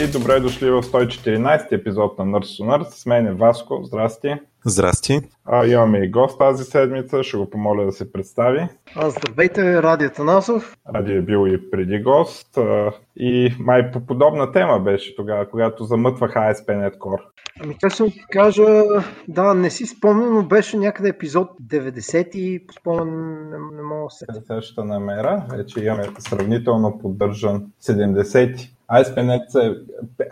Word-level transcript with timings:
И 0.00 0.06
добре 0.06 0.40
дошли 0.40 0.70
в 0.70 0.82
114 0.82 1.72
епизод 1.72 2.18
на 2.18 2.24
Nurse 2.24 2.62
to 2.62 2.64
Nurse. 2.64 2.90
С 2.90 3.06
мен 3.06 3.26
е 3.26 3.32
Васко. 3.32 3.80
Здрасти. 3.84 4.34
Здрасти. 4.66 5.20
А, 5.44 5.66
имаме 5.66 5.98
и 5.98 6.10
гост 6.10 6.38
тази 6.38 6.64
седмица. 6.64 7.22
Ще 7.22 7.36
го 7.36 7.50
помоля 7.50 7.84
да 7.84 7.92
се 7.92 8.12
представи. 8.12 8.68
А, 8.96 9.10
здравейте, 9.10 9.82
Ради 9.82 10.10
Танасов. 10.10 10.76
Ради 10.94 11.12
е 11.12 11.22
бил 11.22 11.46
и 11.46 11.70
преди 11.70 12.02
гост. 12.02 12.56
А, 12.56 12.92
и 13.16 13.54
май 13.58 13.90
по 13.90 14.00
подобна 14.00 14.52
тема 14.52 14.80
беше 14.80 15.16
тогава, 15.16 15.50
когато 15.50 15.84
замътвах 15.84 16.34
ASP.NET 16.34 16.98
Core. 16.98 17.22
Ами 17.64 17.76
ще 17.88 18.10
ти 18.10 18.24
кажа, 18.30 18.84
да, 19.28 19.54
не 19.54 19.70
си 19.70 19.86
спомням, 19.86 20.34
но 20.34 20.42
беше 20.42 20.76
някъде 20.76 21.08
епизод 21.08 21.48
90 21.62 22.36
и 22.36 22.66
по 22.66 22.72
спомен 22.72 23.50
не, 23.50 23.76
не 23.76 23.82
мога 23.82 24.04
да 24.04 24.10
се. 24.10 24.26
Сега 24.46 24.62
ще 24.62 24.84
намеря. 24.84 25.44
Вече 25.50 25.84
имаме 25.84 26.04
сравнително 26.18 26.98
поддържан 26.98 27.66
70 27.82 28.77
ASP.NET, 28.92 29.76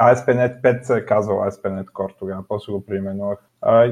ASP.NET 0.01 0.61
5 0.63 0.83
се 0.83 0.99
е 0.99 1.05
казвал 1.05 1.39
ASP.NET 1.39 1.85
Core 1.85 2.19
тогава, 2.19 2.43
после 2.49 2.73
го 2.73 2.87
преименувах. 2.87 3.39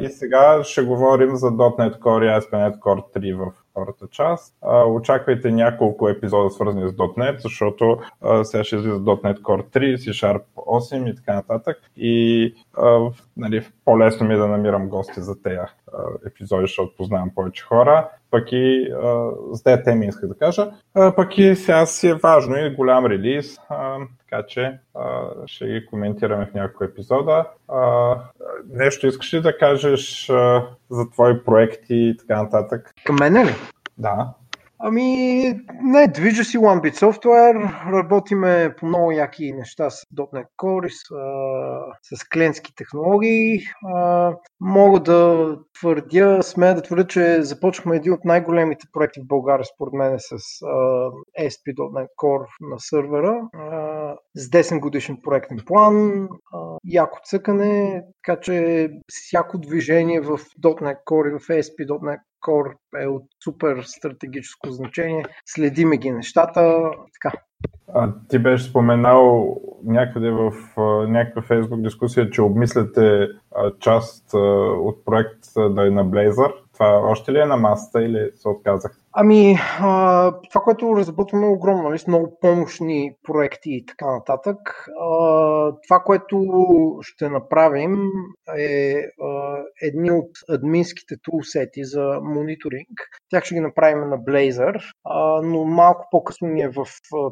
И 0.01 0.09
сега 0.09 0.61
ще 0.63 0.83
говорим 0.83 1.37
за 1.37 1.47
.NET 1.47 1.99
Core 1.99 2.25
и 2.25 2.41
ASP.NET 2.41 2.79
Core 2.79 3.17
3 3.17 3.35
в 3.35 3.53
втората 3.71 4.07
част. 4.11 4.55
Очаквайте 4.89 5.51
няколко 5.51 6.09
епизода 6.09 6.51
свързани 6.51 6.89
с 6.89 6.93
.NET, 6.93 7.39
защото 7.39 7.99
сега 8.43 8.65
ще 8.65 8.77
излиза 8.77 9.01
.NET 9.01 9.41
Core 9.41 9.65
3, 9.65 9.97
C 9.97 10.11
Sharp 10.11 10.43
8 10.57 11.11
и 11.11 11.17
така 11.17 11.35
нататък. 11.35 11.77
И 11.97 12.55
нали, 13.37 13.67
по-лесно 13.85 14.27
ми 14.27 14.35
е 14.35 14.39
да 14.39 14.47
намирам 14.47 14.89
гости 14.89 15.21
за 15.21 15.43
тези 15.43 15.59
епизоди, 16.27 16.63
защото 16.63 16.97
познавам 16.97 17.31
повече 17.35 17.65
хора. 17.65 18.09
Пък 18.31 18.53
и 18.53 18.93
за 19.51 19.63
тези 19.65 19.83
теми 19.83 20.07
исках 20.07 20.29
да 20.29 20.35
кажа. 20.35 20.71
Пък 21.17 21.39
и 21.39 21.57
сега 21.57 21.87
си 21.87 22.09
е 22.09 22.15
важно 22.15 22.57
и 22.57 22.75
голям 22.75 23.07
релиз, 23.07 23.59
така 24.35 24.47
че 24.47 24.79
а, 24.95 25.31
ще 25.47 25.67
ги 25.67 25.87
коментираме 25.87 26.47
в 26.47 26.55
няколко 26.55 26.85
епизода. 26.85 27.47
А, 27.69 28.17
нещо 28.69 29.07
искаш 29.07 29.35
ли 29.35 29.41
да 29.41 29.59
кажеш 29.59 30.31
а, 30.31 30.67
за 30.91 31.11
твои 31.11 31.45
проекти 31.45 31.95
и 31.95 32.17
така 32.17 32.43
нататък? 32.43 32.95
Към 33.05 33.17
мене 33.21 33.45
ли? 33.45 33.55
Да. 33.99 34.35
Ами, 34.87 35.61
не, 35.83 36.09
движа 36.09 36.45
си 36.45 36.59
One 36.59 36.81
Bit 36.81 36.95
Software, 36.95 37.93
работиме 37.93 38.75
по 38.79 38.87
много 38.87 39.13
яки 39.13 39.53
неща 39.53 39.91
с 39.91 40.05
.NET 40.17 40.47
Core, 40.59 40.89
с, 40.89 42.17
с 42.17 42.29
клиентски 42.29 42.75
технологии. 42.75 43.61
Мога 44.61 45.01
да 45.01 45.49
твърдя, 45.81 46.43
смея 46.43 46.75
да 46.75 46.83
твърдя, 46.83 47.07
че 47.07 47.43
започнахме 47.43 47.97
един 47.97 48.13
от 48.13 48.25
най-големите 48.25 48.87
проекти 48.93 49.21
в 49.21 49.27
България, 49.27 49.65
според 49.65 49.93
мен, 49.93 50.17
с 50.19 50.33
а, 50.33 50.37
ASP.NET 51.41 52.09
Core 52.23 52.47
на 52.61 52.77
сървъра, 52.79 53.41
с 54.37 54.51
10 54.51 54.81
годишен 54.81 55.17
проектен 55.23 55.59
план, 55.67 56.29
яко 56.85 57.19
цъкане, 57.25 58.03
така 58.25 58.41
че 58.41 58.89
всяко 59.09 59.59
движение 59.59 60.21
в 60.21 60.39
.NET 60.63 60.97
Core 61.07 61.29
и 61.29 61.39
в 61.39 61.49
ASP.NET 61.49 62.19
Core 62.49 62.75
е 63.03 63.07
от 63.07 63.23
супер 63.45 63.83
стратегическо 63.83 64.71
значение. 64.71 65.25
Следиме 65.47 65.97
ги 65.97 66.11
нещата. 66.11 66.91
Така. 67.13 67.37
А, 67.95 68.13
ти 68.29 68.39
беше 68.39 68.65
споменал 68.65 69.57
някъде 69.85 70.31
в 70.31 70.53
а, 70.77 70.83
някаква 71.09 71.43
фейсбук 71.43 71.83
дискусия, 71.83 72.31
че 72.31 72.43
обмисляте 72.43 73.29
а, 73.57 73.73
част 73.81 74.35
а, 74.35 74.39
от 74.39 75.05
проект 75.05 75.45
да 75.57 75.87
е 75.87 75.91
на 75.91 76.07
Blazor. 76.07 76.53
Това 76.73 76.87
още 76.87 77.33
ли 77.33 77.39
е 77.39 77.47
на 77.47 77.57
масата 77.57 78.03
или 78.03 78.31
се 78.35 78.49
отказах? 78.49 79.04
Ами, 79.17 79.57
а, 79.81 80.33
това, 80.51 80.61
което 80.61 80.97
разработваме 80.97 81.47
е 81.47 81.51
огромно, 81.51 81.83
нали, 81.83 81.99
много 82.09 82.39
помощни 82.41 83.15
проекти 83.23 83.71
и 83.71 83.87
така 83.87 84.07
нататък. 84.13 84.59
А, 85.01 85.17
това, 85.89 86.01
което 86.01 86.47
ще 87.03 87.29
направим 87.29 87.97
е 88.59 89.03
едни 89.83 90.11
от 90.11 90.31
админските 90.51 91.15
тулсети 91.23 91.85
за 91.85 92.21
мониторинг. 92.23 92.89
Тях 93.31 93.45
ще 93.45 93.55
ги 93.55 93.61
направим 93.61 94.09
на 94.09 94.19
Blazor, 94.19 94.81
а, 95.05 95.43
но 95.43 95.65
малко 95.65 96.09
по-късно 96.11 96.49
ни 96.49 96.63
е 96.63 96.69
в 96.69 96.87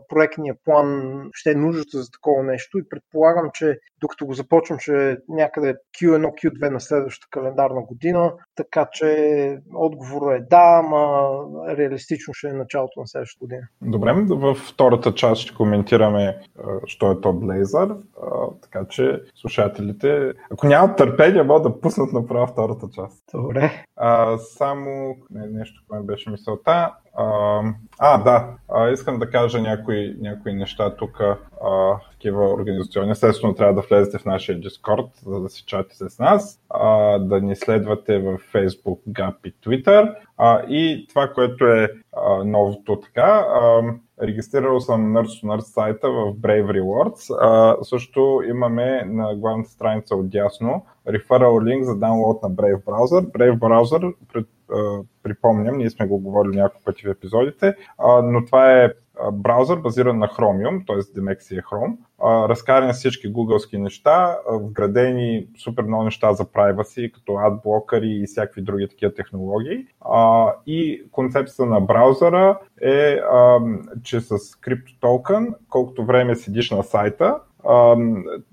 проектния 0.09 0.55
план 0.65 1.19
ще 1.33 1.51
е 1.51 1.55
нуждата 1.55 1.99
за 1.99 2.11
такова 2.11 2.43
нещо 2.43 2.79
и 2.79 2.89
предполагам, 2.89 3.51
че 3.55 3.79
докато 4.01 4.27
го 4.27 4.35
започвам, 4.35 4.79
ще 4.79 5.11
е 5.11 5.17
някъде 5.29 5.75
Q1, 6.01 6.27
Q2 6.27 6.71
на 6.71 6.81
следващата 6.81 7.31
календарна 7.31 7.83
година, 7.83 8.33
така 8.55 8.87
че 8.93 9.59
отговорът 9.75 10.41
е 10.41 10.47
да, 10.51 10.81
ама 10.85 11.31
реалистично 11.77 12.35
ще 12.35 12.49
е 12.49 12.53
началото 12.53 13.01
на 13.01 13.07
следващата 13.07 13.45
година. 13.45 13.63
Добре, 13.83 14.13
във 14.29 14.59
втората 14.59 15.15
част 15.15 15.43
ще 15.43 15.55
коментираме 15.55 16.39
що 16.87 17.11
е 17.11 17.21
то 17.21 17.29
Blazor, 17.29 17.97
така 18.63 18.87
че 18.89 19.23
слушателите, 19.35 20.33
ако 20.51 20.67
нямат 20.67 20.97
търпение, 20.97 21.43
могат 21.43 21.63
да 21.63 21.81
пуснат 21.81 22.13
направо 22.13 22.47
втората 22.47 22.87
част. 22.95 23.25
Добре. 23.35 23.85
А, 23.97 24.39
само 24.39 25.17
не, 25.31 25.47
нещо, 25.47 25.83
което 25.89 26.07
беше 26.07 26.31
мисълта. 26.31 26.95
А, 27.15 28.19
да, 28.19 28.49
а, 28.69 28.91
искам 28.91 29.19
да 29.19 29.31
кажа 29.31 29.61
някои, 29.61 30.17
някои 30.21 30.53
неща 30.53 30.97
тук, 30.97 31.21
такива 32.11 32.53
организационни. 32.53 33.11
Естествено, 33.11 33.55
трябва 33.55 33.75
да 33.75 33.81
влезете 33.81 34.19
в 34.19 34.25
нашия 34.25 34.61
Discord, 34.61 35.09
за 35.27 35.41
да 35.41 35.49
се 35.49 35.67
чати 35.67 35.97
с 35.97 36.19
нас, 36.19 36.61
а, 36.71 37.19
да 37.19 37.41
ни 37.41 37.57
следвате 37.57 38.19
в 38.19 38.39
Facebook, 38.55 38.99
Gap 39.09 39.35
и 39.45 39.55
Twitter. 39.55 40.15
А, 40.39 40.63
и 40.69 41.07
това, 41.09 41.29
което 41.29 41.67
е 41.67 41.89
новото 42.45 43.01
така, 43.01 43.47
регистрирал 44.23 44.81
съм 44.81 45.13
Nurse 45.13 45.43
to 45.43 45.45
Nurse 45.45 45.61
сайта 45.61 46.11
в 46.11 46.33
Brave 46.35 46.81
Rewards. 46.81 47.83
Също 47.83 48.43
имаме 48.49 49.05
на 49.07 49.35
главната 49.37 49.71
страница 49.71 50.17
отдясно 50.17 50.85
referral 51.09 51.65
линк 51.65 51.85
за 51.85 51.93
download 51.93 52.43
на 52.43 52.51
Brave 52.51 52.85
Browser. 52.85 53.33
Brave 53.33 53.59
Browser, 53.59 54.15
припомням, 55.23 55.77
ние 55.77 55.91
сме 55.91 56.07
го 56.07 56.19
говорили 56.19 56.57
няколко 56.57 56.85
пъти 56.85 57.07
в 57.07 57.11
епизодите, 57.11 57.75
но 58.25 58.45
това 58.45 58.73
е 58.73 58.93
браузър, 59.33 59.79
базиран 59.79 60.19
на 60.19 60.29
Chromium, 60.29 60.87
т.е. 60.87 61.15
Демек 61.15 61.43
си 61.43 61.57
е 61.57 61.61
Chrome, 61.61 61.97
разкарани 62.49 62.93
всички 62.93 63.29
гугълски 63.29 63.79
неща, 63.79 64.39
вградени 64.51 65.47
супер 65.59 65.85
много 65.85 66.03
неща 66.03 66.33
за 66.33 66.45
privacy, 66.45 67.13
като 67.13 67.37
адблокъри 67.37 68.09
и 68.09 68.27
всякакви 68.27 68.63
други 68.63 68.89
такива 68.89 69.15
технологии. 69.15 69.87
И 70.67 71.03
концепцията 71.11 71.67
на 71.67 71.81
браузъра 71.81 72.59
е, 72.83 73.21
че 74.03 74.21
с 74.21 74.39
CryptoToken, 74.39 75.55
колкото 75.69 76.05
време 76.05 76.35
седиш 76.35 76.71
на 76.71 76.83
сайта, 76.83 77.39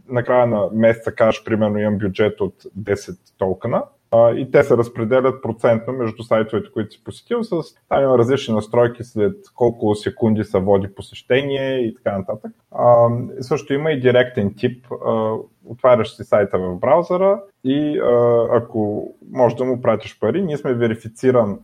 накрая 0.10 0.48
на 0.48 0.70
месеца 0.74 1.12
кажеш, 1.12 1.44
примерно 1.44 1.80
имам 1.80 1.98
бюджет 1.98 2.42
от 2.42 2.56
10 2.80 3.18
токена, 3.38 3.84
и 4.16 4.52
те 4.52 4.64
се 4.64 4.78
разпределят 4.78 5.44
процентно 5.44 5.94
между 5.94 6.24
сайтовете, 6.24 6.72
които 6.74 6.92
си 6.92 7.04
посетил, 7.04 7.44
с 7.44 7.52
там 7.90 8.04
има 8.04 8.18
различни 8.18 8.54
настройки 8.54 9.04
след 9.04 9.36
колко 9.56 9.96
секунди 9.96 10.44
са 10.44 10.60
води 10.60 10.88
посещение 10.96 11.80
и 11.80 11.96
така 11.96 12.18
нататък. 12.18 12.52
А, 12.72 13.10
също 13.42 13.74
има 13.74 13.92
и 13.92 14.00
директен 14.00 14.54
тип. 14.58 14.86
А, 15.06 15.36
отваряш 15.70 16.16
си 16.16 16.24
сайта 16.24 16.60
в 16.60 16.76
браузъра 16.76 17.42
и 17.64 18.00
ако 18.52 19.12
можеш 19.32 19.58
да 19.58 19.66
му 19.66 19.82
пратиш 19.82 20.20
пари, 20.20 20.42
ние 20.42 20.58
сме 20.58 20.74
верифициран 20.74 21.60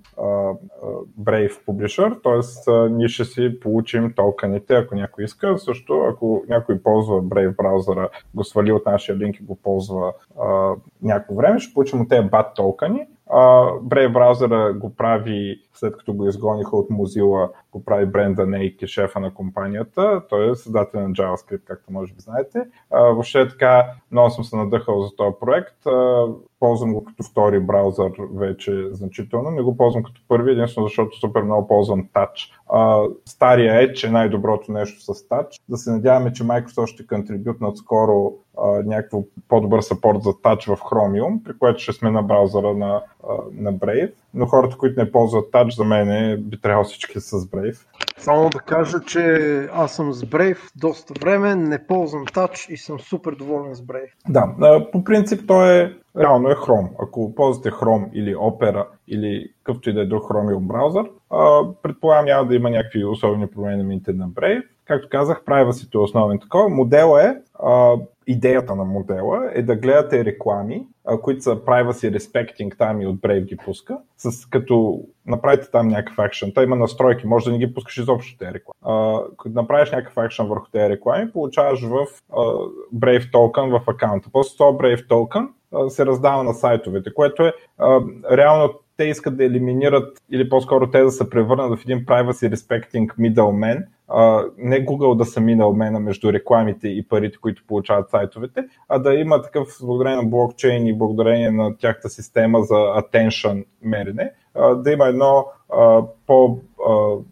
Brave 1.22 1.66
Publisher, 1.68 2.24
т.е. 2.24 2.90
ние 2.90 3.08
ще 3.08 3.26
си 3.26 3.60
получим 3.60 4.14
токените, 4.16 4.76
ако 4.76 4.96
някой 4.96 5.24
иска. 5.24 5.58
Също, 5.58 6.02
ако 6.10 6.44
някой 6.50 6.80
ползва 6.80 7.24
Brave 7.24 7.56
браузъра, 7.56 8.10
го 8.36 8.44
свали 8.44 8.72
от 8.72 8.86
нашия 8.86 9.18
линк 9.18 9.40
и 9.40 9.44
го 9.44 9.56
ползва 9.56 10.14
някакво 11.02 11.36
време, 11.36 11.60
ще 11.60 11.74
получим 11.74 12.02
от 12.02 12.10
тези 12.10 12.28
BAT 12.28 12.56
токени 12.56 13.08
Brave 13.30 14.14
браузъра 14.14 14.74
го 14.74 14.96
прави, 14.96 15.62
след 15.74 15.98
като 15.98 16.14
го 16.14 16.28
изгониха 16.28 16.78
от 16.78 16.90
Mozilla, 16.90 17.50
го 17.72 17.86
прави 17.86 18.06
Бренда 18.06 18.46
Нейк, 18.46 18.86
шефа 18.86 19.20
на 19.20 19.34
компанията. 19.34 20.22
Той 20.30 20.52
е 20.52 20.56
създател 20.56 21.02
на 21.02 21.10
JavaScript, 21.10 21.64
както 21.64 21.94
може 21.94 22.14
би 22.14 22.20
знаете. 22.20 22.60
въобще 22.92 23.42
е 23.42 23.48
така, 23.48 23.86
много 24.12 24.30
съм 24.30 24.44
се 24.44 24.56
надъхал 24.56 25.02
за 25.02 25.16
този 25.16 25.36
проект. 25.40 25.76
Ползвам 26.60 26.94
го 26.94 27.06
като 27.06 27.24
втори 27.24 27.60
браузър 27.60 28.12
вече 28.36 28.88
значително. 28.92 29.52
Не 29.52 29.62
го 29.62 29.78
ползвам 29.78 30.04
като 30.04 30.22
първи, 30.28 30.52
единствено 30.52 30.88
защото 30.88 31.20
супер 31.20 31.42
много 31.42 31.68
ползвам 31.68 32.08
Touch. 32.14 32.52
стария 33.26 33.82
е, 33.82 33.94
че 33.94 34.08
е 34.08 34.12
най-доброто 34.12 34.72
нещо 34.72 35.02
с 35.02 35.28
Touch. 35.28 35.62
Да 35.70 35.78
се 35.78 35.92
надяваме, 35.92 36.34
че 36.34 36.44
Microsoft 36.44 36.88
ще 36.88 37.08
контрибютнат 37.08 37.78
скоро 37.78 38.34
някакво 38.86 39.24
по-добър 39.48 39.82
сапорт 39.82 40.24
за 40.24 40.30
Touch 40.30 40.76
в 40.76 40.82
Chromium, 40.82 41.44
при 41.44 41.58
което 41.58 41.80
ще 41.80 41.94
сме 41.94 42.12
на 42.12 42.24
браузъра 42.24 42.74
на, 42.74 43.02
на 43.54 43.74
Brave. 43.74 44.12
Но 44.34 44.46
хората, 44.46 44.78
които 44.78 45.00
не 45.00 45.12
ползват 45.12 45.52
Touch, 45.52 45.76
за 45.76 45.84
мен 45.84 46.38
би 46.42 46.62
трябвало 46.62 46.84
всички 46.84 47.20
с 47.20 47.32
Brave. 47.32 47.78
Само 48.26 48.50
да 48.50 48.60
кажа, 48.60 49.00
че 49.08 49.22
аз 49.74 49.96
съм 49.96 50.14
с 50.14 50.22
Brave 50.22 50.58
доста 50.76 51.14
време, 51.22 51.56
не 51.56 51.88
ползвам 51.88 52.26
Touch 52.26 52.70
и 52.70 52.78
съм 52.78 53.00
супер 53.00 53.32
доволен 53.32 53.76
с 53.76 53.82
Brave. 53.82 54.10
Да, 54.30 54.92
по 54.92 55.04
принцип 55.04 55.42
той 55.48 55.80
е 55.80 55.94
реално 56.20 56.50
е 56.50 56.56
Chrome. 56.56 56.90
Ако 57.00 57.36
ползвате 57.36 57.72
Chrome 57.72 58.10
или 58.14 58.36
Opera 58.36 58.86
или 59.08 59.52
какъвто 59.64 59.90
и 59.90 59.94
да 59.94 60.02
е 60.02 60.06
друг 60.06 60.24
Chromium 60.24 60.68
браузър, 60.68 61.06
предполагам 61.84 62.26
няма 62.26 62.48
да 62.48 62.56
има 62.56 62.70
някакви 62.70 63.06
особени 63.06 63.48
промени 63.48 64.02
на 64.08 64.30
Brave 64.30 64.64
както 64.86 65.10
казах, 65.10 65.44
privacy 65.46 65.96
е 65.96 65.98
основен 65.98 66.40
такова. 66.40 66.70
Модел 66.70 67.18
е, 67.18 67.42
идеята 68.28 68.76
на 68.76 68.84
модела 68.84 69.52
е 69.54 69.62
да 69.62 69.76
гледате 69.76 70.26
реклами, 70.26 70.88
които 71.22 71.42
са 71.42 71.56
privacy 71.56 72.18
respecting, 72.18 72.78
там 72.78 73.02
и 73.02 73.08
от 73.08 73.16
Brave 73.16 73.46
ги 73.46 73.58
пуска, 73.58 73.98
с, 74.18 74.50
като 74.50 75.02
направите 75.26 75.72
там 75.72 75.88
някакъв 75.88 76.20
акшен. 76.20 76.52
Та 76.56 76.64
има 76.64 76.76
настройки, 76.76 77.28
може 77.28 77.46
да 77.46 77.52
не 77.52 77.58
ги 77.58 77.74
пускаш 77.74 77.98
изобщо 77.98 78.38
тези 78.38 78.54
реклами. 78.54 78.76
А, 78.82 79.20
като 79.38 79.56
направиш 79.56 79.92
някакъв 79.92 80.18
акшен 80.18 80.48
върху 80.48 80.66
тези 80.72 80.90
реклами, 80.90 81.32
получаваш 81.32 81.82
в 81.82 82.06
а, 82.34 82.42
Brave 82.96 83.32
токен 83.32 83.70
в 83.70 83.82
акаунта. 83.88 84.30
После 84.32 84.58
това 84.58 84.72
Brave 84.72 85.08
токен 85.08 85.50
се 85.88 86.06
раздава 86.06 86.44
на 86.44 86.54
сайтовете, 86.54 87.14
което 87.14 87.44
е 87.44 87.54
а, 87.78 88.02
реално 88.32 88.74
те 88.98 89.04
искат 89.04 89.38
да 89.38 89.46
елиминират 89.46 90.18
или 90.32 90.50
по-скоро 90.50 90.92
те 90.92 91.02
да 91.02 91.12
се 91.12 91.30
превърнат 91.30 91.80
в 91.80 91.84
един 91.84 92.06
privacy 92.06 92.56
respecting 92.56 93.08
middleman, 93.08 93.86
не 94.58 94.86
Google 94.86 95.18
да 95.18 95.26
са 95.26 95.40
middleman 95.40 96.00
между 96.00 96.34
рекламите 96.34 96.88
и 96.88 97.08
парите, 97.08 97.38
които 97.42 97.64
получават 97.68 98.10
сайтовете, 98.10 98.66
а 98.90 99.00
да 99.00 99.14
има 99.14 99.42
такъв 99.42 99.68
благодарение 99.82 100.22
на 100.22 100.30
блокчейн 100.30 100.88
и 100.88 100.98
благодарение 100.98 101.52
на 101.52 101.78
тяхта 101.78 102.10
система 102.10 102.62
за 102.62 102.76
attention 102.76 103.66
мерене, 103.82 104.32
да 104.76 104.92
има 104.92 105.08
едно 105.08 105.46
по 106.28 106.60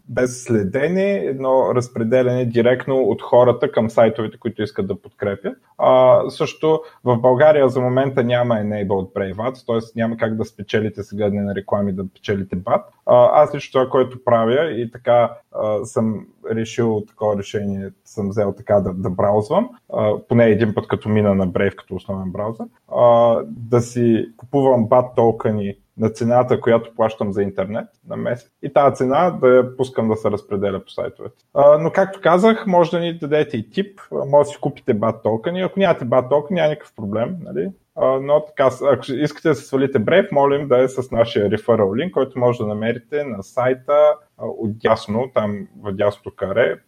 без 0.08 0.44
следене, 0.44 1.12
едно 1.14 1.74
разпределение 1.74 2.46
директно 2.46 2.96
от 2.96 3.22
хората 3.22 3.72
към 3.72 3.90
сайтовете, 3.90 4.38
които 4.38 4.62
искат 4.62 4.86
да 4.86 5.02
подкрепят. 5.02 5.56
А, 5.78 6.20
също 6.30 6.80
в 7.04 7.16
България 7.16 7.68
за 7.68 7.80
момента 7.80 8.24
няма 8.24 8.54
Enabled 8.54 9.12
Brave 9.12 9.34
Ads, 9.34 9.66
т.е. 9.66 9.98
няма 10.00 10.16
как 10.16 10.36
да 10.36 10.44
спечелите 10.44 11.02
с 11.02 11.16
гледане 11.16 11.42
на 11.42 11.54
реклами 11.54 11.92
да 11.92 12.08
печелите 12.14 12.56
бат. 12.56 12.84
А, 13.06 13.42
аз 13.42 13.54
лично 13.54 13.72
това, 13.72 13.90
което 13.90 14.24
правя 14.24 14.70
и 14.70 14.90
така 14.90 15.32
а, 15.52 15.84
съм 15.84 16.26
решил 16.50 17.02
такова 17.08 17.38
решение, 17.38 17.90
съм 18.04 18.28
взел 18.28 18.54
така 18.56 18.80
да, 18.80 18.92
да 18.92 19.10
браузвам, 19.10 19.68
а, 19.92 20.18
поне 20.28 20.46
един 20.46 20.74
път 20.74 20.88
като 20.88 21.08
мина 21.08 21.34
на 21.34 21.48
Brave 21.48 21.74
като 21.74 21.94
основен 21.94 22.32
браузър, 22.32 22.66
а, 22.96 23.36
да 23.46 23.80
си 23.80 24.28
купувам 24.36 24.86
бат 24.86 25.14
токени 25.16 25.74
на 25.98 26.10
цената, 26.10 26.60
която 26.60 26.94
плащам 26.94 27.32
за 27.32 27.42
интернет 27.42 27.88
на 28.08 28.16
месец 28.16 28.50
и 28.62 28.72
тази 28.72 28.94
цена 28.94 29.30
да 29.30 29.48
я 29.48 29.76
пускам 29.76 30.08
да 30.08 30.16
се 30.16 30.30
разпределя 30.30 30.84
по 30.84 30.90
сайтовете. 30.90 31.44
А, 31.54 31.78
но 31.78 31.90
както 31.90 32.20
казах, 32.22 32.66
може 32.66 32.90
да 32.90 33.00
ни 33.00 33.18
дадете 33.18 33.56
и 33.56 33.70
тип, 33.70 34.00
може 34.26 34.46
да 34.46 34.52
си 34.52 34.58
купите 34.60 34.94
бат 34.94 35.22
токени. 35.22 35.62
Ако 35.62 35.80
нямате 35.80 36.04
бат 36.04 36.30
токен, 36.30 36.54
няма 36.54 36.68
никакъв 36.68 36.92
проблем. 36.96 37.36
Нали? 37.40 37.70
Но 37.96 38.44
така, 38.44 38.70
ако 38.92 39.12
искате 39.12 39.48
да 39.48 39.54
се 39.54 39.64
свалите 39.64 40.00
Brave, 40.00 40.32
молим 40.32 40.68
да 40.68 40.82
е 40.82 40.88
с 40.88 41.10
нашия 41.10 41.50
referral 41.50 41.96
линк, 41.96 42.12
който 42.12 42.38
може 42.38 42.58
да 42.58 42.66
намерите 42.66 43.24
на 43.24 43.42
сайта 43.42 44.14
отдясно, 44.38 45.30
там 45.34 45.68
в 45.82 45.92
дясното 45.92 46.36
каре, 46.36 46.78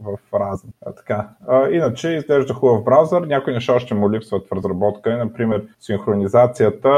в 0.00 0.18
разни. 0.34 0.70
Така. 0.96 1.28
Иначе 1.70 2.08
изглежда 2.08 2.54
хубав 2.54 2.84
браузър. 2.84 3.22
Някои 3.22 3.52
неща 3.52 3.74
още 3.74 3.94
му 3.94 4.12
липсват 4.12 4.48
в 4.48 4.52
разработка. 4.52 5.16
Например, 5.16 5.66
синхронизацията 5.80 6.90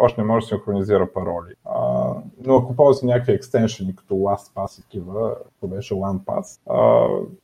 още 0.00 0.20
не 0.20 0.26
може 0.26 0.44
да 0.44 0.48
синхронизира 0.48 1.12
пароли. 1.12 1.54
Но 2.46 2.56
ако 2.56 2.76
ползвате 2.76 3.06
някакви 3.06 3.32
екстеншени, 3.32 3.96
като 3.96 4.14
LastPass 4.14 4.80
и 4.80 4.82
такива, 4.82 5.34
ако 5.58 5.68
беше 5.68 5.94
OnePass, 5.94 6.60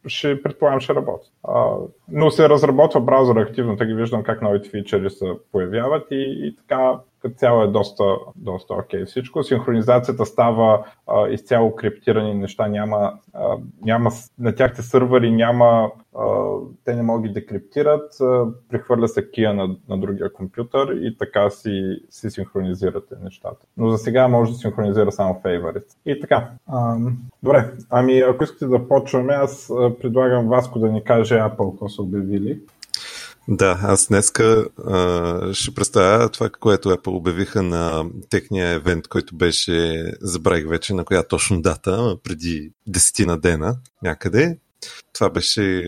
ще 0.07 0.43
предполагам, 0.43 0.81
ще 0.81 0.95
работи. 0.95 1.31
Но 2.09 2.31
се 2.31 2.49
разработва 2.49 3.01
браузър 3.01 3.37
активно, 3.37 3.77
така 3.77 3.89
ги 3.89 3.95
виждам 3.95 4.23
как 4.23 4.43
новите 4.43 4.69
фичери 4.69 4.98
се 5.11 5.33
появяват 5.53 6.07
и, 6.11 6.47
и 6.47 6.57
така 6.57 6.99
като 7.23 7.35
цяло 7.35 7.63
е 7.63 7.67
доста, 7.67 8.05
доста 8.37 8.75
окей 8.75 9.05
всичко. 9.05 9.43
Синхронизацията 9.43 10.27
става 10.27 10.85
а, 11.07 11.29
изцяло 11.29 11.77
криптирани 11.77 12.35
неща, 12.35 12.69
няма, 12.69 13.13
а, 13.35 13.57
няма 13.83 14.11
на 14.39 14.55
тяхте 14.55 14.83
сървъри 14.83 15.31
няма, 15.31 15.91
а, 16.19 16.27
те 16.85 16.95
не 16.95 17.03
могат 17.03 17.35
да 17.35 17.47
криптират, 17.47 18.21
а, 18.21 18.47
прехвърля 18.71 19.09
се 19.09 19.31
кия 19.31 19.55
на, 19.55 19.77
на 19.89 19.99
другия 19.99 20.33
компютър 20.33 20.89
и 21.01 21.17
така 21.19 21.51
си, 21.51 21.99
си 22.11 22.31
синхронизирате 22.31 23.15
нещата. 23.25 23.67
Но 23.77 23.91
за 23.91 23.99
сега 23.99 24.29
може 24.29 24.53
да 24.53 24.59
синхронизира 24.59 25.13
само 25.13 25.41
favorites. 25.45 25.97
И 26.07 26.21
така. 26.21 26.51
А, 26.67 26.97
добре, 27.43 27.71
ами 27.91 28.19
ако 28.21 28.45
искате 28.45 28.67
да 28.67 28.89
почваме, 28.89 29.33
аз 29.33 29.73
предлагам 30.01 30.49
Васко 30.49 30.79
да 30.79 30.93
ни 30.93 31.05
каже 31.05 31.35
Apple 31.35 31.71
какво 31.71 31.89
са 31.89 32.03
обявили. 32.03 32.61
Да, 33.51 33.81
аз 33.83 34.09
днеска 34.09 34.67
а, 34.87 35.55
ще 35.55 35.75
представя 35.75 36.29
това, 36.29 36.51
което 36.51 36.89
Apple 36.89 37.17
обявиха 37.17 37.63
на 37.63 38.05
техния 38.31 38.69
евент, 38.69 39.09
който 39.09 39.37
беше, 39.37 40.05
забравих 40.21 40.69
вече 40.69 40.95
на 40.95 41.05
коя 41.05 41.23
точно 41.23 41.63
дата, 41.63 42.17
преди 42.23 42.71
десетина 42.87 43.41
дена 43.41 43.77
някъде. 44.03 44.59
Това 45.13 45.31
беше 45.31 45.85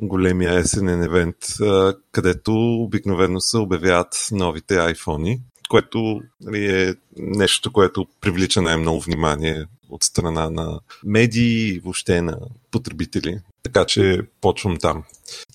големия 0.00 0.58
есенен 0.58 1.02
евент, 1.02 1.36
а, 1.60 1.94
където 2.12 2.52
обикновено 2.82 3.40
се 3.40 3.58
обявяват 3.58 4.28
новите 4.32 4.74
iPhone, 4.74 5.40
което 5.68 6.20
нали, 6.40 6.82
е 6.82 6.94
нещо, 7.16 7.72
което 7.72 8.06
привлича 8.20 8.62
най-много 8.62 9.00
внимание 9.00 9.66
от 9.90 10.04
страна 10.04 10.50
на 10.50 10.80
медии 11.04 11.74
и 11.74 11.78
въобще 11.78 12.22
на 12.22 12.38
потребители. 12.70 13.40
Така 13.62 13.84
че 13.84 14.20
почвам 14.40 14.76
там. 14.76 15.04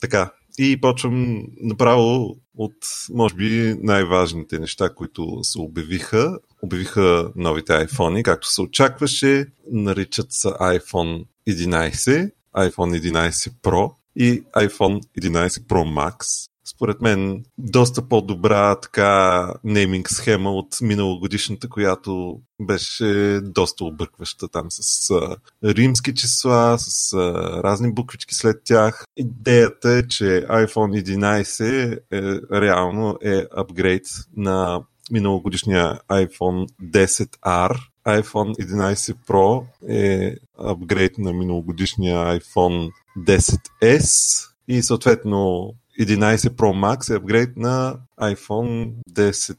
Така, 0.02 0.32
и 0.62 0.82
почвам 0.82 1.44
направо 1.62 2.36
от, 2.58 2.76
може 3.14 3.36
би, 3.36 3.76
най-важните 3.82 4.60
неща, 4.60 4.90
които 4.96 5.40
се 5.44 5.60
обявиха. 5.60 6.40
Обявиха 6.62 7.32
новите 7.36 7.74
iPhone, 7.74 8.24
както 8.24 8.48
се 8.48 8.62
очакваше. 8.62 9.46
Наричат 9.72 10.32
се 10.32 10.48
iPhone 10.48 11.26
11, 11.50 12.32
iPhone 12.58 13.12
11 13.12 13.52
Pro 13.64 13.92
и 14.16 14.44
iPhone 14.44 15.02
11 15.20 15.48
Pro 15.48 15.84
Max 15.84 16.50
според 16.70 17.02
мен, 17.02 17.44
доста 17.58 18.02
по-добра 18.02 18.76
така 18.76 19.54
нейминг 19.64 20.10
схема 20.10 20.52
от 20.52 20.82
миналогодишната, 20.82 21.70
която 21.70 22.42
беше 22.62 23.40
доста 23.44 23.86
объркваща 23.86 24.48
там 24.48 24.66
с 24.70 25.10
а, 25.10 25.36
римски 25.64 26.16
числа, 26.16 26.76
с 26.80 27.14
а, 27.14 27.18
разни 27.64 27.94
буквички 27.94 28.36
след 28.36 28.62
тях. 28.64 29.06
Идеята 29.18 29.90
е, 29.90 30.08
че 30.08 30.46
iPhone 30.50 31.04
11 31.04 32.00
е, 32.12 32.62
реално 32.62 33.18
е 33.24 33.46
апгрейд 33.56 34.06
на 34.38 34.82
миналогодишния 35.12 36.00
iPhone 36.10 36.68
10R. 36.84 37.78
iPhone 38.08 38.56
11 38.56 39.16
Pro 39.28 39.66
е 39.90 40.36
апгрейд 40.58 41.18
на 41.18 41.34
миналогодишния 41.34 42.40
iPhone 42.40 42.92
10S 43.18 44.46
и 44.68 44.84
съответно 44.84 45.74
11 46.00 46.36
Pro 46.38 46.74
Max 46.74 47.14
е 47.14 47.18
апгрейд 47.18 47.58
на 47.58 47.98
iPhone 48.22 48.92
10s 49.12 49.58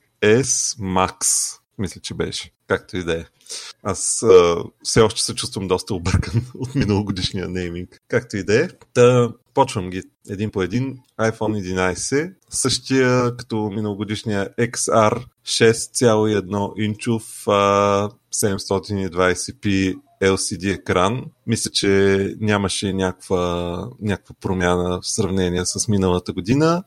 Max. 0.79 1.17
Мисля, 1.79 2.01
че 2.01 2.15
беше. 2.15 2.51
Както 2.67 2.97
и 2.97 3.05
да 3.05 3.21
е. 3.21 3.25
Аз 3.83 4.23
а, 4.23 4.65
все 4.83 5.01
още 5.01 5.21
се 5.23 5.35
чувствам 5.35 5.69
доста 5.69 5.95
объркан 5.95 6.43
от 6.55 6.75
миналогодишния 6.75 7.49
нейминг. 7.49 8.01
Както 8.09 8.37
и 8.37 8.45
да 8.45 8.65
е. 8.65 8.69
Та, 8.95 9.33
почвам 9.55 9.91
ги 9.91 10.03
един 10.29 10.51
по 10.51 10.63
един. 10.63 10.99
iPhone 11.21 11.75
11, 12.11 12.35
същия 12.51 13.37
като 13.37 13.71
миналогодишния 13.71 14.49
XR 14.59 15.25
6,1 15.45 16.73
инчов 16.79 17.45
720p 18.35 19.99
LCD 20.23 20.75
екран. 20.75 21.25
Мисля, 21.47 21.71
че 21.71 22.35
нямаше 22.41 22.93
някаква, 22.93 23.77
някаква 24.01 24.35
промяна 24.41 25.01
в 25.01 25.07
сравнение 25.09 25.63
с 25.65 25.89
миналата 25.89 26.33
година 26.33 26.83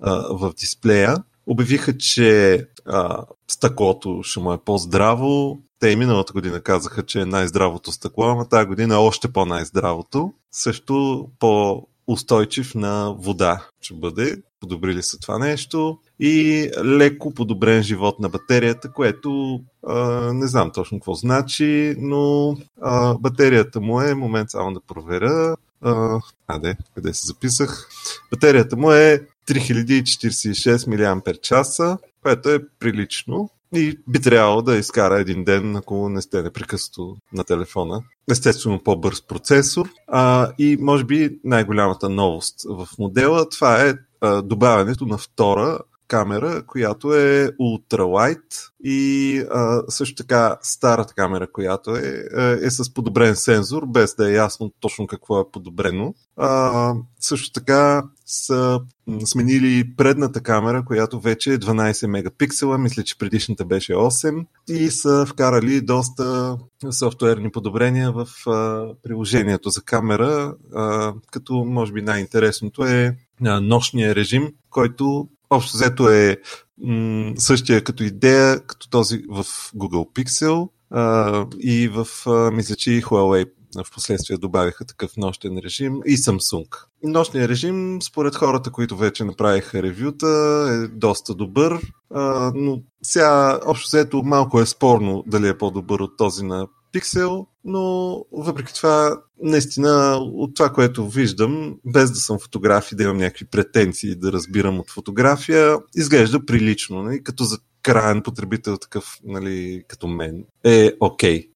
а, 0.00 0.36
в 0.36 0.52
дисплея. 0.54 1.16
Обявиха, 1.46 1.98
че 1.98 2.64
а, 2.86 3.24
стъклото 3.48 4.20
ще 4.22 4.40
му 4.40 4.52
е 4.52 4.58
по-здраво. 4.64 5.58
Те 5.80 5.88
и 5.88 5.96
миналата 5.96 6.32
година 6.32 6.60
казаха, 6.60 7.06
че 7.06 7.20
е 7.20 7.26
най-здравото 7.26 7.92
стъкло, 7.92 8.24
ама 8.24 8.48
тази 8.48 8.66
година 8.66 8.94
е 8.94 8.98
още 8.98 9.28
по-най-здравото. 9.28 10.32
Също 10.52 11.26
по 11.38 11.82
устойчив 12.06 12.74
на 12.74 13.14
вода 13.18 13.68
ще 13.80 13.94
бъде. 13.94 14.42
Подобрили 14.60 15.02
са 15.02 15.18
това 15.18 15.38
нещо. 15.38 15.98
И 16.20 16.70
леко 16.84 17.34
подобрен 17.34 17.82
живот 17.82 18.18
на 18.20 18.28
батерията, 18.28 18.92
което 18.92 19.60
а, 19.86 20.32
не 20.32 20.46
знам 20.46 20.70
точно 20.70 20.98
какво 20.98 21.14
значи, 21.14 21.94
но 21.98 22.56
а, 22.82 23.14
батерията 23.14 23.80
му 23.80 24.00
е, 24.00 24.14
момент 24.14 24.50
само 24.50 24.72
да 24.72 24.80
проверя. 24.80 25.56
А, 25.82 26.20
а 26.46 26.58
де, 26.58 26.76
къде 26.94 27.14
се 27.14 27.26
записах? 27.26 27.88
Батерията 28.30 28.76
му 28.76 28.92
е 28.92 29.20
3046 29.48 30.86
мАч, 30.88 31.98
което 32.22 32.50
е 32.50 32.68
прилично. 32.78 33.50
И 33.74 33.98
би 34.08 34.20
трябвало 34.20 34.62
да 34.62 34.76
изкара 34.76 35.20
един 35.20 35.44
ден, 35.44 35.76
ако 35.76 36.08
не 36.08 36.22
сте 36.22 36.42
непрекъснато 36.42 37.16
на 37.32 37.44
телефона. 37.44 38.02
Естествено 38.30 38.82
по-бърз 38.84 39.22
процесор. 39.22 39.88
А, 40.06 40.52
и 40.58 40.78
може 40.80 41.04
би 41.04 41.38
най-голямата 41.44 42.08
новост 42.08 42.54
в 42.68 42.88
модела, 42.98 43.48
това 43.48 43.82
е 43.84 43.94
а, 44.20 44.42
добавянето 44.42 45.06
на 45.06 45.18
втора 45.18 45.78
камера, 46.08 46.62
която 46.66 47.14
е 47.14 47.50
ultralight 47.60 48.70
и 48.84 49.38
а, 49.50 49.82
също 49.88 50.14
така 50.14 50.56
старата 50.62 51.14
камера, 51.14 51.52
която 51.52 51.96
е, 51.96 52.24
е, 52.36 52.52
е 52.62 52.70
с 52.70 52.94
подобрен 52.94 53.36
сензор, 53.36 53.86
без 53.86 54.14
да 54.14 54.30
е 54.30 54.34
ясно 54.34 54.72
точно 54.80 55.06
какво 55.06 55.40
е 55.40 55.50
подобрено. 55.52 56.14
А, 56.36 56.94
също 57.20 57.52
така 57.52 58.02
са 58.26 58.80
сменили 59.24 59.96
предната 59.96 60.40
камера, 60.40 60.84
която 60.84 61.20
вече 61.20 61.52
е 61.52 61.58
12 61.58 62.06
мегапиксела, 62.06 62.78
мисля, 62.78 63.02
че 63.02 63.18
предишната 63.18 63.64
беше 63.64 63.92
8 63.92 64.46
и 64.68 64.90
са 64.90 65.26
вкарали 65.26 65.80
доста 65.80 66.56
софтуерни 66.90 67.50
подобрения 67.50 68.12
в 68.12 68.26
а, 68.46 68.86
приложението 69.02 69.70
за 69.70 69.82
камера, 69.82 70.54
а, 70.74 71.14
като 71.32 71.54
може 71.54 71.92
би 71.92 72.02
най-интересното 72.02 72.84
е 72.84 73.16
нощния 73.40 74.14
режим, 74.14 74.52
който 74.70 75.28
общо 75.50 75.76
взето 75.76 76.08
е 76.08 76.36
м- 76.78 77.32
същия 77.36 77.84
като 77.84 78.02
идея, 78.02 78.60
като 78.66 78.88
този 78.90 79.22
в 79.28 79.44
Google 79.76 80.12
Pixel 80.12 80.68
а, 80.90 81.46
и 81.60 81.88
в, 81.88 82.06
а, 82.26 82.50
мисля, 82.50 82.76
че 82.76 82.92
и 82.92 83.02
Huawei 83.02 83.50
в 83.76 83.90
последствие 83.94 84.36
добавиха 84.36 84.84
такъв 84.84 85.16
нощен 85.16 85.58
режим 85.58 86.00
и 86.06 86.16
Samsung. 86.16 86.68
Нощният 87.02 87.50
режим, 87.50 88.02
според 88.02 88.34
хората, 88.36 88.70
които 88.70 88.96
вече 88.96 89.24
направиха 89.24 89.82
ревюта, 89.82 90.26
е 90.70 90.88
доста 90.88 91.34
добър, 91.34 91.80
а, 92.14 92.52
но 92.54 92.82
сега 93.02 93.60
общо 93.66 93.86
взето 93.88 94.22
малко 94.22 94.60
е 94.60 94.66
спорно 94.66 95.24
дали 95.26 95.48
е 95.48 95.58
по-добър 95.58 96.00
от 96.00 96.16
този 96.16 96.44
на 96.44 96.66
Pixel, 96.92 97.46
но 97.64 98.14
въпреки 98.32 98.74
това, 98.74 99.20
наистина, 99.42 100.18
от 100.20 100.54
това, 100.54 100.70
което 100.70 101.08
виждам, 101.08 101.76
без 101.84 102.10
да 102.10 102.18
съм 102.18 102.38
фотограф 102.38 102.92
и 102.92 102.94
да 102.94 103.02
имам 103.02 103.16
някакви 103.16 103.44
претенции 103.44 104.14
да 104.14 104.32
разбирам 104.32 104.80
от 104.80 104.90
фотография, 104.90 105.76
изглежда 105.96 106.46
прилично, 106.46 107.02
нали? 107.02 107.22
като 107.22 107.44
за 107.44 107.58
крайен 107.82 108.22
потребител 108.22 108.76
такъв, 108.76 109.18
нали, 109.24 109.84
като 109.88 110.06
мен, 110.06 110.44
е 110.64 110.92
окей. 111.00 111.42
Okay. 111.42 111.48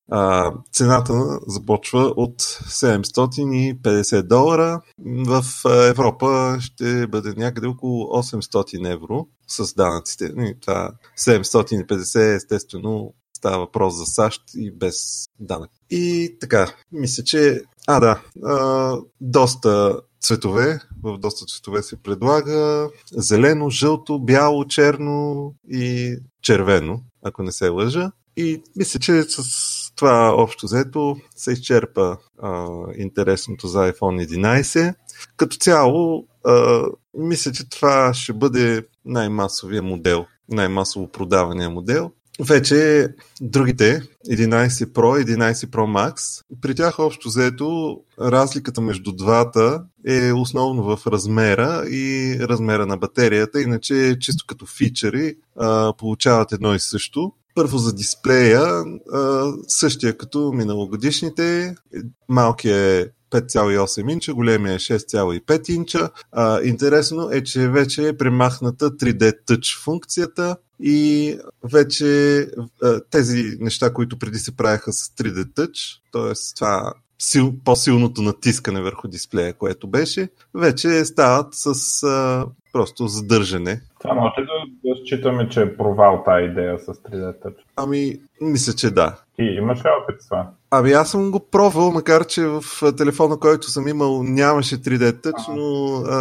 Цената 0.73 1.41
започва 1.47 2.01
от 2.17 2.43
750 2.43 4.23
долара. 4.23 4.81
В 5.27 5.45
Европа 5.89 6.57
ще 6.61 7.07
бъде 7.07 7.35
някъде 7.37 7.67
около 7.67 8.05
800 8.05 8.93
евро 8.93 9.27
с 9.49 9.75
данъците. 9.75 10.33
Това 10.61 10.91
750 11.19 12.37
естествено 12.37 13.15
става 13.43 13.59
въпрос 13.59 13.95
за 13.95 14.07
САЩ 14.07 14.43
и 14.57 14.71
без 14.71 15.27
данък. 15.41 15.71
И 15.91 16.37
така, 16.41 16.75
мисля, 16.93 17.25
че... 17.25 17.61
А, 17.87 18.01
да, 18.01 18.23
а, 18.45 18.97
доста 19.21 20.01
цветове, 20.21 20.81
в 21.03 21.19
доста 21.19 21.47
цветове 21.47 21.83
се 21.83 22.03
предлага 22.03 22.89
зелено, 23.13 23.71
жълто, 23.71 24.19
бяло, 24.19 24.65
черно 24.65 25.55
и 25.71 26.17
червено, 26.43 27.01
ако 27.23 27.43
не 27.43 27.53
се 27.53 27.69
лъжа. 27.69 28.13
И 28.37 28.63
мисля, 28.77 29.01
че 29.01 29.23
с 29.23 29.43
това 29.97 30.35
общо 30.37 30.67
взето 30.67 31.17
се 31.37 31.53
изчерпа 31.53 32.17
а, 32.43 32.69
интересното 32.97 33.69
за 33.69 33.79
iPhone 33.93 34.27
11. 34.27 34.95
Като 35.37 35.57
цяло, 35.57 36.27
а, 36.45 36.85
мисля, 37.15 37.53
че 37.53 37.69
това 37.69 38.15
ще 38.15 38.33
бъде 38.33 38.87
най-масовия 39.05 39.83
модел, 39.83 40.27
най-масово 40.49 41.09
продавания 41.09 41.71
модел. 41.71 42.11
Вече 42.49 43.09
другите 43.41 44.03
11 44.31 44.69
Pro 44.69 45.21
и 45.21 45.25
11 45.25 45.53
Pro 45.53 46.13
Max, 46.13 46.43
при 46.61 46.75
тях 46.75 46.99
общо 46.99 47.29
взето 47.29 47.99
разликата 48.21 48.81
между 48.81 49.13
двата 49.13 49.85
е 50.07 50.33
основно 50.33 50.83
в 50.83 51.07
размера 51.07 51.85
и 51.91 52.37
размера 52.41 52.87
на 52.87 52.97
батерията, 52.97 53.63
иначе 53.63 54.17
чисто 54.21 54.45
като 54.49 54.67
фичери 54.67 55.35
получават 55.99 56.53
едно 56.53 56.75
и 56.75 56.81
също. 56.81 57.33
Първо 57.55 57.79
за 57.79 57.93
дисплея, 57.93 58.85
същия 59.69 60.17
като 60.17 60.53
миналогодишните, 60.53 61.75
малкият 62.29 63.07
е 63.07 63.11
5,8 63.33 64.13
инча, 64.13 64.35
големия 64.35 64.75
е 64.75 64.79
6,5 64.79 65.71
инча. 65.71 66.11
А, 66.33 66.63
интересно 66.63 67.29
е, 67.33 67.45
че 67.45 67.69
вече 67.69 68.09
е 68.09 68.17
премахната 68.17 68.91
3D 68.91 69.35
Touch 69.47 69.83
функцията 69.83 70.57
и 70.81 71.39
вече 71.73 72.47
тези 73.11 73.57
неща, 73.61 73.93
които 73.93 74.19
преди 74.19 74.39
се 74.39 74.57
правяха 74.57 74.93
с 74.93 75.09
3D 75.09 75.45
Touch, 75.45 75.99
т.е. 76.13 76.55
това 76.55 76.93
сил, 77.19 77.55
по-силното 77.65 78.23
натискане 78.23 78.83
върху 78.83 79.09
дисплея, 79.09 79.55
което 79.55 79.89
беше, 79.89 80.29
вече 80.55 81.05
стават 81.05 81.55
с 81.55 82.03
а, 82.03 82.47
просто 82.73 83.09
задържане. 83.09 83.81
Това 84.03 84.15
може 84.15 84.35
да, 84.37 84.53
да 84.85 84.97
считаме, 84.97 85.49
че 85.49 85.63
е 85.63 85.77
провал 85.77 86.23
тази 86.27 86.45
идея 86.45 86.79
с 86.79 86.87
3D 86.87 87.45
Touch? 87.45 87.57
Ами, 87.77 88.21
мисля, 88.41 88.73
че 88.73 88.91
да. 88.91 89.17
Ти 89.37 89.43
имаш 89.43 89.79
ли 89.79 89.89
опит 90.03 90.17
това? 90.29 90.51
Ами 90.71 90.93
аз 90.93 91.11
съм 91.11 91.31
го 91.31 91.41
пробвал, 91.41 91.91
макар 91.91 92.27
че 92.27 92.47
в 92.47 92.63
телефона, 92.97 93.39
който 93.39 93.71
съм 93.71 93.89
имал, 93.89 94.23
нямаше 94.23 94.77
3D 94.77 95.13
Touch, 95.13 95.49
но 95.49 95.97
а, 95.97 96.19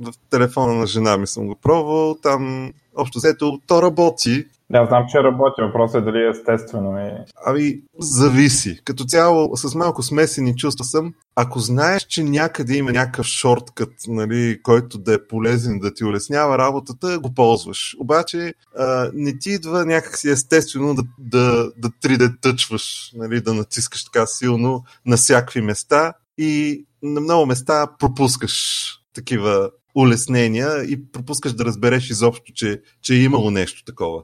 в 0.00 0.12
телефона 0.30 0.74
на 0.74 0.86
жена 0.86 1.16
ми 1.16 1.26
съм 1.26 1.46
го 1.46 1.56
пробвал. 1.62 2.16
Там, 2.22 2.72
общо 2.96 3.18
взето, 3.18 3.58
то 3.66 3.82
работи, 3.82 4.44
да, 4.72 4.86
знам, 4.86 5.04
че 5.08 5.22
работи. 5.22 5.62
Въпросът 5.62 6.02
е 6.02 6.04
дали 6.04 6.18
е 6.18 6.28
естествено. 6.28 6.98
И... 6.98 7.10
Ами, 7.46 7.80
зависи. 7.98 8.80
Като 8.84 9.04
цяло, 9.04 9.56
с 9.56 9.74
малко 9.74 10.02
смесени 10.02 10.56
чувства 10.56 10.84
съм. 10.84 11.14
Ако 11.36 11.58
знаеш, 11.58 12.02
че 12.02 12.24
някъде 12.24 12.76
има 12.76 12.92
някакъв 12.92 13.26
шорткът, 13.26 13.92
нали, 14.08 14.58
който 14.62 14.98
да 14.98 15.14
е 15.14 15.26
полезен 15.28 15.78
да 15.78 15.94
ти 15.94 16.04
улеснява 16.04 16.58
работата, 16.58 17.18
го 17.18 17.34
ползваш. 17.34 17.96
Обаче, 17.98 18.54
а, 18.78 19.10
не 19.14 19.38
ти 19.38 19.50
идва 19.50 19.84
някакси 19.84 20.30
естествено 20.30 20.94
да, 20.94 21.02
да, 21.18 21.72
да 21.76 21.88
3D 21.88 22.40
тъчваш, 22.40 23.12
нали, 23.14 23.40
да 23.40 23.54
натискаш 23.54 24.04
така 24.04 24.26
силно 24.26 24.84
на 25.06 25.16
всякакви 25.16 25.60
места 25.60 26.12
и 26.38 26.84
на 27.02 27.20
много 27.20 27.46
места 27.46 27.86
пропускаш 27.98 28.84
такива 29.14 29.70
улеснения 29.94 30.84
и 30.84 31.04
пропускаш 31.12 31.52
да 31.52 31.64
разбереш 31.64 32.10
изобщо, 32.10 32.52
че, 32.52 32.80
че 33.02 33.14
е 33.14 33.22
имало 33.22 33.50
нещо 33.50 33.84
такова. 33.84 34.22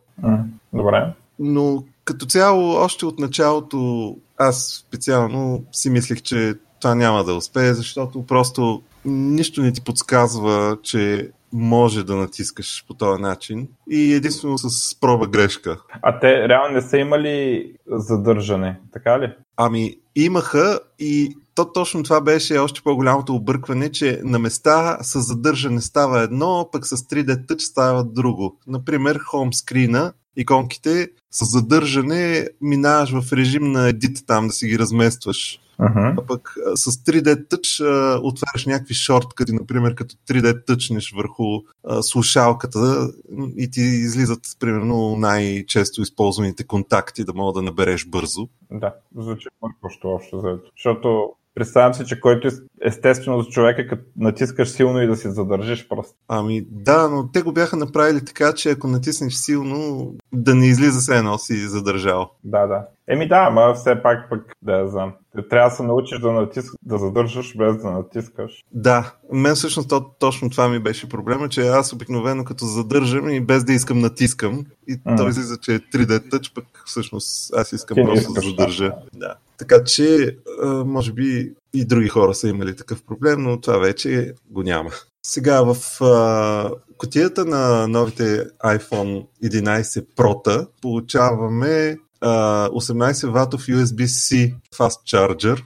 Добре. 0.72 1.12
Но 1.38 1.84
като 2.04 2.26
цяло, 2.26 2.70
още 2.70 3.06
от 3.06 3.18
началото, 3.18 4.16
аз 4.38 4.84
специално 4.88 5.64
си 5.72 5.90
мислех, 5.90 6.22
че 6.22 6.54
това 6.80 6.94
няма 6.94 7.25
да 7.25 7.34
успее, 7.34 7.75
защото 7.75 8.26
просто 8.26 8.82
нищо 9.04 9.62
не 9.62 9.72
ти 9.72 9.84
подсказва, 9.84 10.78
че 10.82 11.30
може 11.52 12.04
да 12.04 12.16
натискаш 12.16 12.84
по 12.88 12.94
този 12.94 13.22
начин 13.22 13.68
и 13.90 14.14
единствено 14.14 14.58
с 14.58 15.00
проба 15.00 15.26
грешка. 15.26 15.80
А 16.02 16.18
те 16.18 16.48
реално 16.48 16.75
не 16.75 16.82
са 16.82 16.98
имали 16.98 17.72
задържане, 17.87 18.80
така 18.92 19.20
ли? 19.20 19.34
Ами 19.60 19.94
имаха 20.16 20.80
и 20.98 21.36
то 21.54 21.72
точно 21.72 22.02
това 22.02 22.20
беше 22.20 22.58
още 22.58 22.80
по-голямото 22.82 23.34
объркване, 23.34 23.92
че 23.92 24.20
на 24.24 24.38
места 24.38 24.98
с 25.02 25.20
задържане 25.20 25.80
става 25.80 26.20
едно, 26.22 26.68
пък 26.72 26.86
с 26.86 26.96
3D 26.96 27.46
Touch 27.46 27.58
става 27.58 28.04
друго. 28.04 28.58
Например, 28.66 29.18
хомскрина, 29.18 30.12
иконките 30.38 31.09
с 31.30 31.45
задържане 31.45 32.49
минаваш 32.61 33.11
в 33.11 33.33
режим 33.33 33.73
на 33.73 33.88
едит 33.88 34.26
там 34.26 34.47
да 34.47 34.52
си 34.52 34.66
ги 34.66 34.78
разместваш. 34.78 35.61
Uh-huh. 35.80 36.14
А 36.18 36.26
пък 36.26 36.54
с 36.75 36.90
3D 36.90 37.49
Touch 37.49 37.85
а, 37.85 38.21
отваряш 38.23 38.66
някакви 38.66 38.95
шорткъти, 38.95 39.52
например 39.52 39.95
като 39.95 40.14
3D 40.14 40.66
тъчнеш 40.66 41.12
върху 41.16 41.45
а, 41.85 42.02
слушалката 42.02 43.11
и 43.57 43.71
ти 43.71 43.80
излизат 43.80 44.40
примерно 44.61 45.16
най-често 45.16 46.02
използваните 46.02 46.66
контакти 46.66 47.25
да 47.25 47.35
мога 47.35 47.52
да 47.52 47.62
набереш 47.62 48.07
бързо. 48.07 48.49
Да, 48.71 48.95
звучи 49.16 49.49
мъркващо 49.62 50.09
общо 50.09 50.40
заето. 50.40 50.71
Защото 50.76 51.33
Представям 51.58 51.94
си, 51.94 52.04
че 52.06 52.20
който 52.20 52.48
естествено 52.82 53.42
за 53.42 53.48
човека, 53.48 53.86
като 53.88 54.02
натискаш 54.16 54.68
силно 54.68 55.02
и 55.02 55.06
да 55.06 55.16
си 55.16 55.30
задържиш 55.30 55.88
просто. 55.88 56.14
Ами 56.28 56.66
да, 56.70 57.08
но 57.08 57.28
те 57.32 57.42
го 57.42 57.52
бяха 57.52 57.76
направили 57.76 58.24
така, 58.24 58.52
че 58.52 58.70
ако 58.70 58.88
натиснеш 58.88 59.34
силно, 59.34 60.14
да 60.32 60.54
не 60.54 60.66
излиза 60.66 61.00
се 61.00 61.16
едно 61.16 61.38
си 61.38 61.68
задържал. 61.68 62.30
Да, 62.44 62.66
да. 62.66 62.86
Еми 63.10 63.28
да, 63.28 63.46
ама 63.48 63.74
все 63.74 64.02
пак 64.02 64.30
пък 64.30 64.52
да 64.62 64.88
знам. 64.88 65.12
Трябва 65.50 65.68
да 65.70 65.76
се 65.76 65.82
научиш 65.82 66.18
да, 66.18 66.32
натиск, 66.32 66.74
да 66.82 66.98
задържаш 66.98 67.56
без 67.56 67.82
да 67.82 67.90
натискаш. 67.90 68.64
Да, 68.72 69.12
мен 69.32 69.54
всъщност 69.54 69.88
то, 69.88 70.10
точно 70.18 70.50
това 70.50 70.68
ми 70.68 70.78
беше 70.78 71.08
проблема, 71.08 71.48
че 71.48 71.68
аз 71.68 71.92
обикновено 71.92 72.44
като 72.44 72.64
задържам 72.64 73.30
и 73.30 73.40
без 73.40 73.64
да 73.64 73.72
искам 73.72 73.98
натискам 73.98 74.66
и 74.88 74.98
mm. 74.98 75.16
той 75.16 75.28
излиза, 75.28 75.56
че 75.60 75.74
е 75.74 75.78
3D 75.78 76.30
touch, 76.30 76.54
пък 76.54 76.64
всъщност 76.86 77.54
аз 77.54 77.72
искам 77.72 77.94
Ти 77.94 78.02
просто 78.02 78.32
да 78.32 78.40
задържа. 78.40 78.92
Да. 79.14 79.34
Така 79.58 79.84
че, 79.84 80.36
може 80.84 81.12
би 81.12 81.52
и 81.74 81.84
други 81.84 82.08
хора 82.08 82.34
са 82.34 82.48
имали 82.48 82.76
такъв 82.76 83.02
проблем, 83.02 83.42
но 83.42 83.60
това 83.60 83.78
вече 83.78 84.34
го 84.50 84.62
няма. 84.62 84.90
Сега 85.22 85.62
в 85.62 86.02
а, 86.02 86.70
котията 86.98 87.44
на 87.44 87.88
новите 87.88 88.44
iPhone 88.64 89.26
11 89.44 90.06
Pro 90.16 90.66
получаваме 90.82 91.96
18 92.22 93.30
ватов 93.30 93.66
USB-C 93.66 94.54
Fast 94.76 95.02
Charger, 95.06 95.62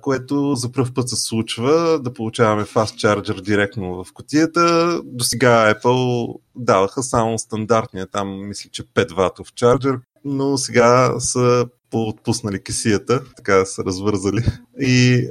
което 0.00 0.54
за 0.54 0.72
първ 0.72 0.94
път 0.94 1.08
се 1.08 1.16
случва 1.16 2.00
да 2.02 2.12
получаваме 2.12 2.64
Fast 2.64 3.20
Charger 3.20 3.40
директно 3.40 4.04
в 4.04 4.12
котията. 4.12 5.00
До 5.04 5.24
сега 5.24 5.74
Apple 5.74 6.34
даваха 6.56 7.02
само 7.02 7.38
стандартния, 7.38 8.06
там 8.06 8.48
мисля, 8.48 8.70
че 8.72 8.82
5 8.82 9.14
ватов 9.14 9.52
чарджер, 9.54 9.98
но 10.24 10.58
сега 10.58 11.14
са 11.18 11.66
по-отпуснали 11.90 12.62
кесията, 12.62 13.22
така 13.36 13.64
са 13.64 13.84
развързали. 13.84 14.44
И 14.80 15.28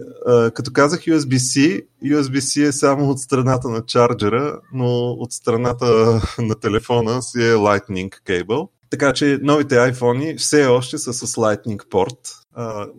като 0.53 0.72
казах 0.74 1.00
USB-C, 1.00 1.81
USB-C 2.05 2.67
е 2.67 2.72
само 2.72 3.10
от 3.10 3.19
страната 3.19 3.69
на 3.69 3.86
чарджера, 3.86 4.60
но 4.74 4.88
от 5.12 5.31
страната 5.31 6.22
на 6.39 6.55
телефона 6.55 7.22
си 7.22 7.39
е 7.39 7.53
Lightning 7.53 8.10
Cable. 8.27 8.69
Така 8.89 9.13
че 9.13 9.39
новите 9.42 9.75
iPhone 9.75 10.38
все 10.38 10.65
още 10.65 10.98
са 10.98 11.13
с 11.13 11.36
Lightning 11.36 11.89
порт, 11.89 12.20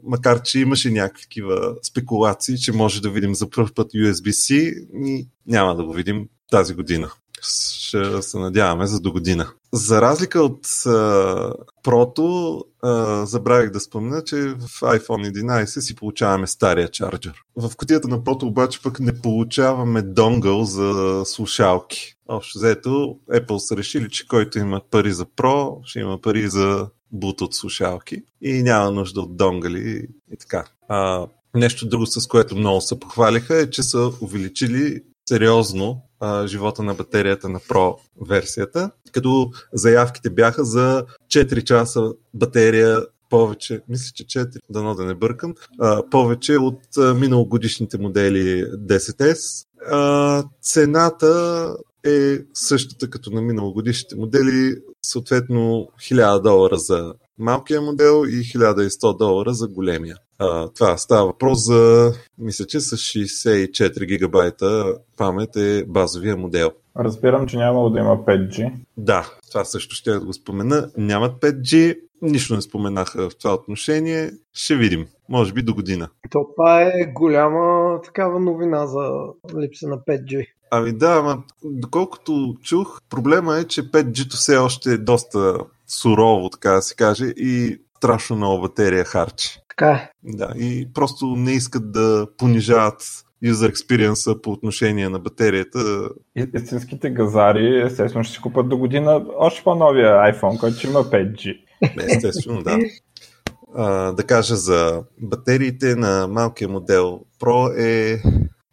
макар 0.05 0.43
че 0.43 0.61
имаше 0.61 0.91
някакви 0.91 1.43
спекулации, 1.83 2.59
че 2.59 2.73
може 2.73 3.03
да 3.03 3.11
видим 3.11 3.35
за 3.35 3.51
първ 3.51 3.69
път 3.75 3.93
USB-C 3.93 4.75
и 5.07 5.29
няма 5.47 5.77
да 5.77 5.85
го 5.85 5.93
видим 5.93 6.29
тази 6.51 6.75
година 6.75 7.13
ще 7.43 8.23
се 8.23 8.39
надяваме 8.39 8.87
за 8.87 9.01
до 9.01 9.13
година. 9.13 9.49
За 9.73 10.01
разлика 10.01 10.43
от 10.43 10.67
Pro, 10.67 12.65
uh, 12.85 13.25
забравих 13.25 13.71
да 13.71 13.81
спомня, 13.81 14.25
че 14.25 14.37
в 14.37 14.81
iPhone 14.81 15.33
11 15.33 15.81
си 15.81 15.97
получаваме 15.97 16.47
стария 16.47 16.89
чарджер. 16.89 17.43
В 17.57 17.77
котията 17.77 18.09
на 18.09 18.19
Pro 18.21 18.43
обаче 18.43 18.83
пък 18.83 19.01
не 19.01 19.21
получаваме 19.21 20.03
донгъл 20.03 20.65
за 20.65 21.23
слушалки. 21.25 22.17
Общо 22.29 22.59
взето, 22.59 23.17
Apple 23.31 23.59
са 23.59 23.77
решили, 23.77 24.11
че 24.11 24.29
който 24.29 24.59
има 24.59 24.81
пари 24.91 25.13
за 25.13 25.27
Pro, 25.27 25.79
ще 25.85 26.01
има 26.01 26.21
пари 26.21 26.49
за 26.49 26.89
Bluetooth 27.15 27.53
слушалки 27.53 28.23
и 28.43 28.63
няма 28.63 28.91
нужда 28.91 29.21
от 29.21 29.37
донгали 29.37 30.07
и 30.33 30.37
така. 30.37 30.65
А, 30.89 31.27
нещо 31.55 31.89
друго, 31.89 32.07
с 32.07 32.27
което 32.27 32.57
много 32.57 32.81
се 32.81 33.01
похвалиха 33.01 33.57
е, 33.57 33.71
че 33.71 33.83
са 33.83 34.13
увеличили 34.21 35.03
сериозно 35.29 36.03
а, 36.21 36.47
живота 36.47 36.83
на 36.83 36.95
батерията 36.95 37.49
на 37.49 37.61
Pro 37.61 37.97
версията, 38.29 38.91
като 39.13 39.51
заявките 39.73 40.31
бяха 40.31 40.65
за 40.65 41.05
4 41.29 41.65
часа 41.65 42.13
батерия 42.35 43.01
повече, 43.31 43.81
мисля, 43.89 44.13
че 44.15 44.25
4, 44.25 44.59
дано 44.71 44.95
да 44.95 45.05
не 45.05 45.15
бъркам, 45.15 45.55
а, 45.81 46.03
повече 46.11 46.57
от 46.57 46.97
а, 46.99 47.15
миналогодишните 47.15 47.99
модели 47.99 48.65
10S. 48.65 49.67
А, 49.91 50.45
цената 50.63 51.75
е 52.05 52.39
същата 52.55 53.11
като 53.11 53.31
на 53.31 53.43
миналогодишните 53.43 54.17
модели, 54.17 54.77
съответно 55.03 55.89
1000 56.01 56.43
долара 56.43 56.77
за 56.77 57.15
малкия 57.39 57.81
модел 57.81 58.25
и 58.27 58.43
1100 58.43 59.19
долара 59.19 59.55
за 59.55 59.69
големия. 59.69 60.17
А, 60.39 60.69
това 60.69 60.97
става 60.97 61.27
въпрос 61.27 61.67
за, 61.67 62.13
мисля, 62.39 62.65
че 62.67 62.81
с 62.81 62.97
64 62.97 64.07
гигабайта 64.07 64.95
памет 65.17 65.57
е 65.57 65.85
базовия 65.89 66.37
модел. 66.37 66.71
Разбирам, 66.99 67.47
че 67.47 67.57
няма 67.57 67.91
да 67.91 67.99
има 67.99 68.17
5G. 68.17 68.73
Да, 68.97 69.31
това 69.49 69.65
също 69.65 69.95
ще 69.95 70.11
да 70.11 70.21
го 70.21 70.33
спомена. 70.33 70.91
Нямат 70.97 71.41
5G, 71.41 71.99
нищо 72.23 72.55
не 72.55 72.63
споменаха 72.63 73.31
в 73.31 73.39
това 73.39 73.55
отношение. 73.55 74.31
Ще 74.53 74.77
видим. 74.77 75.07
Може 75.29 75.53
би 75.53 75.63
до 75.63 75.75
година. 75.75 76.09
То 76.31 76.47
това 76.57 76.83
е 76.83 77.13
голяма 77.15 78.01
такава 78.05 78.41
новина 78.41 78.87
за 78.87 79.11
липса 79.61 79.89
на 79.89 79.99
5G. 79.99 80.47
Ами 80.71 80.93
да, 80.93 81.17
ама 81.19 81.43
доколкото 81.65 82.55
чух, 82.63 83.01
проблема 83.11 83.59
е, 83.59 83.65
че 83.65 83.91
5G-то 83.91 84.37
все 84.37 84.57
още 84.57 84.93
е 84.93 84.99
доста 84.99 85.59
сурово, 85.87 86.51
така 86.51 86.71
да 86.71 86.83
се 86.83 86.95
каже, 86.95 87.27
и 87.27 87.79
страшно 87.97 88.37
много 88.37 88.63
батерия 88.63 89.05
харчи. 89.05 89.59
Така 89.77 89.93
е. 89.93 90.11
Да, 90.25 90.53
и 90.57 90.89
просто 90.95 91.27
не 91.27 91.53
искат 91.53 91.93
да 91.93 92.27
понижават 92.39 93.03
user 93.45 93.73
experience 93.73 94.41
по 94.41 94.51
отношение 94.51 95.09
на 95.09 95.19
батерията. 95.19 96.09
Истинските 96.55 97.11
газари, 97.11 97.83
естествено, 97.83 98.25
ще 98.25 98.35
си 98.35 98.41
купат 98.41 98.69
до 98.69 98.79
година 98.79 99.27
още 99.39 99.65
по-новия 99.65 100.13
iPhone, 100.33 100.61
който 100.61 100.77
ще 100.77 100.87
има 100.87 100.99
5G. 100.99 101.57
Естествено, 102.13 102.63
да. 102.63 102.79
А, 103.75 104.13
да 104.13 104.25
кажа 104.25 104.57
за 104.57 105.03
батериите 105.21 105.97
на 105.97 106.29
малкия 106.29 106.69
модел 106.69 107.21
Pro 107.41 107.79
е 107.79 108.23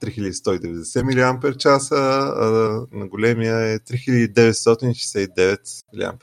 3190 0.01 1.03
мАч, 1.43 1.57
а 1.91 2.85
на 2.91 3.07
големия 3.07 3.57
е 3.57 3.79
3969 3.79 5.59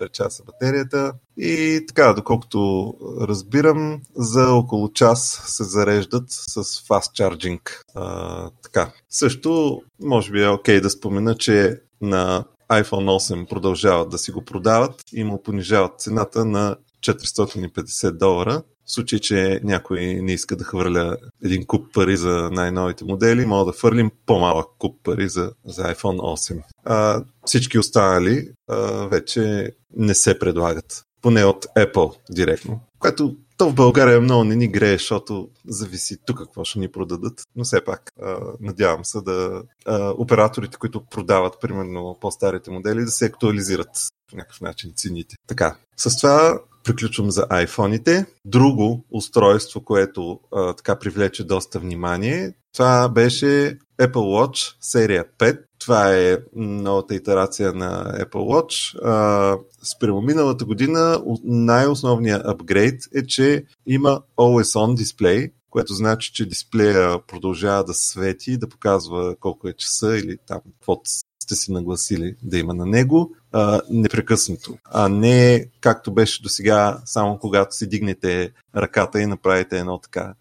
мАч 0.00 0.20
батерията. 0.46 1.12
И 1.36 1.84
така, 1.88 2.12
доколкото 2.12 2.94
разбирам, 3.20 4.00
за 4.16 4.52
около 4.52 4.92
час 4.92 5.42
се 5.46 5.64
зареждат 5.64 6.24
с 6.28 6.64
fast 6.64 7.18
charging. 7.18 7.60
А, 7.94 8.50
така. 8.62 8.92
Също, 9.10 9.82
може 10.00 10.32
би 10.32 10.42
е 10.42 10.48
окей 10.48 10.80
да 10.80 10.90
спомена, 10.90 11.34
че 11.34 11.80
на 12.00 12.44
iPhone 12.70 13.34
8 13.34 13.48
продължават 13.48 14.10
да 14.10 14.18
си 14.18 14.32
го 14.32 14.44
продават 14.44 15.02
и 15.12 15.24
му 15.24 15.42
понижават 15.42 16.00
цената 16.00 16.44
на 16.44 16.76
450 17.00 18.10
долара, 18.10 18.62
случай, 18.92 19.18
че 19.18 19.60
някой 19.64 20.00
не 20.00 20.32
иска 20.32 20.56
да 20.56 20.64
хвърля 20.64 21.16
един 21.44 21.66
куп 21.66 21.94
пари 21.94 22.16
за 22.16 22.50
най-новите 22.52 23.04
модели, 23.04 23.46
мога 23.46 23.72
да 23.72 23.78
хвърлим 23.78 24.10
по-малък 24.26 24.66
куп 24.78 25.02
пари 25.02 25.28
за, 25.28 25.52
за 25.64 25.82
iPhone 25.82 26.20
8. 26.20 26.62
А, 26.84 27.24
всички 27.44 27.78
останали 27.78 28.48
а, 28.68 28.76
вече 29.06 29.72
не 29.96 30.14
се 30.14 30.38
предлагат. 30.38 31.04
Поне 31.22 31.44
от 31.44 31.66
Apple 31.76 32.16
директно. 32.30 32.80
Което 32.98 33.36
то 33.60 33.70
в 33.70 33.74
България 33.74 34.20
много 34.20 34.44
не 34.44 34.56
ни 34.56 34.68
грее, 34.68 34.92
защото 34.92 35.48
зависи 35.68 36.16
тук 36.26 36.38
какво 36.38 36.64
ще 36.64 36.78
ни 36.78 36.88
продадат. 36.88 37.42
Но 37.56 37.64
все 37.64 37.84
пак, 37.84 38.10
а, 38.22 38.38
надявам 38.60 39.04
се 39.04 39.20
да 39.20 39.62
а, 39.86 40.10
операторите, 40.10 40.78
които 40.78 41.04
продават 41.04 41.56
примерно 41.60 42.18
по-старите 42.20 42.70
модели, 42.70 43.04
да 43.04 43.10
се 43.10 43.24
актуализират 43.24 43.88
по 44.30 44.36
някакъв 44.36 44.60
начин 44.60 44.92
цените. 44.96 45.36
Така, 45.46 45.76
с 45.96 46.16
това 46.16 46.60
приключвам 46.84 47.30
за 47.30 47.42
iPhone-ите. 47.42 48.26
Друго 48.44 49.04
устройство, 49.10 49.84
което 49.84 50.40
а, 50.52 50.72
така 50.72 50.98
привлече 50.98 51.44
доста 51.44 51.78
внимание, 51.78 52.54
това 52.72 53.08
беше 53.08 53.78
Apple 54.00 54.12
Watch 54.12 54.76
серия 54.80 55.24
5. 55.38 55.60
Това 55.78 56.16
е 56.16 56.38
новата 56.56 57.14
итерация 57.14 57.72
на 57.72 58.04
Apple 58.18 58.30
Watch. 58.32 58.98
А, 59.04 59.58
спрямо 59.82 60.20
миналата 60.20 60.64
година 60.64 61.22
най-основният 61.44 62.46
апгрейд 62.46 63.02
е, 63.14 63.26
че 63.26 63.64
има 63.86 64.22
Always 64.38 64.78
On 64.78 64.94
дисплей, 64.94 65.50
което 65.70 65.94
значи, 65.94 66.32
че 66.32 66.46
дисплея 66.48 67.26
продължава 67.26 67.84
да 67.84 67.94
свети, 67.94 68.58
да 68.58 68.68
показва 68.68 69.36
колко 69.40 69.68
е 69.68 69.72
часа 69.72 70.18
или 70.18 70.36
там 70.46 70.60
каквото 70.78 71.10
сте 71.50 71.56
си 71.56 71.72
нагласили 71.72 72.34
да 72.42 72.58
има 72.58 72.74
на 72.74 72.86
него 72.86 73.30
а, 73.52 73.80
непрекъснато, 73.90 74.78
а 74.84 75.08
не 75.08 75.66
както 75.80 76.14
беше 76.14 76.42
до 76.42 76.48
сега, 76.48 76.98
само 77.04 77.38
когато 77.38 77.76
си 77.76 77.88
дигнете 77.88 78.52
ръката 78.76 79.20
и 79.20 79.26
направите 79.26 79.78
едно 79.78 79.98
така 79.98 80.34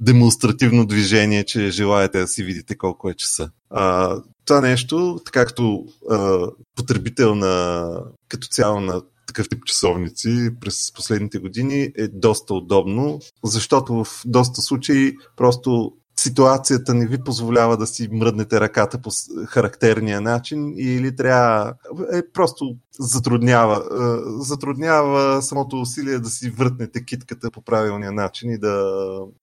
демонстративно 0.00 0.86
движение, 0.86 1.44
че 1.44 1.70
желаете 1.70 2.20
да 2.20 2.28
си 2.28 2.44
видите 2.44 2.74
колко 2.74 3.10
е 3.10 3.14
часа. 3.14 3.50
А, 3.70 4.16
това 4.44 4.60
нещо, 4.60 5.20
така 5.24 5.46
като 5.46 5.84
а, 6.10 6.46
потребител 6.76 7.34
на 7.34 7.86
като 8.28 8.48
цяло 8.48 8.80
на 8.80 9.02
такъв 9.26 9.48
тип 9.48 9.64
часовници 9.64 10.50
през 10.60 10.92
последните 10.92 11.38
години 11.38 11.92
е 11.96 12.08
доста 12.08 12.54
удобно, 12.54 13.20
защото 13.44 14.04
в 14.04 14.22
доста 14.26 14.62
случаи 14.62 15.16
просто 15.36 15.92
ситуацията 16.20 16.94
не 16.94 17.06
ви 17.06 17.18
позволява 17.24 17.76
да 17.76 17.86
си 17.86 18.08
мръднете 18.12 18.60
ръката 18.60 18.98
по 18.98 19.10
характерния 19.46 20.20
начин 20.20 20.74
или 20.76 21.16
трябва 21.16 21.74
е, 22.12 22.22
просто 22.32 22.76
затруднява, 22.98 23.76
е, 23.76 24.42
затруднява 24.42 25.42
самото 25.42 25.80
усилие 25.80 26.18
да 26.18 26.28
си 26.28 26.50
въртнете 26.50 27.04
китката 27.04 27.50
по 27.50 27.62
правилния 27.62 28.12
начин 28.12 28.50
и 28.50 28.58
да, 28.58 28.84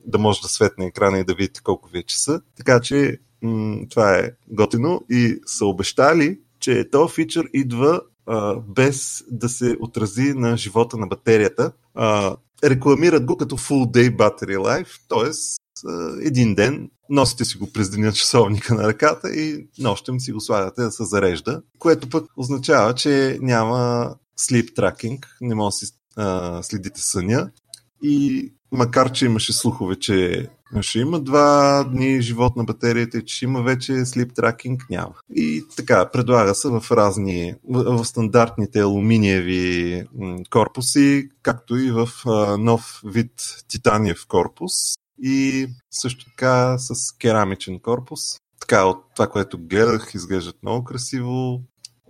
да 0.06 0.18
може 0.18 0.42
да 0.42 0.48
светне 0.48 0.86
екрана 0.86 1.20
и 1.20 1.24
да 1.24 1.36
видите 1.36 1.62
колко 1.64 1.90
ви 1.90 2.00
е 2.00 2.04
часа. 2.04 2.42
Така 2.58 2.80
че 2.80 3.20
м- 3.42 3.78
това 3.90 4.16
е 4.16 4.32
готино 4.48 5.02
и 5.10 5.40
са 5.46 5.66
обещали, 5.66 6.40
че 6.60 6.90
този 6.92 7.14
фичър 7.14 7.50
идва 7.54 8.02
а, 8.26 8.56
без 8.56 9.24
да 9.32 9.50
се 9.50 9.78
отрази 9.82 10.34
на 10.34 10.58
живота 10.58 10.98
на 10.98 11.08
батерията. 11.08 11.72
А, 11.96 12.36
рекламират 12.64 13.26
го 13.26 13.38
като 13.38 13.58
Full 13.58 13.86
Day 13.86 14.18
Battery 14.18 14.58
Life, 14.58 15.00
т.е 15.10 15.34
един 16.22 16.56
ден 16.56 16.90
носите 17.10 17.46
си 17.46 17.58
го 17.58 17.72
през 17.74 17.90
деня 17.90 18.14
часовника 18.14 18.76
на 18.76 18.84
ръката 18.84 19.30
и 19.30 19.68
нощем 19.80 20.20
си 20.20 20.32
го 20.32 20.42
слагате 20.42 20.82
да 20.82 20.92
се 20.92 21.06
зарежда, 21.06 21.62
което 21.80 22.10
пък 22.10 22.26
означава, 22.38 22.96
че 22.96 23.38
няма 23.42 24.16
sleep 24.40 24.74
tracking, 24.74 25.26
не 25.42 25.56
може 25.56 25.74
да 25.74 25.78
си 25.78 25.94
а, 26.16 26.64
следите 26.64 27.02
съня 27.02 27.52
и 28.04 28.54
макар, 28.72 29.12
че 29.12 29.26
имаше 29.26 29.54
слухове, 29.54 29.96
че 29.96 30.48
ще 30.82 31.00
има 31.00 31.20
два 31.20 31.84
дни 31.84 32.22
живот 32.22 32.56
на 32.56 32.64
батерията 32.64 33.18
и 33.18 33.26
че 33.26 33.46
има 33.46 33.62
вече 33.62 33.92
sleep 33.92 34.34
tracking, 34.34 34.80
няма. 34.90 35.14
И 35.36 35.64
така, 35.76 36.10
предлага 36.12 36.56
се 36.56 36.68
в 36.68 36.84
разни, 36.92 37.56
в, 37.70 37.98
в 37.98 38.06
стандартните 38.06 38.80
алуминиеви 38.80 40.04
корпуси, 40.50 41.30
както 41.42 41.78
и 41.78 41.92
в 41.92 42.10
а, 42.26 42.58
нов 42.58 43.02
вид 43.06 43.32
титаниев 43.68 44.26
корпус 44.28 44.72
и 45.22 45.68
също 45.92 46.26
така 46.26 46.78
с 46.78 47.18
керамичен 47.18 47.80
корпус. 47.80 48.20
Така, 48.60 48.86
от 48.86 49.04
това, 49.16 49.28
което 49.28 49.58
гледах, 49.58 50.12
изглеждат 50.14 50.64
много 50.64 50.84
красиво 50.84 51.62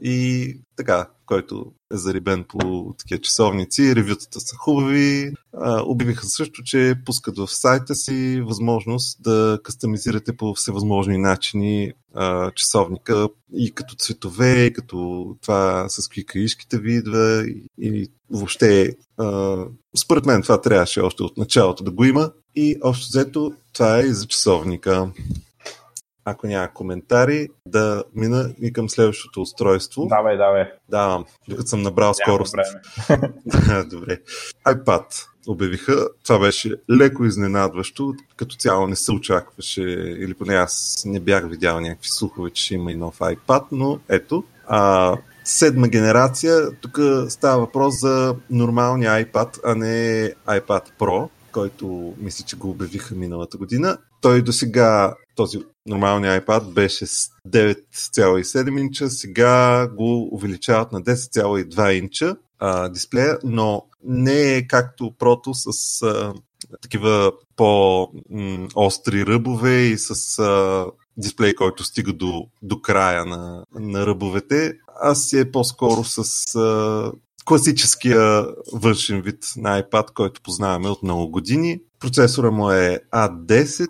и 0.03 0.53
така, 0.75 1.09
който 1.27 1.65
е 1.93 1.97
зарибен 1.97 2.45
по 2.47 2.93
такива 2.99 3.21
часовници. 3.21 3.95
Ревютата 3.95 4.39
са 4.39 4.55
хубави. 4.55 5.31
А, 5.53 5.81
обявиха 5.85 6.25
също, 6.25 6.63
че 6.63 6.95
пускат 7.05 7.37
в 7.37 7.47
сайта 7.47 7.95
си 7.95 8.41
възможност 8.45 9.23
да 9.23 9.59
кастомизирате 9.63 10.37
по 10.37 10.53
всевъзможни 10.53 11.17
начини 11.17 11.91
часовника 12.55 13.29
и 13.53 13.71
като 13.71 13.95
цветове, 13.95 14.65
и 14.65 14.73
като 14.73 15.35
това 15.41 15.85
с 15.89 16.07
какви 16.07 16.25
каишките 16.25 16.79
ви 16.79 16.93
идва 16.93 17.45
и, 17.77 18.11
въобще 18.29 18.95
според 19.97 20.25
мен 20.25 20.41
това 20.41 20.61
трябваше 20.61 20.99
още 20.99 21.23
от 21.23 21.37
началото 21.37 21.83
да 21.83 21.91
го 21.91 22.05
има 22.05 22.31
и 22.55 22.75
общо 22.83 23.07
взето 23.09 23.51
това 23.73 23.99
е 23.99 24.01
и 24.03 24.13
за 24.13 24.27
часовника 24.27 25.11
ако 26.29 26.47
няма 26.47 26.67
коментари, 26.73 27.47
да 27.67 28.03
мина 28.15 28.53
и 28.61 28.73
към 28.73 28.89
следващото 28.89 29.41
устройство. 29.41 30.07
Давай, 30.07 30.37
давай. 30.37 30.63
Давам, 30.89 31.25
докато 31.49 31.67
съм 31.67 31.81
набрал 31.81 32.13
скорост. 32.13 32.55
Добре. 33.89 34.17
iPad 34.67 35.05
обявиха. 35.47 36.07
Това 36.23 36.39
беше 36.39 36.75
леко 36.91 37.25
изненадващо. 37.25 38.13
Като 38.35 38.55
цяло 38.55 38.87
не 38.87 38.95
се 38.95 39.11
очакваше, 39.11 39.81
или 40.19 40.33
поне 40.33 40.55
аз 40.55 41.03
не 41.05 41.19
бях 41.19 41.49
видял 41.49 41.79
някакви 41.79 42.09
слухове, 42.09 42.49
че 42.49 42.63
ще 42.63 42.75
има 42.75 42.91
и 42.91 42.95
нов 42.95 43.19
iPad, 43.19 43.63
но 43.71 43.99
ето. 44.09 44.43
А, 44.67 45.15
седма 45.43 45.87
генерация. 45.87 46.71
Тук 46.81 46.99
става 47.29 47.59
въпрос 47.59 47.99
за 47.99 48.35
нормалния 48.49 49.25
iPad, 49.25 49.59
а 49.65 49.75
не 49.75 50.33
iPad 50.47 50.83
Pro, 50.99 51.29
който 51.51 52.13
мисля, 52.17 52.45
че 52.45 52.55
го 52.55 52.69
обявиха 52.69 53.15
миналата 53.15 53.57
година. 53.57 53.97
Той 54.21 54.41
до 54.41 54.51
сега, 54.51 55.15
този 55.37 55.59
нормалният 55.85 56.45
iPad 56.45 56.73
беше 56.73 57.05
с 57.05 57.29
9,7 57.47 58.79
инча, 58.81 59.09
сега 59.09 59.87
го 59.87 60.35
увеличават 60.35 60.91
на 60.91 61.01
10,2 61.01 61.91
инча 61.91 62.35
а, 62.59 62.89
дисплея, 62.89 63.37
но 63.43 63.83
не 64.03 64.55
е 64.55 64.67
както 64.67 65.13
прото 65.19 65.53
с 65.53 66.01
а, 66.01 66.33
такива 66.81 67.31
по-остри 67.55 69.25
ръбове 69.25 69.79
и 69.79 69.97
с 69.97 70.39
а, 70.39 70.85
дисплей, 71.17 71.55
който 71.55 71.83
стига 71.83 72.13
до, 72.13 72.47
до 72.61 72.81
края 72.81 73.25
на, 73.25 73.63
на 73.79 74.05
ръбовете, 74.05 74.73
а 75.01 75.15
си 75.15 75.39
е 75.39 75.51
по-скоро 75.51 76.03
с 76.03 76.55
а, 76.55 77.11
класическия 77.45 78.45
външен 78.73 79.21
вид 79.21 79.45
на 79.57 79.83
iPad, 79.83 80.13
който 80.13 80.41
познаваме 80.41 80.89
от 80.89 81.03
много 81.03 81.31
години. 81.31 81.79
Процесора 81.99 82.51
му 82.51 82.71
е 82.71 82.99
A10, 83.13 83.89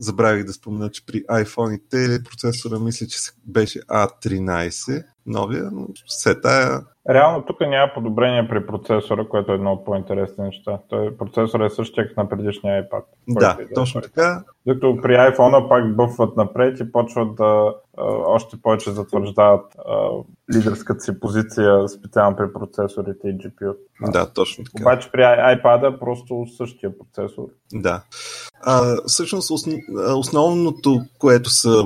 Забравих 0.00 0.44
да 0.44 0.52
спомена, 0.52 0.90
че 0.90 1.06
при 1.06 1.24
iPhone-ите 1.24 2.24
процесора 2.24 2.78
мисля, 2.78 3.06
че 3.06 3.18
беше 3.46 3.78
A13 3.80 5.04
новия, 5.26 5.70
но 5.72 5.86
все 6.06 6.40
тая 6.40 6.80
Реално 7.10 7.42
тук 7.42 7.60
няма 7.60 7.92
подобрение 7.94 8.48
при 8.48 8.66
процесора, 8.66 9.28
което 9.28 9.52
е 9.52 9.54
едно 9.54 9.72
от 9.72 9.84
по-интересни 9.84 10.44
неща. 10.44 10.78
Той 10.88 11.16
процесор 11.16 11.60
е 11.60 11.70
същия 11.70 12.08
като 12.08 12.20
на 12.20 12.28
предишния 12.28 12.88
iPad. 12.88 13.02
Да, 13.28 13.56
е 13.60 13.74
точно 13.74 14.00
така. 14.00 14.44
Докато 14.66 14.98
при 15.02 15.12
iPhone 15.12 15.68
пак 15.68 15.96
бъфват 15.96 16.36
напред 16.36 16.80
и 16.80 16.92
почват 16.92 17.34
да 17.34 17.74
а, 17.98 18.04
още 18.06 18.56
повече 18.62 18.90
затвърждават 18.90 19.76
а, 19.88 20.08
лидерската 20.56 21.00
си 21.00 21.20
позиция 21.20 21.88
специално 21.88 22.36
при 22.36 22.52
процесорите 22.52 23.28
и 23.28 23.38
GPU. 23.38 23.76
Да, 24.00 24.26
точно 24.26 24.64
така. 24.64 24.82
Обаче 24.82 25.08
при 25.12 25.20
iPad 25.20 25.98
просто 25.98 26.46
същия 26.56 26.92
процесор. 26.98 27.44
Да. 27.72 28.02
А, 28.62 28.96
всъщност 29.06 29.50
основното, 30.16 31.00
което 31.18 31.50
са 31.50 31.84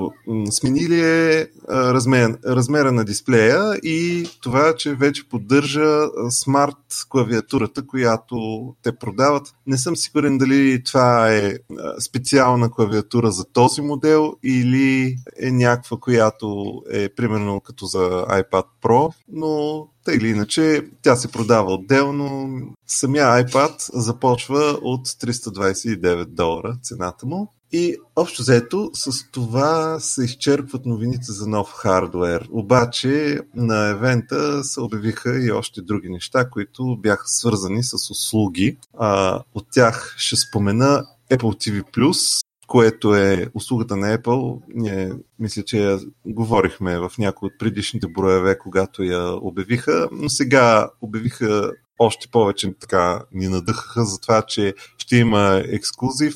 сменили 0.51 1.01
е 1.01 1.46
размер, 1.70 2.38
размера 2.46 2.92
на 2.92 3.05
дисплея 3.05 3.75
и 3.83 4.29
това, 4.42 4.75
че 4.77 4.94
вече 4.94 5.29
поддържа 5.29 6.01
смарт 6.31 6.77
клавиатурата, 7.09 7.87
която 7.87 8.37
те 8.83 8.96
продават. 8.96 9.55
Не 9.66 9.79
съм 9.79 9.96
сигурен 9.96 10.38
дали 10.38 10.85
това 10.85 11.33
е 11.33 11.55
специална 12.01 12.70
клавиатура 12.70 13.31
за 13.31 13.44
този 13.44 13.83
модел 13.83 14.35
или 14.44 15.16
е 15.42 15.51
някаква, 15.51 15.96
която 15.96 16.75
е 16.92 17.09
примерно 17.09 17.61
като 17.61 17.87
за 17.87 18.27
iPad 18.29 18.64
Pro, 18.83 19.14
но 19.29 19.87
тъй 20.04 20.16
или 20.16 20.28
иначе, 20.28 20.82
тя 21.02 21.16
се 21.16 21.32
продава 21.32 21.72
отделно. 21.72 22.60
Самия 22.86 23.26
iPad 23.26 23.90
започва 23.94 24.78
от 24.82 25.08
329 25.08 26.24
долара 26.24 26.76
цената 26.82 27.26
му. 27.26 27.52
И 27.74 27.96
общо 28.16 28.42
взето 28.42 28.90
с 28.94 29.30
това 29.30 30.00
се 30.00 30.24
изчерпват 30.24 30.86
новините 30.86 31.32
за 31.32 31.46
нов 31.46 31.72
хардвер. 31.72 32.48
Обаче 32.50 33.40
на 33.54 33.88
евента 33.88 34.64
се 34.64 34.80
обявиха 34.80 35.44
и 35.44 35.52
още 35.52 35.82
други 35.82 36.08
неща, 36.08 36.50
които 36.50 36.96
бяха 36.96 37.24
свързани 37.26 37.84
с 37.84 38.10
услуги. 38.10 38.76
А, 38.98 39.40
от 39.54 39.66
тях 39.72 40.14
ще 40.18 40.36
спомена 40.36 41.04
Apple 41.30 41.82
TV+, 41.82 42.41
което 42.72 43.14
е 43.14 43.46
услугата 43.54 43.96
на 43.96 44.18
Apple. 44.18 44.61
Ние 44.74 45.12
мисля, 45.38 45.62
че 45.62 45.78
я 45.78 45.98
говорихме 46.26 46.98
в 46.98 47.12
някои 47.18 47.46
от 47.46 47.52
предишните 47.58 48.06
броеве, 48.08 48.58
когато 48.58 49.02
я 49.02 49.35
обявиха, 49.42 50.08
но 50.12 50.28
сега 50.28 50.90
обявиха 51.00 51.72
още 51.98 52.28
повече 52.32 52.74
така 52.80 53.22
ни 53.32 53.48
надъхаха 53.48 54.04
за 54.04 54.20
това, 54.20 54.42
че 54.42 54.74
ще 54.98 55.16
има 55.16 55.62
ексклюзив 55.66 56.35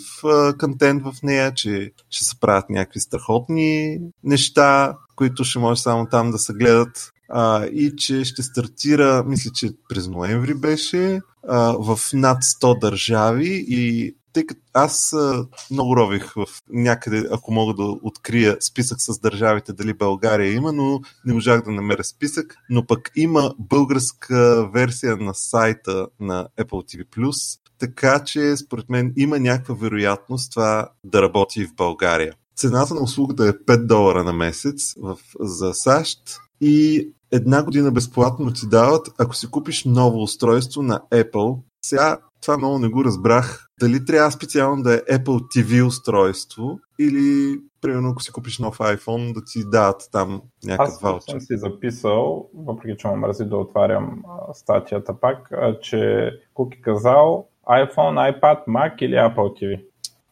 контент 0.61 1.03
в 1.03 1.15
нея, 1.23 1.55
че 1.55 1.93
ще 2.11 2.25
се 2.25 2.41
правят 2.41 2.71
някакви 2.71 3.01
страхотни 3.01 3.99
неща, 4.25 4.97
които 5.15 5.45
ще 5.45 5.59
може 5.59 5.81
само 5.81 6.07
там 6.07 6.31
да 6.31 6.39
се 6.39 6.53
гледат 6.53 7.13
а, 7.29 7.67
и 7.67 7.93
че 7.97 8.25
ще 8.25 8.43
стартира, 8.43 9.25
мисля, 9.27 9.51
че 9.55 9.71
през 9.89 10.09
ноември 10.09 10.55
беше, 10.55 11.21
а, 11.49 11.73
в 11.73 11.99
над 12.13 12.43
100 12.43 12.81
държави 12.81 13.65
и 13.69 14.15
тъй 14.37 14.47
като 14.47 14.61
аз 14.73 15.13
а, 15.13 15.47
много 15.71 15.97
рових 15.97 16.33
в 16.33 16.47
някъде, 16.71 17.29
ако 17.33 17.53
мога 17.53 17.75
да 17.75 17.83
открия 18.03 18.57
списък 18.61 19.01
с 19.01 19.19
държавите, 19.19 19.73
дали 19.73 19.95
България 19.95 20.53
има, 20.53 20.73
но 20.73 21.01
не 21.25 21.35
можах 21.35 21.63
да 21.63 21.71
намеря 21.71 22.05
списък, 22.05 22.57
но 22.71 22.87
пък 22.87 23.11
има 23.17 23.55
българска 23.59 24.69
версия 24.75 25.17
на 25.17 25.35
сайта 25.35 26.07
на 26.21 26.49
Apple 26.61 27.05
TV+, 27.05 27.59
така 27.79 28.25
че 28.25 28.57
според 28.57 28.89
мен 28.89 29.13
има 29.17 29.39
някаква 29.39 29.75
вероятност 29.75 30.53
това 30.53 30.89
да 31.05 31.23
работи 31.23 31.67
в 31.67 31.75
България. 31.75 32.35
Цената 32.57 32.95
на 32.95 33.03
услугата 33.03 33.47
е 33.47 33.53
5 33.53 33.87
долара 33.87 34.25
на 34.25 34.33
месец 34.33 34.95
в, 34.97 35.19
за 35.41 35.75
САЩ 35.75 36.21
и 36.61 37.09
една 37.31 37.63
година 37.63 37.93
безплатно 37.93 38.53
ти 38.53 38.69
дават, 38.69 39.09
ако 39.19 39.35
си 39.35 39.51
купиш 39.51 39.85
ново 39.85 40.23
устройство 40.23 40.83
на 40.83 41.01
Apple. 41.13 41.59
Сега 41.85 42.19
това 42.47 42.59
много 42.59 42.79
не 42.79 42.89
го 42.89 43.05
разбрах. 43.05 43.67
Дали 43.81 44.05
трябва 44.05 44.31
специално 44.31 44.83
да 44.83 44.95
е 44.95 44.99
Apple 44.99 45.25
TV 45.25 45.87
устройство 45.87 46.79
или, 46.99 47.59
примерно, 47.81 48.11
ако 48.11 48.23
си 48.23 48.33
купиш 48.33 48.59
нов 48.59 48.79
iPhone, 48.79 49.35
да 49.35 49.45
ти 49.45 49.65
дадат 49.65 50.09
там 50.13 50.43
някакъв 50.65 50.95
ваучер. 51.03 51.19
Аз 51.19 51.25
съм 51.25 51.41
си 51.41 51.57
записал, 51.57 52.49
въпреки 52.55 52.97
че 52.99 53.09
ме 53.09 53.17
мързи 53.17 53.45
да 53.45 53.57
отварям 53.57 54.23
статията 54.55 55.21
пак, 55.21 55.51
че 55.83 56.31
Куки 56.55 56.83
казал 56.83 57.49
iPhone, 57.69 58.41
iPad, 58.41 58.67
Mac 58.69 59.03
или 59.03 59.15
Apple 59.15 59.63
TV. 59.63 59.85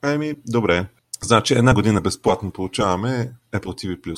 Ами, 0.02 0.34
добре. 0.46 0.86
Значи 1.22 1.54
една 1.54 1.74
година 1.74 2.00
безплатно 2.00 2.50
получаваме 2.50 3.32
Apple 3.54 3.96
TV+, 3.96 4.16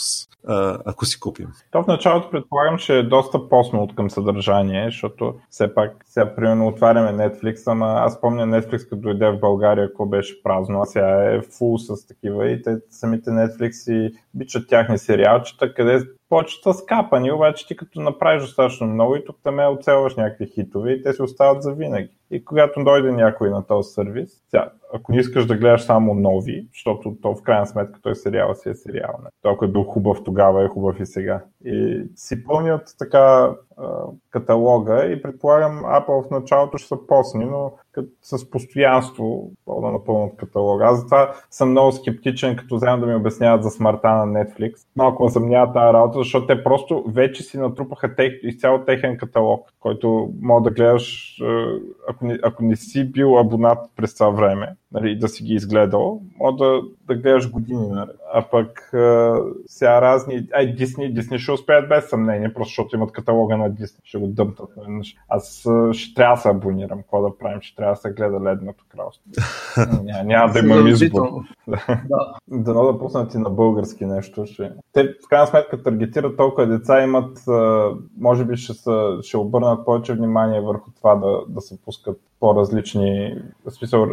ако 0.87 1.05
си 1.05 1.20
купим. 1.20 1.49
То 1.70 1.83
в 1.83 1.87
началото 1.87 2.31
предполагам, 2.31 2.79
че 2.79 2.99
е 2.99 3.03
доста 3.03 3.49
посно 3.49 3.83
от 3.83 3.94
към 3.94 4.11
съдържание, 4.11 4.85
защото 4.85 5.35
все 5.51 5.75
пак 5.75 5.92
сега 6.05 6.35
примерно 6.35 6.66
отваряме 6.66 7.29
Netflix, 7.29 7.72
ама 7.72 7.87
аз 7.87 8.20
помня 8.20 8.46
Netflix 8.46 8.88
като 8.88 8.96
дойде 8.96 9.31
в 9.31 9.40
България, 9.40 9.88
ако 9.92 10.07
беше 10.07 10.42
празно, 10.42 10.81
а 10.81 10.85
сега 10.85 11.35
е 11.35 11.40
фул 11.59 11.79
с 11.79 12.07
такива 12.07 12.51
и 12.51 12.62
те 12.62 12.77
самите 12.90 13.31
Netflix 13.31 13.92
и 13.92 14.14
бичат 14.35 14.68
тяхни 14.68 14.99
сериалчета, 14.99 15.75
къде 15.75 16.01
почта 16.29 16.75
скапани, 16.75 17.33
обаче 17.33 17.66
ти 17.66 17.77
като 17.77 18.01
направиш 18.01 18.42
достатъчно 18.42 18.87
много 18.87 19.16
и 19.16 19.25
тук 19.25 19.37
там 19.42 19.61
е 19.61 19.66
оцелваш 19.66 20.16
някакви 20.16 20.46
хитове 20.46 20.92
и 20.92 21.03
те 21.03 21.12
си 21.12 21.22
остават 21.22 21.62
за 21.62 21.72
винаги. 21.72 22.11
И 22.31 22.44
когато 22.44 22.85
дойде 22.85 23.12
някой 23.12 23.51
на 23.51 23.66
този 23.66 23.92
сервис, 23.92 24.31
сега, 24.51 24.70
ако 24.94 25.12
не 25.12 25.18
искаш 25.18 25.46
да 25.46 25.57
гледаш 25.57 25.83
само 25.83 26.14
нови, 26.14 26.68
защото 26.72 27.16
то 27.22 27.35
в 27.35 27.42
крайна 27.42 27.66
сметка 27.66 28.01
той 28.03 28.14
сериал 28.14 28.55
си 28.55 28.68
е 28.68 28.75
сериал. 28.75 29.18
Не? 29.27 29.31
Той 29.43 29.53
ако 29.53 29.65
е 29.65 29.69
бил 29.69 29.83
хубав 29.83 30.25
тогава, 30.25 30.65
е 30.65 30.69
хубав 30.69 31.01
и 31.01 31.07
сега. 31.07 31.45
И 31.65 32.03
си 32.17 32.45
пълнят 32.45 32.95
така 32.99 33.51
каталога 34.31 35.05
и 35.05 35.23
предполагам 35.23 35.83
Apple 35.85 36.27
в 36.27 36.31
началото 36.31 36.79
ще 36.79 36.89
са 36.89 37.07
посни, 37.09 37.45
но 37.45 37.73
с 38.23 38.51
постоянство 38.51 39.51
да 39.83 39.91
напълнат 39.91 40.37
каталога. 40.37 40.85
Аз 40.85 40.99
затова 40.99 41.33
съм 41.51 41.71
много 41.71 41.93
скептичен, 41.93 42.57
като 42.57 42.77
вземам 42.77 43.01
да 43.01 43.07
ми 43.07 43.15
обясняват 43.15 43.62
за 43.62 43.71
смъртта 43.71 44.09
на 44.09 44.27
Netflix. 44.27 44.75
Малко 44.97 45.29
съмнява 45.29 45.73
тази 45.73 45.93
работа, 45.93 46.19
защото 46.19 46.47
те 46.47 46.65
просто 46.65 47.05
вече 47.09 47.43
си 47.43 47.59
натрупаха 47.59 48.15
тех, 48.15 48.33
изцяло 48.43 48.85
техен 48.85 49.19
каталог, 49.19 49.73
който 49.81 50.31
мога 50.41 50.71
да 50.71 50.75
гледаш, 50.75 51.37
ако 52.09 52.27
не, 52.27 52.39
ако 52.43 52.65
не 52.65 52.77
си 52.77 53.12
бил 53.12 53.39
абонат 53.39 53.79
през 53.97 54.15
това 54.15 54.31
време, 54.31 54.75
нали, 54.92 55.18
да 55.18 55.29
си 55.29 55.44
ги 55.44 55.55
изгледал, 55.55 56.20
мога 56.38 56.64
да, 56.64 56.81
да 57.07 57.14
гледаш 57.14 57.51
години. 57.51 57.88
Нали. 57.88 58.11
А 58.33 58.42
пък 58.51 58.94
а, 58.94 59.38
сега 59.66 60.01
разни... 60.01 60.49
Ай, 60.53 60.66
Дисни, 60.66 61.14
Дисни 61.14 61.38
ще 61.38 61.53
успеят 61.53 61.88
без 61.88 62.09
съмнение, 62.09 62.55
просто 62.55 62.70
защото 62.70 62.96
имат 62.96 63.12
каталога 63.12 63.57
на 63.57 63.70
Дисни, 63.70 64.01
ще 64.05 64.18
го 64.18 64.27
дъмтат. 64.27 64.68
Нали. 64.77 65.03
Аз 65.29 65.64
ще 65.92 66.14
трябва 66.14 66.37
да 66.37 66.40
се 66.40 66.49
абонирам, 66.49 66.99
какво 66.99 67.22
да 67.22 67.38
правим, 67.38 67.61
ще 67.61 67.77
трябва 67.77 67.92
да 67.92 68.01
се 68.01 68.11
гледа 68.11 68.40
Ледното 68.40 68.85
кралство. 68.88 69.25
Ня, 70.05 70.22
няма 70.25 70.53
да 70.53 70.59
имам 70.59 70.87
избор. 70.87 71.29
да. 72.09 72.35
Дано 72.49 72.92
да 72.92 72.99
пуснат 72.99 73.35
и 73.35 73.38
на 73.38 73.51
български 73.51 74.07
нещо. 74.07 74.46
Ще... 74.46 74.72
Те 74.92 75.05
в 75.05 75.29
крайна 75.29 75.46
сметка 75.46 75.83
таргетират 75.83 76.37
толкова 76.37 76.66
деца, 76.66 77.03
имат, 77.03 77.38
може 78.20 78.44
би 78.44 78.57
ще, 78.57 78.75
са, 78.75 79.18
ще 79.22 79.37
обърнат 79.37 79.85
повече 79.85 80.14
внимание 80.14 80.61
върху 80.61 80.90
това 80.90 81.14
да, 81.14 81.40
да 81.49 81.61
се 81.61 81.83
пускат 81.83 82.20
по-различни, 82.40 83.35
в 83.66 83.70
смисъл 83.70 84.07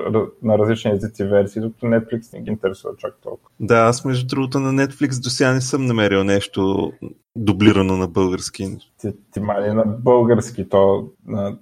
на 0.43 0.57
различни 0.57 0.91
езици 0.91 1.23
версии, 1.23 1.61
докато 1.61 1.85
Netflix 1.85 2.33
не 2.33 2.41
ги 2.41 2.51
интересува 2.51 2.93
чак 2.97 3.13
толкова. 3.23 3.49
Да, 3.59 3.75
аз 3.75 4.05
между 4.05 4.27
другото 4.27 4.59
на 4.59 4.87
Netflix 4.87 5.23
до 5.23 5.29
сега 5.29 5.53
не 5.53 5.61
съм 5.61 5.85
намерил 5.85 6.23
нещо 6.23 6.91
дублирано 7.35 7.97
на 7.97 8.07
български. 8.07 8.77
Ти, 8.97 9.13
ти 9.31 9.39
мали 9.39 9.73
на 9.73 9.83
български, 9.85 10.69
то 10.69 11.07
на, 11.27 11.57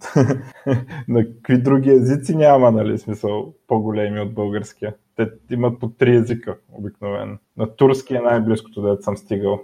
на 1.08 1.26
какви 1.26 1.58
други 1.58 1.90
езици 1.90 2.36
няма, 2.36 2.72
нали, 2.72 2.98
смисъл 2.98 3.54
по-големи 3.68 4.20
от 4.20 4.34
българския. 4.34 4.96
Те 5.16 5.30
имат 5.52 5.80
по 5.80 5.90
три 5.90 6.16
езика 6.16 6.58
обикновено. 6.72 7.38
На 7.58 7.76
турски 7.76 8.16
е 8.16 8.20
най-близкото, 8.20 8.82
да 8.82 8.98
съм 9.02 9.18
стигал. 9.18 9.62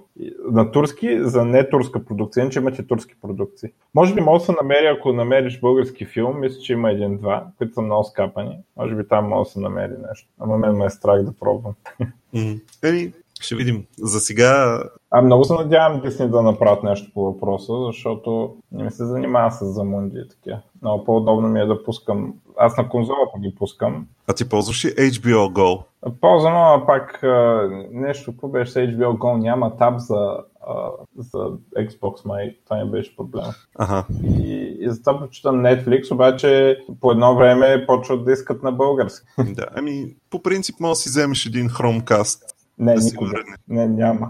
На 0.51 0.71
турски 0.71 1.19
за 1.21 1.45
не 1.45 1.69
турска 1.69 2.05
продукция, 2.05 2.41
иначе 2.41 2.59
имате 2.59 2.87
турски 2.87 3.15
продукции. 3.21 3.69
Може 3.95 4.15
би 4.15 4.21
може 4.21 4.39
да 4.39 4.45
се 4.45 4.55
намери, 4.61 4.85
ако 4.85 5.13
намериш 5.13 5.59
български 5.59 6.05
филм, 6.05 6.39
мисля, 6.39 6.59
че 6.59 6.73
има 6.73 6.91
един-два, 6.91 7.47
които 7.57 7.73
са 7.73 7.81
много 7.81 8.03
скапани. 8.03 8.57
Може 8.77 8.95
би 8.95 9.07
там 9.07 9.27
може 9.27 9.47
да 9.47 9.51
се 9.51 9.59
намери 9.59 9.93
нещо. 10.09 10.29
Ама 10.39 10.57
мен 10.57 10.77
ме 10.77 10.85
е 10.85 10.89
страх 10.89 11.23
да 11.23 11.33
пробвам. 11.39 11.73
Еми, 12.83 13.13
ще 13.43 13.55
видим. 13.55 13.85
За 13.97 14.19
сега... 14.19 14.83
А 15.11 15.21
много 15.21 15.43
се 15.43 15.53
надявам 15.53 16.01
Дисни 16.01 16.29
да 16.29 16.41
направят 16.41 16.83
нещо 16.83 17.11
по 17.13 17.23
въпроса, 17.23 17.73
защото 17.85 18.55
не 18.71 18.83
ми 18.83 18.91
се 18.91 19.05
занимава 19.05 19.51
с 19.51 19.65
замунди 19.65 20.19
и 20.19 20.29
такива. 20.29 20.59
Много 20.81 21.03
по-удобно 21.03 21.47
ми 21.47 21.59
е 21.59 21.65
да 21.65 21.83
пускам... 21.83 22.33
Аз 22.57 22.77
на 22.77 22.89
конзолата 22.89 23.39
ги 23.39 23.55
пускам. 23.55 24.07
А 24.27 24.33
ти 24.33 24.49
ползваш 24.49 24.85
ли 24.85 24.89
HBO 24.89 25.53
Go? 25.53 25.83
Ползвам, 26.21 26.53
но 26.53 26.85
пак 26.85 27.23
нещо, 27.91 28.31
какво 28.31 28.47
беше 28.47 28.71
с 28.71 28.75
HBO 28.75 29.17
Go, 29.17 29.37
няма 29.37 29.77
таб 29.77 29.99
за, 29.99 30.37
за 31.17 31.37
Xbox, 31.77 32.25
май. 32.25 32.57
Това 32.65 32.77
не 32.77 32.85
беше 32.85 33.15
проблем. 33.15 33.45
Ага. 33.75 34.05
И, 34.23 34.77
и 34.79 34.89
затова 34.89 35.19
прочитам 35.19 35.55
Netflix, 35.55 36.11
обаче 36.11 36.79
по 37.01 37.11
едно 37.11 37.35
време 37.35 37.85
почват 37.87 38.25
да 38.25 38.31
искат 38.31 38.63
на 38.63 38.71
български. 38.71 39.27
Да, 39.37 39.65
ами 39.75 40.15
по 40.29 40.41
принцип 40.41 40.79
може 40.79 40.91
да 40.91 40.95
си 40.95 41.09
вземеш 41.09 41.45
един 41.45 41.69
Chromecast 41.69 42.39
не, 42.79 42.95
да 42.95 43.01
никога. 43.03 43.43
Не, 43.67 43.87
няма. 43.87 44.29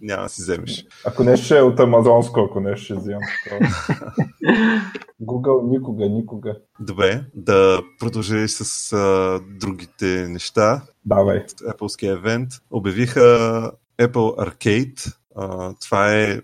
Няма 0.00 0.22
да 0.22 0.28
си 0.28 0.42
вземеш. 0.42 0.86
Ако 1.06 1.24
нещо 1.24 1.44
ще 1.44 1.58
е 1.58 1.62
от 1.62 1.80
Амазонско, 1.80 2.40
ако 2.40 2.60
нещо 2.60 2.84
ще 2.84 2.94
вземам. 2.94 3.22
Google 5.22 5.70
никога, 5.70 6.08
никога. 6.08 6.56
Добре, 6.80 7.24
да 7.34 7.82
продължи 7.98 8.48
с 8.48 8.92
а, 8.92 9.40
другите 9.60 10.28
неща. 10.28 10.82
Давай. 11.04 11.44
Apple 11.46 12.12
евент. 12.12 12.50
Обявиха 12.70 13.20
Apple 13.98 14.48
Arcade. 14.48 15.14
А, 15.36 15.74
това 15.80 16.14
е 16.14 16.40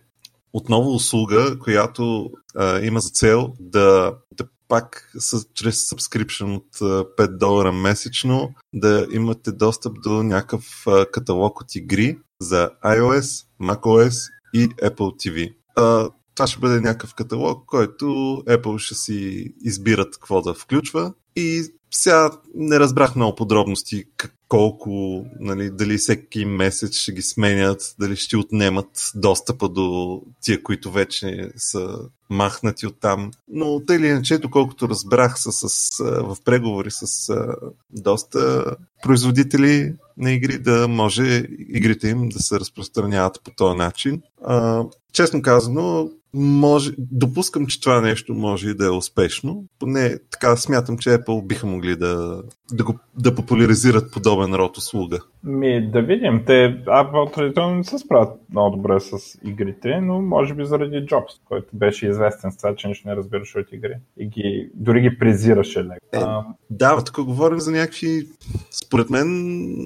отново 0.52 0.94
услуга, 0.94 1.58
която 1.58 2.30
а, 2.56 2.80
има 2.80 3.00
за 3.00 3.10
цел 3.10 3.52
да, 3.60 4.14
да 4.32 4.44
пак 4.70 5.10
с, 5.18 5.44
чрез 5.54 5.90
subscription 5.90 6.56
от 6.56 6.78
5 6.78 7.36
долара 7.36 7.72
месечно 7.72 8.54
да 8.74 9.06
имате 9.12 9.52
достъп 9.52 10.02
до 10.02 10.22
някакъв 10.22 10.86
каталог 11.12 11.60
от 11.60 11.74
игри 11.74 12.18
за 12.40 12.70
iOS, 12.84 13.46
macOS 13.62 14.30
и 14.54 14.68
Apple 14.68 14.94
TV. 15.28 15.54
А, 15.76 16.10
това 16.34 16.46
ще 16.46 16.60
бъде 16.60 16.80
някакъв 16.80 17.14
каталог, 17.14 17.64
който 17.66 18.04
Apple 18.46 18.78
ще 18.78 18.94
си 18.94 19.46
избират 19.64 20.14
какво 20.14 20.42
да 20.42 20.54
включва 20.54 21.12
и 21.36 21.64
сега 21.90 22.30
не 22.54 22.80
разбрах 22.80 23.16
много 23.16 23.36
подробности 23.36 24.04
колко, 24.48 25.24
нали, 25.40 25.70
дали 25.70 25.98
всеки 25.98 26.44
месец 26.44 26.94
ще 26.94 27.12
ги 27.12 27.22
сменят, 27.22 27.94
дали 27.98 28.16
ще 28.16 28.36
отнемат 28.36 29.10
достъпа 29.14 29.68
до 29.68 30.20
тия, 30.40 30.62
които 30.62 30.90
вече 30.90 31.50
са 31.56 31.98
махнати 32.30 32.86
от 32.86 33.00
там. 33.00 33.30
Но 33.48 33.80
тъй 33.86 33.96
или 33.96 34.06
иначе, 34.06 34.38
доколкото 34.38 34.88
разбрах 34.88 35.34
с, 35.38 35.52
с, 35.52 35.98
в 36.04 36.36
преговори 36.44 36.90
с 36.90 37.34
доста 37.90 38.64
производители 39.02 39.94
на 40.16 40.32
игри, 40.32 40.58
да 40.58 40.88
може 40.88 41.46
игрите 41.68 42.08
им 42.08 42.28
да 42.28 42.38
се 42.38 42.60
разпространяват 42.60 43.40
по 43.44 43.50
този 43.50 43.76
начин. 43.76 44.22
А, 44.44 44.84
честно 45.12 45.42
казано, 45.42 46.10
може, 46.34 46.92
допускам, 46.98 47.66
че 47.66 47.80
това 47.80 48.00
нещо 48.00 48.34
може 48.34 48.70
и 48.70 48.74
да 48.74 48.86
е 48.86 48.90
успешно. 48.90 49.64
Поне 49.78 50.18
така 50.30 50.56
смятам, 50.56 50.98
че 50.98 51.10
Apple 51.10 51.46
биха 51.46 51.66
могли 51.66 51.96
да, 51.96 52.42
да, 52.72 52.84
го, 52.84 52.98
да 53.18 53.34
популяризират 53.34 54.12
подобен 54.12 54.54
род 54.54 54.76
услуга. 54.76 55.18
Ми, 55.44 55.90
да 55.90 56.02
видим. 56.02 56.42
Те 56.46 56.82
Apple 56.86 57.34
традиционно 57.34 57.76
не 57.76 57.84
се 57.84 57.98
справят 57.98 58.32
много 58.50 58.76
добре 58.76 59.00
с 59.00 59.38
игрите, 59.44 60.00
но 60.00 60.22
може 60.22 60.54
би 60.54 60.64
заради 60.64 61.06
Джобс, 61.06 61.32
който 61.44 61.68
беше 61.72 62.06
известен 62.06 62.52
с 62.52 62.56
това, 62.56 62.74
че 62.74 62.88
нищо 62.88 63.08
не 63.08 63.16
разбираше 63.16 63.58
от 63.58 63.72
игри. 63.72 63.94
И 64.18 64.28
ги, 64.28 64.70
дори 64.74 65.00
ги 65.00 65.18
презираше 65.18 65.84
леко. 65.84 66.06
Е, 66.12 66.20
да, 66.70 67.04
тук 67.04 67.24
говорим 67.24 67.60
за 67.60 67.70
някакви, 67.70 68.26
според 68.70 69.10
мен, 69.10 69.26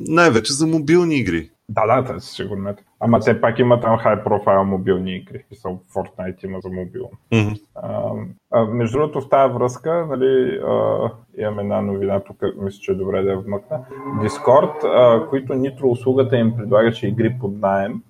най-вече 0.09 0.53
за 0.53 0.67
мобилни 0.67 1.17
игри. 1.17 1.51
Да, 1.69 1.87
да, 1.87 2.05
това 2.05 2.21
със 2.21 2.37
сигурност. 2.37 2.79
Ама 3.05 3.21
все 3.21 3.41
пак 3.41 3.59
има 3.59 3.81
там 3.81 3.99
хай 3.99 4.25
профайл 4.25 4.65
мобилни 4.65 5.17
игри. 5.17 5.45
Писал 5.49 5.81
Fortnite 5.95 6.45
има 6.45 6.61
за 6.61 6.69
мобилно. 6.69 7.11
Mm-hmm. 7.33 7.61
А, 7.75 8.11
а, 8.51 8.65
между 8.65 8.99
другото, 8.99 9.21
в 9.21 9.29
тази 9.29 9.55
връзка, 9.55 10.07
нали, 10.07 10.61
а, 10.67 11.11
имам 11.39 11.59
една 11.59 11.81
новина, 11.81 12.21
тук 12.21 12.37
мисля, 12.57 12.79
че 12.81 12.93
е 12.93 12.95
добре 12.95 13.23
да 13.23 13.31
я 13.31 13.39
вмъкна. 13.39 13.85
Discord, 14.23 14.85
а, 14.85 15.29
които 15.29 15.55
нитро 15.55 15.89
услугата 15.89 16.37
им 16.37 16.57
предлагаше 16.57 17.09
игри 17.09 17.37
под 17.41 17.61
найем, 17.61 18.03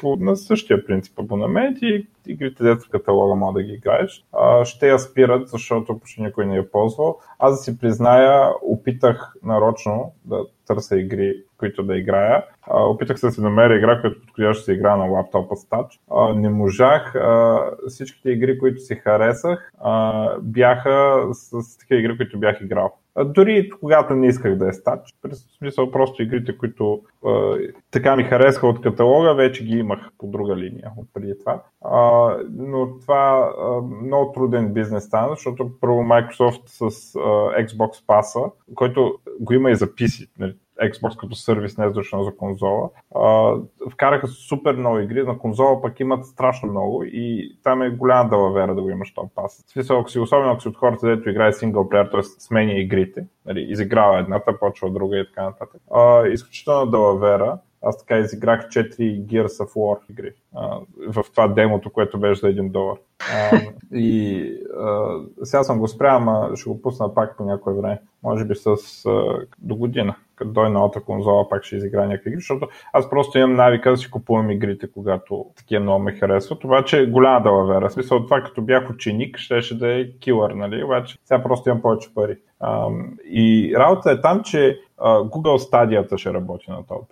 по, 0.00 0.16
на 0.16 0.36
същия 0.36 0.86
принцип 0.86 1.18
абонамент 1.18 1.78
и 1.82 2.06
игрите 2.26 2.62
дето 2.64 2.86
в 2.86 2.90
каталога 2.90 3.34
мога 3.34 3.60
да 3.60 3.62
ги 3.62 3.72
играеш. 3.72 4.24
А, 4.32 4.64
ще 4.64 4.88
я 4.88 4.98
спират, 4.98 5.48
защото 5.48 5.98
почти 5.98 6.22
никой 6.22 6.46
не 6.46 6.56
я 6.56 6.70
ползвал. 6.70 7.18
Аз 7.38 7.52
да 7.52 7.56
си 7.56 7.78
призная, 7.78 8.50
опитах 8.62 9.34
нарочно 9.42 10.12
да 10.24 10.44
търся 10.68 10.98
игри, 10.98 11.42
които 11.58 11.82
да 11.82 11.96
играя. 11.96 12.44
А, 12.62 12.82
опитах 12.84 13.18
се 13.18 13.26
да 13.26 13.32
си 13.32 13.40
намеря 13.40 13.76
игра, 13.76 14.00
която 14.00 14.20
подходящо 14.20 14.64
се 14.64 14.72
игра 14.72 14.96
на 14.96 15.04
лаптопа 15.04 15.56
с 15.56 15.68
тач. 15.68 16.00
А, 16.10 16.34
не 16.34 16.48
можах. 16.48 17.14
А, 17.14 17.60
всичките 17.88 18.30
игри, 18.30 18.58
които 18.58 18.80
си 18.80 18.94
харесах, 18.94 19.72
а, 19.80 20.28
бяха 20.42 21.26
с, 21.32 21.62
с 21.62 21.78
такива 21.78 22.00
игри, 22.00 22.16
които 22.16 22.38
бях 22.38 22.60
играл. 22.60 22.92
Дори 23.24 23.70
когато 23.80 24.14
не 24.14 24.26
исках 24.26 24.56
да 24.56 24.68
е 24.68 24.72
стач, 24.72 25.00
през 25.22 25.46
смисъл 25.58 25.90
просто 25.90 26.22
игрите, 26.22 26.58
които 26.58 27.02
а, 27.26 27.56
така 27.90 28.16
ми 28.16 28.24
харесаха 28.24 28.66
от 28.66 28.80
каталога, 28.80 29.34
вече 29.34 29.64
ги 29.64 29.76
имах 29.78 30.10
по 30.18 30.26
друга 30.26 30.56
линия 30.56 30.92
от 30.96 31.08
преди 31.14 31.38
това. 31.38 31.62
А, 31.84 32.36
но 32.50 32.98
това 32.98 33.52
а, 33.58 33.80
много 34.04 34.32
труден 34.32 34.72
бизнес 34.72 35.04
стана, 35.04 35.28
защото 35.28 35.70
първо 35.80 36.00
Microsoft 36.00 36.62
с 36.64 36.80
а, 37.16 37.18
Xbox 37.64 38.06
Pass, 38.06 38.52
който 38.74 39.18
го 39.40 39.52
има 39.52 39.70
и 39.70 39.76
за 39.76 39.86
PC, 39.86 40.28
нали, 40.38 40.54
Xbox 40.82 41.16
като 41.16 41.34
сервис, 41.34 41.78
не 41.78 41.84
е 41.86 41.90
за 42.12 42.36
конзола. 42.36 42.90
А, 43.14 43.54
вкараха 43.92 44.26
супер 44.26 44.74
много 44.74 44.98
игри, 44.98 45.22
на 45.22 45.38
конзола 45.38 45.82
пък 45.82 46.00
имат 46.00 46.26
страшно 46.26 46.70
много 46.70 47.04
и 47.04 47.56
там 47.62 47.82
е 47.82 47.90
голяма 47.90 48.30
далавера 48.30 48.74
да 48.74 48.82
го 48.82 48.90
имаш 48.90 49.14
този 49.14 49.28
пас. 49.34 49.64
В 49.66 49.70
смисъл, 49.70 50.00
ако 50.00 50.10
си, 50.10 50.18
особено 50.18 50.52
ако 50.52 50.62
си 50.62 50.68
от 50.68 50.76
хората, 50.76 51.06
дето 51.06 51.30
играе 51.30 51.52
синглплеер, 51.52 52.06
т.е. 52.06 52.22
сменя 52.22 52.72
игрите, 52.72 53.26
нали, 53.46 53.66
изиграва 53.68 54.18
едната, 54.18 54.58
почва 54.58 54.90
друга 54.90 55.18
и 55.18 55.26
така 55.26 55.42
нататък. 55.42 55.80
А, 55.94 56.26
изключително 56.26 56.90
далавера 56.90 57.58
аз 57.82 57.98
така 57.98 58.18
изиграх 58.18 58.68
4 58.68 59.24
Gears 59.24 59.64
of 59.64 59.74
War 59.74 59.98
игри 60.10 60.32
а, 60.54 60.78
в 61.08 61.24
това 61.30 61.48
демото, 61.48 61.90
което 61.90 62.20
беше 62.20 62.40
за 62.40 62.46
1 62.46 62.70
долар. 62.70 62.96
А, 63.32 63.60
и 63.92 64.52
а, 64.80 65.20
сега 65.42 65.62
съм 65.62 65.78
го 65.78 65.88
спрял, 65.88 66.16
ама 66.16 66.50
ще 66.54 66.70
го 66.70 66.82
пусна 66.82 67.14
пак 67.14 67.36
по 67.36 67.44
някое 67.44 67.74
време. 67.74 68.00
Може 68.22 68.44
би 68.44 68.54
с 68.54 68.66
а, 69.06 69.46
до 69.58 69.76
година 69.76 70.14
като 70.38 70.50
дойде 70.50 70.70
новата 70.70 71.00
конзола, 71.00 71.48
пак 71.48 71.64
ще 71.64 71.76
изигра 71.76 72.06
някакви 72.06 72.30
игри, 72.30 72.40
защото 72.40 72.68
аз 72.92 73.10
просто 73.10 73.38
имам 73.38 73.54
навика 73.54 73.90
да 73.90 73.96
си 73.96 74.10
купувам 74.10 74.50
игрите, 74.50 74.92
когато 74.92 75.46
такива 75.56 75.82
много 75.82 76.02
ме 76.02 76.12
харесват. 76.12 76.64
Обаче 76.64 77.06
голяма 77.06 77.42
далавера. 77.42 77.90
Смисъл, 77.90 78.24
това 78.24 78.42
като 78.42 78.62
бях 78.62 78.90
ученик, 78.90 79.38
щеше 79.38 79.78
да 79.78 80.00
е 80.00 80.10
килър, 80.20 80.50
нали? 80.50 80.84
Обаче 80.84 81.18
сега 81.24 81.42
просто 81.42 81.68
имам 81.68 81.82
повече 81.82 82.14
пари. 82.14 82.36
Um, 82.62 83.20
и 83.22 83.74
работа 83.76 84.10
е 84.10 84.20
там, 84.20 84.42
че 84.42 84.80
Google 85.00 85.58
Stadia 85.58 86.16
ще 86.16 86.32
работи 86.32 86.70
на 86.70 86.86
топ. 86.86 87.10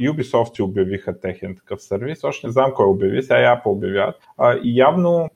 Ubisoft 0.00 0.56
си 0.56 0.62
обявиха 0.62 1.20
техен 1.20 1.56
такъв 1.56 1.82
сервис. 1.82 2.24
Още 2.24 2.46
не 2.46 2.52
знам 2.52 2.72
кой 2.74 2.86
обяви, 2.86 3.22
сега 3.22 3.62
Apple 3.64 3.66
обявяват. 3.66 4.16
И 4.62 4.78
явно 4.78 5.30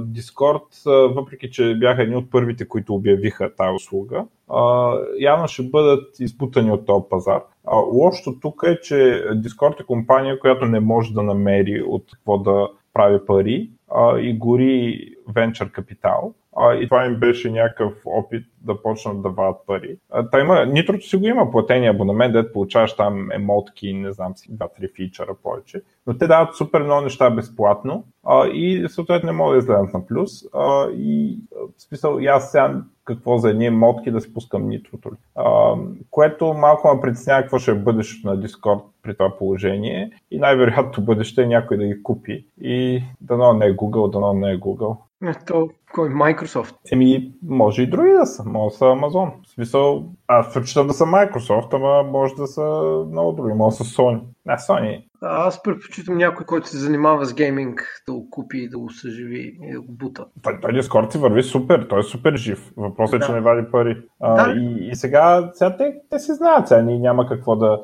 Discord, 0.00 0.90
въпреки 1.14 1.50
че 1.50 1.74
бяха 1.74 2.02
едни 2.02 2.16
от 2.16 2.30
първите, 2.30 2.68
които 2.68 2.94
обявиха 2.94 3.54
тази 3.54 3.74
услуга, 3.74 4.24
явно 5.18 5.48
ще 5.48 5.62
бъдат 5.62 6.20
изпутани 6.20 6.70
от 6.70 6.86
този 6.86 7.04
пазар. 7.10 7.42
Лошото 7.92 8.40
тук 8.40 8.62
е, 8.66 8.80
че 8.80 8.94
Discord 9.30 9.80
е 9.80 9.84
компания, 9.84 10.38
която 10.38 10.64
не 10.64 10.80
може 10.80 11.14
да 11.14 11.22
намери 11.22 11.82
от 11.86 12.04
какво 12.12 12.38
да 12.38 12.68
прави 12.94 13.26
пари 13.26 13.70
и 14.18 14.38
гори 14.38 15.00
венчър 15.34 15.70
капитал 15.70 16.34
а, 16.60 16.74
и 16.74 16.88
това 16.88 17.04
им 17.04 17.14
беше 17.14 17.50
някакъв 17.50 17.92
опит 18.04 18.44
да 18.60 18.82
почнат 18.82 19.22
да 19.22 19.28
вадат 19.28 19.56
пари. 19.66 19.96
Та 20.30 20.40
има, 20.40 20.66
Нитрото 20.66 21.06
си 21.06 21.16
го 21.16 21.26
има 21.26 21.50
платения 21.50 21.92
абонамент, 21.92 22.32
дето 22.32 22.52
получаваш 22.52 22.96
там 22.96 23.32
емотки, 23.32 23.92
не 23.92 24.12
знам 24.12 24.36
си, 24.36 24.56
два-три 24.56 24.88
фичъра 24.96 25.34
повече, 25.42 25.82
но 26.06 26.18
те 26.18 26.26
дават 26.26 26.56
супер 26.56 26.82
много 26.82 27.00
неща 27.00 27.30
безплатно 27.30 28.04
а, 28.24 28.46
и 28.46 28.88
съответно 28.88 29.26
не 29.26 29.32
могат 29.32 29.54
да 29.54 29.58
изгледат 29.58 29.94
на 29.94 30.06
плюс. 30.06 30.30
А, 30.54 30.86
и 30.90 31.38
в 31.78 31.82
смисъл, 31.82 32.18
и 32.18 32.26
аз 32.26 32.50
сега 32.50 32.82
какво 33.04 33.38
за 33.38 33.50
едни 33.50 33.70
мотки 33.70 34.10
да 34.10 34.20
спускам 34.20 34.68
нитрото. 34.68 35.10
А, 35.34 35.74
което 36.10 36.54
малко 36.54 36.94
ме 36.94 37.00
притеснява 37.00 37.42
какво 37.42 37.58
ще 37.58 37.70
е 37.70 37.74
бъдещето 37.74 38.28
на 38.28 38.38
Discord 38.38 38.82
при 39.02 39.16
това 39.16 39.36
положение 39.38 40.10
и 40.30 40.38
най-вероятно 40.38 41.04
бъдеще 41.04 41.46
някой 41.46 41.76
да 41.76 41.84
ги 41.84 42.02
купи 42.02 42.46
и 42.60 43.02
дано 43.20 43.52
не 43.52 43.66
е 43.66 43.76
Google, 43.76 44.12
дано 44.12 44.32
не 44.32 44.50
е 44.52 44.58
Google. 44.60 44.96
То, 45.46 45.68
кой? 45.94 46.08
Microsoft? 46.08 46.74
Еми, 46.92 47.32
може 47.42 47.82
и 47.82 47.90
други 47.90 48.12
да 48.12 48.26
са. 48.26 48.44
Може 48.44 48.72
да 48.72 48.76
са 48.76 48.84
Amazon. 48.84 49.30
В 49.46 49.50
смисъл, 49.50 50.04
аз 50.26 50.54
предпочитам 50.54 50.86
да 50.86 50.92
са 50.92 51.04
Microsoft, 51.04 51.74
ама 51.74 52.10
може 52.10 52.34
да 52.34 52.46
са 52.46 52.62
много 53.10 53.32
други. 53.32 53.54
Може 53.54 53.78
да 53.78 53.84
са 53.84 54.02
Sony. 54.02 54.20
Не, 54.48 54.54
Sony. 54.54 55.04
Аз 55.22 55.62
предпочитам 55.62 56.16
някой, 56.16 56.46
който 56.46 56.68
се 56.68 56.78
занимава 56.78 57.26
с 57.26 57.34
гейминг, 57.34 58.02
да 58.06 58.12
го 58.12 58.30
купи, 58.30 58.68
да 58.68 58.78
го 58.78 58.90
съживи 58.90 59.58
и 59.62 59.72
да 59.72 59.80
го 59.80 59.92
бута. 59.92 60.24
Той, 60.42 60.60
той 60.60 60.72
Discord 60.72 61.12
си 61.12 61.18
върви 61.18 61.42
супер, 61.42 61.86
той 61.88 62.00
е 62.00 62.02
супер 62.02 62.36
жив. 62.36 62.72
Въпросът 62.76 63.14
е, 63.14 63.18
да. 63.18 63.26
че 63.26 63.32
не 63.32 63.40
вади 63.40 63.70
пари. 63.70 64.02
А, 64.20 64.44
да. 64.44 64.60
и, 64.60 64.88
и 64.90 64.96
сега, 64.96 65.50
сега 65.54 65.76
те, 65.76 65.94
те 66.10 66.18
си 66.18 66.32
знаят, 66.32 66.68
сега 66.68 66.82
ние 66.82 66.98
няма 66.98 67.28
какво 67.28 67.56
да 67.56 67.78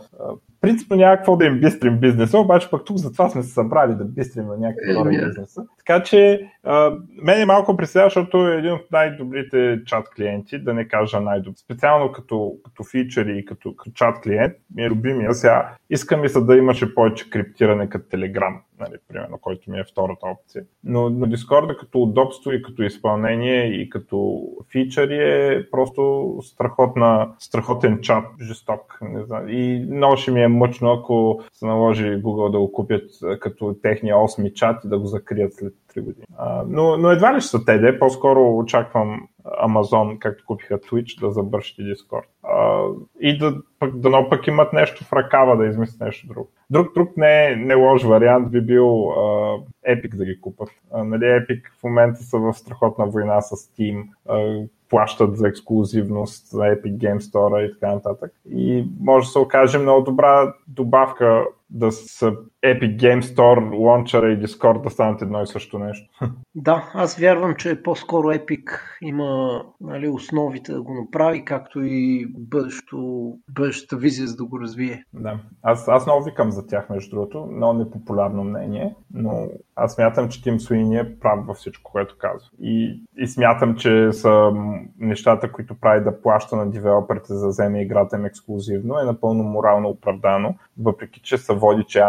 принципно 0.65 0.97
няма 0.97 1.17
какво 1.17 1.37
да 1.37 1.45
им 1.45 1.61
бистрим 1.61 1.99
бизнеса, 1.99 2.39
обаче 2.39 2.71
пък 2.71 2.85
тук 2.85 2.97
затова 2.97 3.29
сме 3.29 3.43
се 3.43 3.53
събрали 3.53 3.95
да 3.95 4.05
бистрим 4.05 4.47
на 4.47 4.57
някакви 4.57 4.95
хора 4.95 5.09
е, 5.15 5.27
бизнеса. 5.27 5.63
Така 5.79 6.03
че 6.03 6.51
а, 6.65 6.93
мен 7.23 7.41
е 7.41 7.47
малко 7.47 7.77
пресея, 7.77 8.07
защото 8.07 8.49
е 8.49 8.57
един 8.57 8.73
от 8.73 8.91
най-добрите 8.93 9.81
чат 9.87 10.09
клиенти, 10.17 10.59
да 10.59 10.75
не 10.75 10.89
кажа 10.89 11.21
най-добър. 11.21 11.57
Специално 11.57 12.13
като, 12.13 12.53
като 12.65 12.85
фичъри 12.85 13.39
и 13.39 13.45
като, 13.45 13.77
като 13.77 13.91
чат 13.95 14.21
клиент, 14.21 14.53
ми 14.75 14.83
е 14.83 14.91
любимия. 14.91 15.35
Сега 15.35 15.71
искам 15.91 16.25
и 16.25 16.29
се 16.29 16.41
да 16.41 16.54
имаше 16.57 16.95
повече 16.95 17.31
криптиране 17.31 17.89
като 17.89 18.17
Telegram 18.17 18.55
нали, 18.81 18.95
примерно, 19.09 19.39
който 19.39 19.71
ми 19.71 19.79
е 19.79 19.85
втората 19.85 20.27
опция. 20.27 20.65
Но, 20.85 21.11
но 21.11 21.27
Discord 21.27 21.77
като 21.77 22.03
удобство 22.03 22.53
и 22.53 22.63
като 22.63 22.83
изпълнение 22.83 23.65
и 23.65 23.91
като 23.91 24.49
фичъри 24.73 25.19
е 25.19 25.71
просто 25.71 26.35
страхотна, 26.43 27.33
страхотен 27.39 28.01
чат, 28.01 28.25
жесток. 28.43 28.99
Не 29.03 29.25
знам. 29.25 29.49
И 29.49 29.87
много 29.91 30.17
ще 30.17 30.31
ми 30.31 30.43
е 30.43 30.49
мъчно, 30.49 30.93
ако 30.93 31.41
се 31.53 31.67
наложи 31.67 32.05
Google 32.05 32.51
да 32.51 32.59
го 32.59 32.73
купят 32.73 33.11
като 33.41 33.77
техния 33.83 34.17
8 34.17 34.53
чат 34.53 34.85
и 34.85 34.89
да 34.89 34.99
го 34.99 35.07
закрият 35.07 35.55
след 35.55 35.75
3 35.97 36.01
години. 36.01 36.27
А, 36.37 36.65
но, 36.69 36.97
но 36.97 37.11
едва 37.11 37.37
ли 37.37 37.41
ще 37.41 37.51
са 37.51 37.65
те, 37.65 37.99
по-скоро 37.99 38.57
очаквам 38.59 39.29
Amazon, 39.45 40.19
както 40.19 40.45
купиха 40.47 40.79
Twitch, 40.79 41.21
да 41.21 41.31
забърши 41.31 41.83
Discord. 41.83 42.25
А, 42.43 42.87
и 43.21 43.39
да 43.39 43.55
пък, 43.79 43.99
дано 43.99 44.27
пък 44.31 44.47
имат 44.47 44.73
нещо 44.73 45.05
в 45.05 45.13
ръкава 45.13 45.57
да 45.57 45.67
измислят 45.67 46.01
нещо 46.01 46.27
друго. 46.27 46.51
Друг, 46.71 46.95
друг 46.95 47.17
не, 47.17 47.47
е, 47.47 47.57
не 47.57 47.75
лош 47.75 48.03
вариант 48.03 48.51
би 48.51 48.61
бил 48.61 49.11
а, 49.11 49.59
Epic 49.89 50.17
да 50.17 50.25
ги 50.25 50.41
купат. 50.41 50.69
А, 50.93 51.05
нали, 51.05 51.25
Epic 51.25 51.63
в 51.81 51.85
момента 51.85 52.23
са 52.23 52.39
в 52.39 52.53
страхотна 52.53 53.07
война 53.07 53.41
с 53.41 53.57
Steam, 53.57 54.05
а, 54.29 54.67
плащат 54.89 55.37
за 55.37 55.49
ексклюзивност 55.49 56.47
за 56.47 56.63
Epic 56.63 56.97
Game 56.97 57.21
Store 57.21 57.61
и 57.61 57.73
така 57.73 57.95
нататък. 57.95 58.33
И 58.51 58.85
може 59.01 59.27
да 59.27 59.31
се 59.31 59.39
окаже 59.39 59.79
много 59.79 60.05
добра 60.05 60.55
добавка 60.69 61.45
да 61.71 61.93
са 61.93 62.33
Epic 62.65 62.97
Game 62.97 63.23
Store, 63.23 63.77
лончера 63.77 64.33
и 64.33 64.39
Discord 64.39 64.83
да 64.83 64.91
станат 64.91 65.23
едно 65.23 65.43
и 65.43 65.47
също 65.47 65.79
нещо. 65.79 66.09
Да, 66.55 66.91
аз 66.95 67.19
вярвам, 67.19 67.55
че 67.55 67.83
по-скоро 67.83 68.27
Epic 68.27 68.71
има 69.03 69.63
нали, 69.81 70.09
основите 70.09 70.73
да 70.73 70.83
го 70.83 70.95
направи, 70.95 71.45
както 71.45 71.81
и 71.83 72.27
бъдещето, 72.39 73.33
бъдещата 73.49 73.97
визия 73.97 74.27
за 74.27 74.37
да 74.37 74.45
го 74.45 74.61
развие. 74.61 75.05
Да, 75.15 75.39
аз, 75.63 75.89
аз 75.89 76.07
много 76.07 76.25
викам 76.25 76.51
за 76.51 76.67
тях, 76.67 76.91
между 76.91 77.17
другото, 77.17 77.47
много 77.47 77.79
непопулярно 77.79 78.45
мнение, 78.45 78.95
но 79.15 79.49
аз 79.77 79.95
смятам, 79.95 80.29
че 80.29 80.43
Тим 80.43 80.61
Суини 80.61 80.99
е 80.99 81.19
прав 81.21 81.47
във 81.47 81.57
всичко, 81.57 81.93
което 81.93 82.17
казва. 82.19 82.49
И, 82.61 83.03
и 83.17 83.27
смятам, 83.27 83.77
че 83.77 84.13
са 84.13 84.53
нещата, 84.99 85.53
които 85.53 85.75
прави 85.81 86.05
да 86.05 86.21
плаща 86.21 86.57
на 86.57 86.71
девелоперите 86.71 87.35
за 87.35 87.41
да 87.41 87.49
вземе 87.49 87.83
играта 87.83 88.17
им 88.17 88.25
ексклюзивно, 88.25 88.99
е 88.99 89.05
напълно 89.05 89.45
морално 89.45 89.89
оправдано, 89.89 90.55
въпреки 90.79 91.21
че 91.21 91.39
се 91.39 91.55
води, 91.55 91.85
че 91.89 91.99
е 91.99 92.03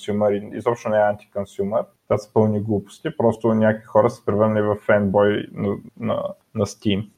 антиконсюмър 0.00 0.32
и 0.32 0.50
изобщо 0.56 0.88
не 0.88 0.96
е 0.96 1.00
антиконсюмър. 1.00 1.84
Това 2.04 2.18
са 2.18 2.32
пълни 2.32 2.60
глупости. 2.60 3.16
Просто 3.16 3.54
някакви 3.54 3.86
хора 3.86 4.10
са 4.10 4.24
превърнали 4.24 4.62
в 4.62 4.76
фенбой 4.76 5.46
на, 5.52 5.76
на, 6.00 6.22
на 6.54 6.66
Steam. 6.66 7.08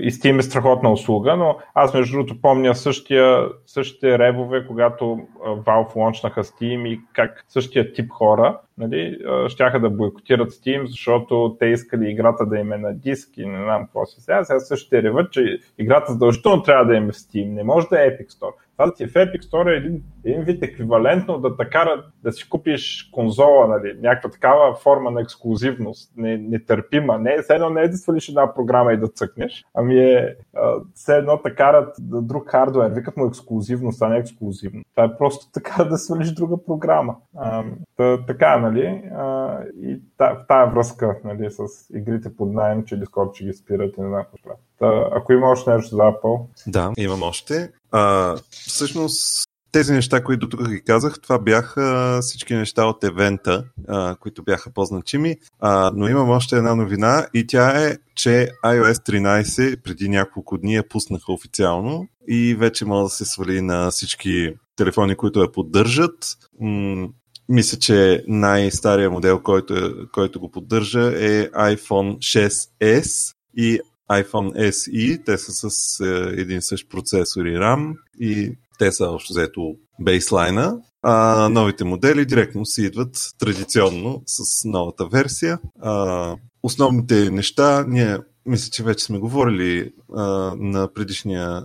И 0.00 0.10
Steam 0.10 0.38
е 0.38 0.42
страхотна 0.42 0.92
услуга, 0.92 1.36
но 1.36 1.58
аз 1.74 1.94
между 1.94 2.16
другото 2.16 2.40
помня 2.40 2.74
същия, 2.74 3.48
същите 3.66 4.18
ревове, 4.18 4.66
когато 4.66 5.04
Valve 5.46 5.96
лончнаха 5.96 6.44
Steam 6.44 6.88
и 6.88 7.00
как 7.12 7.44
същия 7.48 7.92
тип 7.92 8.10
хора 8.10 8.58
нали, 8.78 9.18
щяха 9.48 9.80
да 9.80 9.90
бойкотират 9.90 10.50
Steam, 10.50 10.86
защото 10.86 11.56
те 11.58 11.66
искали 11.66 12.10
играта 12.10 12.46
да 12.46 12.58
им 12.58 12.72
е 12.72 12.78
на 12.78 12.94
диск 12.94 13.36
и 13.36 13.46
не 13.46 13.62
знам 13.62 13.84
какво 13.84 14.06
си 14.06 14.20
сега. 14.20 14.44
Сега 14.44 14.60
същите 14.60 15.02
реват, 15.02 15.32
че 15.32 15.58
играта 15.78 16.12
задължително 16.12 16.62
трябва 16.62 16.84
да 16.84 16.94
им 16.94 17.08
е 17.08 17.12
в 17.12 17.14
Steam, 17.14 17.48
не 17.48 17.64
може 17.64 17.88
да 17.88 18.04
е 18.04 18.08
Epic 18.08 18.28
Store. 18.28 18.52
Това 18.76 18.94
ти 18.94 19.04
е 19.04 19.06
в 19.06 19.12
Epic 19.12 19.40
Store 19.42 19.72
е 19.72 19.76
един, 19.76 20.02
един 20.24 20.42
вид 20.42 20.62
еквивалентно 20.62 21.38
да 21.38 21.56
те 21.56 21.64
кара 21.64 22.04
да 22.22 22.32
си 22.32 22.48
купиш 22.48 23.08
конзола, 23.12 23.66
нали, 23.66 23.96
някаква 24.00 24.30
такава 24.30 24.74
форма 24.74 25.10
на 25.10 25.20
ексклюзивност, 25.20 26.12
нетърпима. 26.16 27.18
Не, 27.18 27.42
все 27.42 27.54
едно 27.54 27.70
не 27.70 27.82
е 27.82 27.88
да 27.88 27.96
свалиш 27.96 28.28
една 28.28 28.54
програма 28.54 28.81
и 28.90 28.96
да 28.96 29.08
цъкнеш, 29.08 29.64
ами 29.74 29.98
е 29.98 30.36
все 30.94 31.16
едно 31.16 31.40
да 31.44 31.54
карат 31.54 31.96
друг 32.00 32.48
хардвер. 32.48 32.90
Викат 32.90 33.16
му 33.16 33.26
ексклюзивност, 33.26 34.02
а 34.02 34.08
не 34.08 34.18
ексклюзивно. 34.18 34.82
Това 34.94 35.04
е 35.04 35.16
просто 35.18 35.46
така 35.52 35.84
да 35.84 35.98
свалиш 35.98 36.30
друга 36.30 36.64
програма. 36.66 37.16
А, 37.36 37.64
та, 37.96 38.24
така, 38.26 38.58
нали? 38.58 39.02
А, 39.14 39.58
и 39.82 40.00
та, 40.16 40.34
в 40.34 40.46
тази 40.48 40.74
връзка 40.74 41.16
нали, 41.24 41.50
с 41.50 41.90
игрите 41.94 42.36
под 42.36 42.52
найем, 42.52 42.84
че 42.84 43.00
Discord 43.00 43.34
ще 43.34 43.44
ги 43.44 43.52
спират 43.52 43.96
и 43.96 44.00
не 44.00 44.08
знам 44.08 44.24
какво 44.32 44.56
Ако 45.16 45.32
има 45.32 45.46
още 45.46 45.74
нещо 45.74 45.96
за 45.96 46.02
Apple. 46.02 46.46
Да, 46.66 46.92
имам 46.98 47.22
още. 47.22 47.72
А, 47.92 48.34
всъщност 48.50 49.51
тези 49.72 49.92
неща, 49.92 50.24
които 50.24 50.48
тук 50.48 50.68
ги 50.68 50.82
казах, 50.84 51.20
това 51.22 51.38
бяха 51.38 52.18
всички 52.22 52.54
неща 52.54 52.84
от 52.84 53.04
евента, 53.04 53.64
а, 53.88 54.16
които 54.16 54.42
бяха 54.42 54.70
по-значими. 54.70 55.36
А, 55.60 55.92
но 55.94 56.08
имам 56.08 56.30
още 56.30 56.56
една 56.56 56.74
новина 56.74 57.26
и 57.34 57.46
тя 57.46 57.88
е, 57.88 57.96
че 58.14 58.48
iOS 58.64 58.92
13 58.92 59.82
преди 59.82 60.08
няколко 60.08 60.58
дни 60.58 60.74
я 60.74 60.88
пуснаха 60.88 61.32
официално 61.32 62.08
и 62.28 62.54
вече 62.54 62.84
може 62.84 63.02
да 63.02 63.08
се 63.08 63.24
свали 63.24 63.60
на 63.60 63.90
всички 63.90 64.54
телефони, 64.76 65.16
които 65.16 65.42
я 65.42 65.52
поддържат. 65.52 66.38
М- 66.60 67.08
мисля, 67.48 67.78
че 67.78 68.24
най-стария 68.28 69.10
модел, 69.10 69.40
който, 69.42 69.94
който 70.12 70.40
го 70.40 70.50
поддържа 70.50 71.00
е 71.00 71.48
iPhone 71.50 72.16
6s 72.18 73.34
и 73.56 73.80
iPhone 74.10 74.70
SE. 74.70 75.24
Те 75.24 75.38
са 75.38 75.70
с 75.70 76.00
е, 76.00 76.40
един 76.40 76.62
същ 76.62 76.90
процесор 76.90 77.44
и 77.44 77.56
RAM 77.56 77.94
и 78.20 78.52
те 78.82 78.92
са 78.92 79.06
общо 79.06 79.32
взето 79.32 79.74
бейслайна, 80.00 80.78
а 81.02 81.48
новите 81.48 81.84
модели 81.84 82.26
директно 82.26 82.66
си 82.66 82.82
идват 82.82 83.16
традиционно 83.38 84.22
с 84.26 84.64
новата 84.64 85.06
версия. 85.06 85.58
А, 85.80 86.36
основните 86.62 87.30
неща, 87.30 87.84
ние 87.88 88.18
мисля, 88.46 88.70
че 88.70 88.82
вече 88.82 89.04
сме 89.04 89.18
говорили 89.18 89.92
а, 90.16 90.22
на 90.58 90.92
предишния 90.94 91.64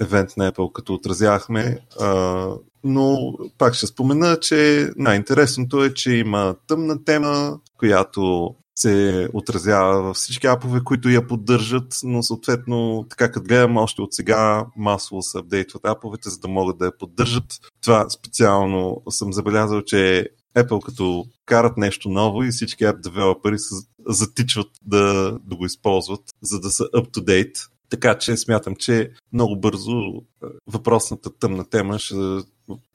евент 0.00 0.36
на 0.36 0.52
Apple, 0.52 0.72
като 0.72 0.94
отразявахме. 0.94 1.78
А, 2.00 2.48
но 2.84 3.32
пак 3.58 3.74
ще 3.74 3.86
спомена, 3.86 4.38
че 4.40 4.90
най-интересното 4.96 5.84
е, 5.84 5.94
че 5.94 6.12
има 6.12 6.54
тъмна 6.66 7.04
тема, 7.04 7.58
която 7.78 8.54
се 8.80 9.28
отразява 9.32 10.02
във 10.02 10.16
всички 10.16 10.46
апове, 10.46 10.80
които 10.84 11.08
я 11.08 11.26
поддържат, 11.26 11.98
но 12.02 12.22
съответно, 12.22 13.06
така 13.10 13.32
като 13.32 13.46
гледам, 13.46 13.76
още 13.76 14.02
от 14.02 14.14
сега 14.14 14.66
масово 14.76 15.22
се 15.22 15.38
апдейтват 15.38 15.84
аповете, 15.84 16.30
за 16.30 16.38
да 16.38 16.48
могат 16.48 16.78
да 16.78 16.84
я 16.84 16.98
поддържат. 16.98 17.58
Това 17.82 18.10
специално 18.10 19.02
съм 19.10 19.32
забелязал, 19.32 19.82
че 19.82 20.28
Apple 20.56 20.84
като 20.84 21.24
карат 21.46 21.76
нещо 21.76 22.08
ново 22.08 22.42
и 22.42 22.50
всички 22.50 22.84
app 22.84 23.00
девелопери 23.00 23.58
се 23.58 23.74
затичват 24.06 24.68
да, 24.82 25.38
да 25.44 25.56
го 25.56 25.66
използват, 25.66 26.22
за 26.42 26.60
да 26.60 26.70
са 26.70 26.84
up-to-date. 26.84 27.68
Така 27.90 28.18
че 28.18 28.36
смятам, 28.36 28.76
че 28.76 29.10
много 29.32 29.60
бързо 29.60 30.22
въпросната 30.66 31.30
тъмна 31.38 31.64
тема 31.64 31.98
ще, 31.98 32.14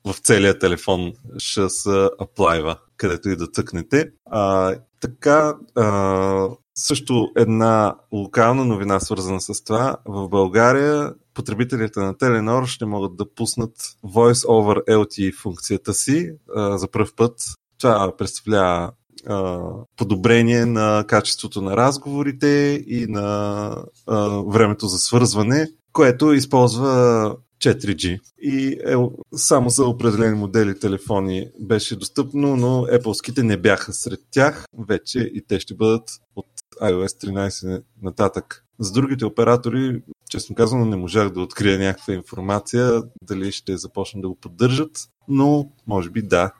в 0.05 0.15
целия 0.23 0.59
телефон 0.59 1.13
ще 1.37 1.69
се 1.69 2.09
аплайва, 2.19 2.77
където 2.97 3.29
и 3.29 3.35
да 3.35 3.47
цъкнете. 3.47 4.11
А, 4.25 4.75
така, 5.03 5.53
а, 5.75 6.47
също 6.75 7.31
една 7.37 7.95
локална 8.11 8.65
новина, 8.65 8.99
свързана 8.99 9.41
с 9.41 9.63
това. 9.63 9.97
В 10.05 10.29
България 10.29 11.13
потребителите 11.33 11.99
на 11.99 12.17
Теленор 12.17 12.65
ще 12.65 12.85
могат 12.85 13.15
да 13.15 13.33
пуснат 13.35 13.71
Voice 14.05 14.47
over 14.47 14.85
LTE 14.89 15.35
функцията 15.35 15.93
си 15.93 16.31
а, 16.55 16.77
за 16.77 16.87
първ 16.87 17.07
път. 17.15 17.33
Това 17.79 18.17
представлява 18.17 18.91
а, 19.27 19.61
подобрение 19.97 20.65
на 20.65 21.05
качеството 21.07 21.61
на 21.61 21.77
разговорите 21.77 22.83
и 22.87 23.05
на 23.09 23.77
а, 24.07 24.29
времето 24.47 24.87
за 24.87 24.97
свързване, 24.97 25.67
което 25.93 26.33
използва 26.33 27.35
4G. 27.63 28.19
И 28.41 28.79
е, 28.85 28.95
само 29.35 29.69
за 29.69 29.85
определени 29.85 30.35
модели 30.35 30.79
телефони 30.79 31.49
беше 31.59 31.95
достъпно, 31.95 32.57
но 32.57 32.85
Apple-ските 32.85 33.41
не 33.41 33.57
бяха 33.57 33.93
сред 33.93 34.19
тях. 34.31 34.65
Вече 34.87 35.19
и 35.19 35.45
те 35.47 35.59
ще 35.59 35.75
бъдат 35.75 36.09
от 36.35 36.47
iOS 36.81 37.27
13 37.27 37.83
нататък. 38.01 38.65
За 38.79 38.91
другите 38.91 39.25
оператори, 39.25 40.01
честно 40.29 40.55
казано, 40.55 40.85
не 40.85 40.95
можах 40.95 41.29
да 41.29 41.41
открия 41.41 41.79
някаква 41.79 42.13
информация, 42.13 43.03
дали 43.21 43.51
ще 43.51 43.77
започнат 43.77 44.21
да 44.21 44.29
го 44.29 44.35
поддържат, 44.35 44.91
но 45.27 45.71
може 45.87 46.09
би 46.09 46.21
да. 46.21 46.51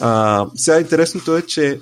А, 0.00 0.46
сега 0.56 0.80
интересното 0.80 1.36
е, 1.36 1.42
че 1.42 1.80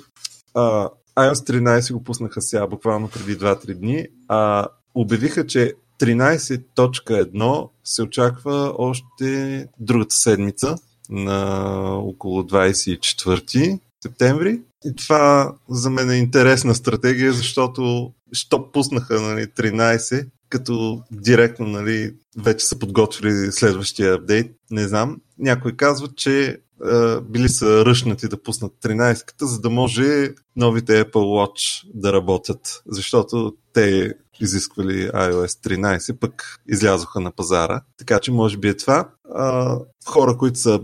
а, 0.53 0.89
iOS 1.17 1.33
13 1.33 1.93
го 1.93 2.03
пуснаха 2.03 2.41
сега 2.41 2.67
буквално 2.67 3.09
преди 3.09 3.37
2-3 3.37 3.73
дни, 3.73 4.07
а 4.27 4.67
обявиха, 4.95 5.47
че 5.47 5.73
13.1 5.99 7.69
се 7.83 8.03
очаква 8.03 8.73
още 8.77 9.67
другата 9.79 10.15
седмица 10.15 10.75
на 11.09 11.79
около 11.97 12.41
24 12.41 13.79
септември. 14.03 14.61
И 14.85 14.95
това 14.95 15.55
за 15.69 15.89
мен 15.89 16.09
е 16.09 16.15
интересна 16.15 16.75
стратегия, 16.75 17.33
защото 17.33 18.11
що 18.33 18.71
пуснаха 18.71 19.21
нали, 19.21 19.45
13, 19.45 20.27
като 20.49 21.03
директно 21.11 21.67
нали, 21.67 22.15
вече 22.37 22.65
са 22.65 22.79
подготвили 22.79 23.51
следващия 23.51 24.13
апдейт, 24.13 24.51
не 24.71 24.87
знам. 24.87 25.21
Някой 25.39 25.75
казва, 25.75 26.07
че 26.15 26.59
били 27.23 27.49
са 27.49 27.85
ръшнати 27.85 28.27
да 28.27 28.43
пуснат 28.43 28.73
13-ката, 28.83 29.45
за 29.45 29.59
да 29.59 29.69
може 29.69 30.29
новите 30.55 31.05
Apple 31.05 31.11
Watch 31.11 31.87
да 31.93 32.13
работят, 32.13 32.83
защото 32.87 33.53
те 33.73 34.13
изисквали 34.39 35.09
iOS 35.09 35.69
13, 35.69 36.19
пък 36.19 36.59
излязоха 36.67 37.19
на 37.19 37.31
пазара. 37.31 37.81
Така 37.97 38.19
че 38.19 38.31
може 38.31 38.57
би 38.57 38.67
е 38.67 38.77
това. 38.77 39.09
А, 39.35 39.77
хора, 40.05 40.37
които 40.37 40.59
са 40.59 40.79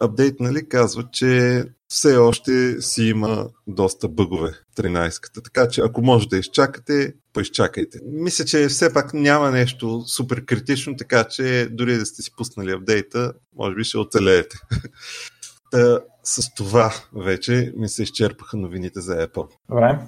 апдейтнали, 0.00 0.68
казват, 0.68 1.12
че 1.12 1.64
все 1.88 2.16
още 2.16 2.82
си 2.82 3.02
има 3.02 3.48
доста 3.66 4.08
бъгове 4.08 4.52
13-ката. 4.76 5.44
Така 5.44 5.68
че 5.68 5.80
ако 5.80 6.02
може 6.02 6.28
да 6.28 6.38
изчакате, 6.38 7.14
поизчакайте. 7.32 7.98
Мисля, 8.04 8.44
че 8.44 8.68
все 8.68 8.92
пак 8.92 9.14
няма 9.14 9.50
нещо 9.50 10.04
супер 10.06 10.44
критично, 10.44 10.96
така 10.96 11.24
че 11.24 11.68
дори 11.70 11.98
да 11.98 12.06
сте 12.06 12.22
си 12.22 12.30
пуснали 12.36 12.72
апдейта, 12.72 13.32
може 13.56 13.74
би 13.74 13.84
ще 13.84 13.98
оцелеете. 13.98 14.56
Та, 15.70 16.00
с 16.24 16.54
това 16.54 16.94
вече 17.12 17.72
ми 17.76 17.88
се 17.88 18.02
изчерпаха 18.02 18.56
новините 18.56 19.00
за 19.00 19.26
Apple. 19.26 19.48
Добре. 19.68 19.98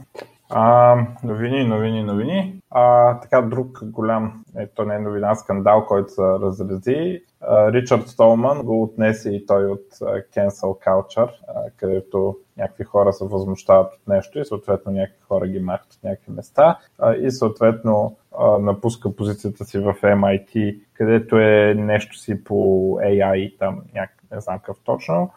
А, 0.50 0.96
новини, 1.24 1.64
новини, 1.64 2.02
новини. 2.02 2.60
А, 2.70 3.14
така, 3.20 3.42
друг 3.42 3.78
голям, 3.82 4.44
ето 4.56 4.84
не 4.84 4.94
е 4.94 4.98
новина, 4.98 5.34
скандал, 5.34 5.86
който 5.86 6.12
се 6.12 6.22
разрази. 6.22 7.22
Ричард 7.50 8.08
Столман 8.08 8.62
го 8.62 8.82
отнесе 8.82 9.30
и 9.30 9.46
той 9.46 9.66
от 9.66 9.86
Cancel 10.34 10.86
Culture, 10.86 11.30
където 11.76 12.36
някакви 12.56 12.84
хора 12.84 13.12
се 13.12 13.24
възмущават 13.24 13.92
от 13.92 14.08
нещо 14.08 14.38
и 14.38 14.44
съответно 14.44 14.92
някакви 14.92 15.22
хора 15.28 15.46
ги 15.46 15.60
махат 15.60 15.92
от 15.92 16.04
някакви 16.04 16.32
места 16.32 16.78
и 17.20 17.30
съответно 17.30 18.16
напуска 18.60 19.16
позицията 19.16 19.64
си 19.64 19.78
в 19.78 19.94
MIT, 20.02 20.80
където 20.92 21.38
е 21.38 21.74
нещо 21.74 22.18
си 22.18 22.44
по 22.44 22.54
AI, 23.02 23.58
там 23.58 23.82
някакъв 23.94 24.20
не 24.32 24.40
знам 24.40 24.58
какъв 24.58 24.76
точно. 24.84 25.30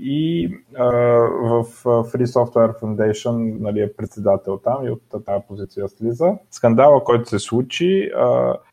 И 0.00 0.50
в 0.72 1.64
Free 1.84 2.26
Software 2.26 2.80
Foundation 2.80 3.60
нали, 3.60 3.80
е 3.80 3.92
председател 3.92 4.58
там 4.58 4.86
и 4.86 4.90
от 4.90 5.24
тази 5.26 5.44
позиция 5.48 5.88
слиза. 5.88 6.32
Скандала, 6.50 7.04
който 7.04 7.28
се 7.28 7.38
случи, 7.38 8.10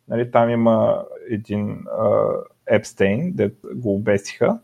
нали, 0.07 0.31
там 0.31 0.49
има 0.49 1.05
един 1.29 1.85
Епстейн, 2.67 3.31
де 3.33 3.51
го 3.75 3.95
обесиха. 3.95 4.59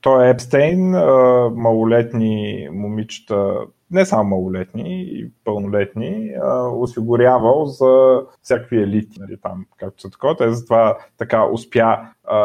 Той 0.00 0.26
е 0.26 0.30
Епстейн, 0.30 0.90
малолетни 1.54 2.68
момичета 2.72 3.56
не 3.90 4.06
само 4.06 4.30
малолетни 4.30 5.02
и 5.02 5.30
пълнолетни, 5.44 6.30
осигурявал 6.72 7.66
за 7.66 8.22
всякакви 8.42 8.82
елити, 8.82 9.20
нали, 9.20 9.36
там, 9.42 9.66
както 9.76 10.02
са 10.02 10.10
такова. 10.10 10.36
Те 10.36 10.50
затова 10.50 10.98
така 11.18 11.46
успя 11.46 11.98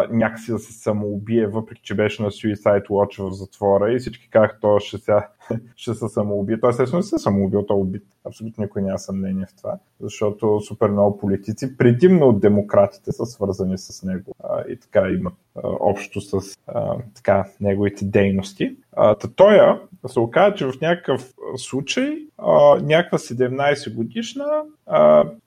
някакси 0.09 0.51
да 0.51 0.59
се 0.59 0.73
самоубие, 0.73 1.47
въпреки 1.47 1.81
че 1.81 1.95
беше 1.95 2.23
на 2.23 2.31
Suicide 2.31 2.87
Watch 2.87 3.29
в 3.29 3.33
затвора 3.33 3.93
и 3.93 3.99
всички 3.99 4.29
казаха, 4.29 4.57
то 4.61 4.79
ще, 4.79 4.97
ся, 4.97 5.27
ще 5.75 5.93
се 5.93 6.07
самоубие. 6.07 6.59
Той 6.59 6.69
естествено 6.69 7.03
се 7.03 7.17
самоубил, 7.17 7.65
той 7.65 7.77
убит. 7.77 8.03
Абсолютно 8.25 8.63
никой 8.63 8.81
няма 8.81 8.99
съмнение 8.99 9.45
в 9.45 9.55
това, 9.57 9.77
защото 9.99 10.59
супер 10.59 10.89
много 10.89 11.17
политици, 11.17 11.77
предимно 11.77 12.27
от 12.27 12.39
демократите, 12.39 13.11
са 13.11 13.25
свързани 13.25 13.77
с 13.77 14.03
него 14.03 14.35
а, 14.43 14.63
и 14.69 14.79
така 14.79 15.09
имат 15.09 15.33
а, 15.55 15.61
общо 15.63 16.21
с 16.21 16.57
а, 16.67 16.95
така, 17.15 17.45
неговите 17.61 18.05
дейности. 18.05 18.75
А, 18.91 19.15
тоя 19.15 19.81
се 20.07 20.19
оказа, 20.19 20.55
че 20.55 20.65
в 20.65 20.73
някакъв 20.81 21.33
случай 21.55 22.17
а, 22.37 22.79
някаква 22.81 23.17
17 23.17 23.95
годишна 23.95 24.45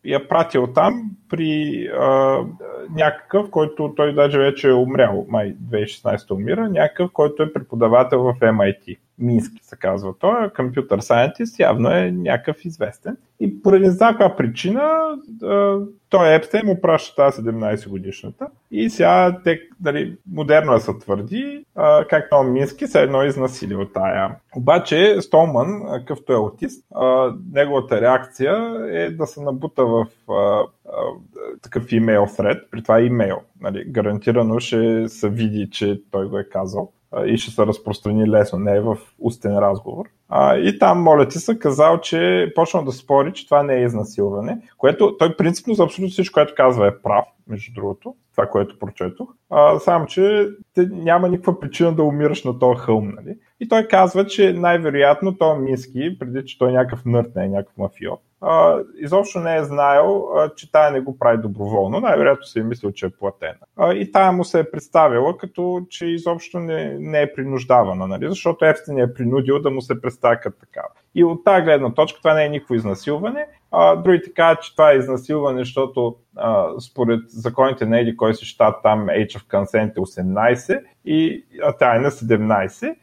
я 0.04 0.28
пратил 0.28 0.66
там 0.66 1.10
при 1.28 1.86
а, 1.86 2.38
някакъв, 2.94 3.50
който 3.50 3.94
той 3.96 4.14
даже 4.14 4.38
вече 4.38 4.68
е 4.68 4.72
умрял, 4.72 5.26
май 5.28 5.56
2016 5.70 6.30
умира, 6.30 6.68
някакъв, 6.68 7.10
който 7.12 7.42
е 7.42 7.52
преподавател 7.52 8.22
в 8.22 8.34
MIT. 8.40 8.98
Мински 9.18 9.64
се 9.64 9.76
казва. 9.76 10.14
Той 10.18 10.46
е 10.46 10.52
компютър 10.56 11.00
сайентист, 11.00 11.58
явно 11.58 11.90
е 11.90 12.10
някакъв 12.10 12.64
известен. 12.64 13.16
И 13.40 13.62
поради 13.62 13.86
някаква 13.86 14.36
причина 14.36 15.16
той 16.08 16.34
Епстейн 16.34 16.66
му 16.66 16.80
праща 16.80 17.16
тази 17.16 17.42
17 17.42 17.88
годишната 17.88 18.46
и 18.70 18.90
сега 18.90 19.40
те, 19.44 19.60
дали, 19.80 20.16
модерно 20.32 20.74
е 20.74 20.80
се 20.80 20.98
твърди, 20.98 21.64
а, 21.74 22.04
как 22.04 22.30
това 22.30 22.42
Мински 22.42 22.86
се 22.86 23.02
едно 23.02 23.24
изнасилил 23.24 23.88
тая. 23.94 24.36
Обаче 24.56 25.16
Столман, 25.20 25.82
какъвто 25.92 26.32
е 26.32 26.36
аутист, 26.36 26.86
неговата 27.52 28.00
реакция 28.00 28.76
е 28.90 29.10
да 29.10 29.26
се 29.26 29.42
набута 29.42 29.84
в 29.86 30.06
такъв 31.62 31.92
имейл 31.92 32.26
thread, 32.26 32.70
при 32.70 32.82
това 32.82 33.00
имейл. 33.00 33.38
Нали, 33.60 33.84
гарантирано 33.84 34.60
ще 34.60 35.08
се 35.08 35.28
види, 35.28 35.70
че 35.70 36.00
той 36.10 36.28
го 36.28 36.38
е 36.38 36.48
казал 36.48 36.92
и 37.26 37.38
ще 37.38 37.50
се 37.50 37.66
разпространи 37.66 38.30
лесно, 38.30 38.58
не 38.58 38.76
е 38.76 38.80
в 38.80 38.98
устен 39.18 39.58
разговор. 39.58 40.04
А, 40.28 40.56
и 40.56 40.78
там, 40.78 41.02
моля 41.02 41.28
ти 41.28 41.38
се, 41.38 41.58
казал, 41.58 42.00
че 42.00 42.52
почнал 42.54 42.84
да 42.84 42.92
спори, 42.92 43.32
че 43.32 43.44
това 43.46 43.62
не 43.62 43.74
е 43.74 43.84
изнасилване, 43.84 44.58
което 44.78 45.16
той 45.16 45.36
принципно 45.36 45.74
за 45.74 45.84
абсолютно 45.84 46.12
всичко, 46.12 46.34
което 46.34 46.54
казва 46.56 46.86
е 46.88 46.98
прав, 47.02 47.24
между 47.48 47.72
другото, 47.74 48.14
това, 48.32 48.46
което 48.46 48.78
прочетох. 48.78 49.28
А, 49.50 49.78
само, 49.78 50.06
че 50.06 50.48
те, 50.74 50.86
няма 50.92 51.28
никаква 51.28 51.60
причина 51.60 51.94
да 51.94 52.02
умираш 52.02 52.44
на 52.44 52.58
този 52.58 52.80
хълм. 52.80 53.12
Нали? 53.16 53.36
И 53.60 53.68
той 53.68 53.88
казва, 53.88 54.26
че 54.26 54.52
най-вероятно 54.52 55.38
той 55.38 55.58
Мински, 55.58 56.18
преди 56.18 56.44
че 56.44 56.58
той 56.58 56.68
е 56.68 56.72
някакъв 56.72 57.04
нърд, 57.04 57.36
не 57.36 57.44
е 57.44 57.48
някакъв 57.48 57.76
мафиот, 57.76 58.20
изобщо 58.96 59.40
не 59.40 59.56
е 59.56 59.64
знаел, 59.64 60.24
че 60.56 60.72
тая 60.72 60.90
не 60.90 61.00
го 61.00 61.18
прави 61.18 61.38
доброволно. 61.38 62.00
Най-вероятно 62.00 62.44
си 62.44 62.58
е 62.58 62.62
мислил, 62.62 62.92
че 62.92 63.06
е 63.06 63.10
платена. 63.10 63.54
И 63.94 64.12
тая 64.12 64.32
му 64.32 64.44
се 64.44 64.60
е 64.60 64.70
представила 64.70 65.38
като, 65.38 65.86
че 65.90 66.06
изобщо 66.06 66.58
не, 66.58 66.96
не 66.98 67.22
е 67.22 67.32
принуждавана, 67.34 68.06
нали? 68.06 68.28
защото 68.28 68.64
Епстин 68.64 68.98
е 68.98 69.14
принудил 69.14 69.58
да 69.58 69.70
му 69.70 69.80
се 69.80 70.00
представя 70.00 70.36
като 70.36 70.58
такава. 70.60 70.88
И 71.14 71.24
от 71.24 71.44
тази 71.44 71.62
гледна 71.62 71.94
точка 71.94 72.18
това 72.18 72.34
не 72.34 72.44
е 72.44 72.48
никакво 72.48 72.74
изнасилване. 72.74 73.46
А, 73.70 73.96
другите 73.96 74.32
казват, 74.32 74.62
че 74.62 74.72
това 74.72 74.92
е 74.92 74.96
изнасилване, 74.96 75.58
защото 75.58 76.16
а, 76.36 76.80
според 76.80 77.20
законите 77.28 77.86
на 77.86 78.00
еди 78.00 78.16
кой 78.16 78.34
си 78.34 78.44
щат 78.44 78.76
там 78.82 79.06
Age 79.06 79.38
of 79.38 79.46
Consent 79.46 79.92
е 79.92 80.00
18, 80.00 80.82
и, 81.04 81.44
а 81.62 81.72
тя 81.72 81.96
е 81.96 81.98
на 81.98 82.10
17 82.10 82.94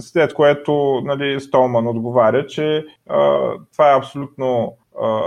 след 0.00 0.34
което 0.34 1.00
нали, 1.04 1.40
Столман 1.40 1.86
отговаря, 1.86 2.46
че 2.46 2.86
а, 3.08 3.50
това 3.72 3.92
е 3.92 3.96
абсолютно 3.96 4.76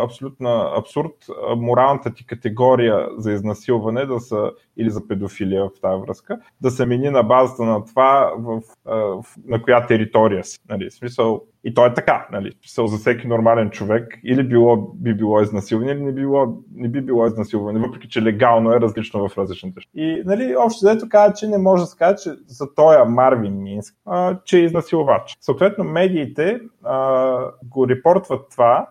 абсолютно 0.03 0.49
абсурд 0.77 1.15
моралната 1.57 2.13
ти 2.13 2.25
категория 2.25 3.07
за 3.17 3.31
изнасилване 3.31 4.05
да 4.05 4.19
са, 4.19 4.51
или 4.77 4.89
за 4.89 5.07
педофилия 5.07 5.65
в 5.65 5.81
тази 5.81 6.01
връзка, 6.01 6.39
да 6.61 6.71
се 6.71 6.85
мени 6.85 7.09
на 7.09 7.23
базата 7.23 7.63
на 7.63 7.85
това 7.85 8.33
в, 8.37 8.61
в, 8.85 9.25
на 9.45 9.61
коя 9.61 9.87
територия 9.87 10.43
си. 10.43 10.59
Нали? 10.69 10.91
Смисъл, 10.91 11.41
и 11.63 11.73
то 11.73 11.85
е 11.85 11.93
така, 11.93 12.27
нали? 12.31 12.51
Смисъл 12.61 12.87
за 12.87 12.97
всеки 12.97 13.27
нормален 13.27 13.69
човек 13.69 14.19
или 14.23 14.43
било, 14.43 14.91
би 14.95 15.13
било 15.13 15.41
изнасилване, 15.41 15.91
или 15.91 16.01
не, 16.01 16.11
било, 16.11 16.57
не 16.75 16.87
би 16.89 17.01
било 17.01 17.25
изнасилване, 17.25 17.79
въпреки 17.79 18.09
че 18.09 18.21
легално 18.21 18.73
е 18.73 18.79
различно 18.79 19.29
в 19.29 19.37
различните. 19.37 19.81
И 19.95 20.23
нали, 20.25 20.55
общо 20.55 20.85
взето 20.85 21.09
казва, 21.09 21.33
че 21.33 21.47
не 21.47 21.57
може 21.57 21.83
да 21.83 21.87
се 21.87 21.97
каже, 21.97 22.15
че 22.23 22.29
за 22.47 22.73
тоя 22.75 23.05
Марвин 23.05 23.63
Минск, 23.63 23.95
а, 24.05 24.39
че 24.45 24.57
е 24.57 24.63
изнасилвач. 24.63 25.37
Съответно, 25.41 25.83
медиите 25.83 26.59
а, 26.83 27.37
го 27.63 27.87
репортват 27.87 28.49
това, 28.51 28.87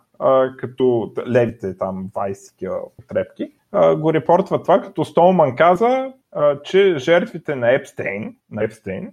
като 0.58 1.12
левите 1.26 1.76
там 1.76 2.10
20 2.14 2.80
потребки, 2.96 3.52
а, 3.72 3.96
го 3.96 4.14
репортва 4.14 4.62
това, 4.62 4.80
като 4.80 5.04
Столман 5.04 5.56
каза, 5.56 6.12
че 6.64 6.98
жертвите 6.98 7.54
на 7.54 7.74
Епстейн, 7.74 8.36
на 8.50 8.64
Епстейн 8.64 9.10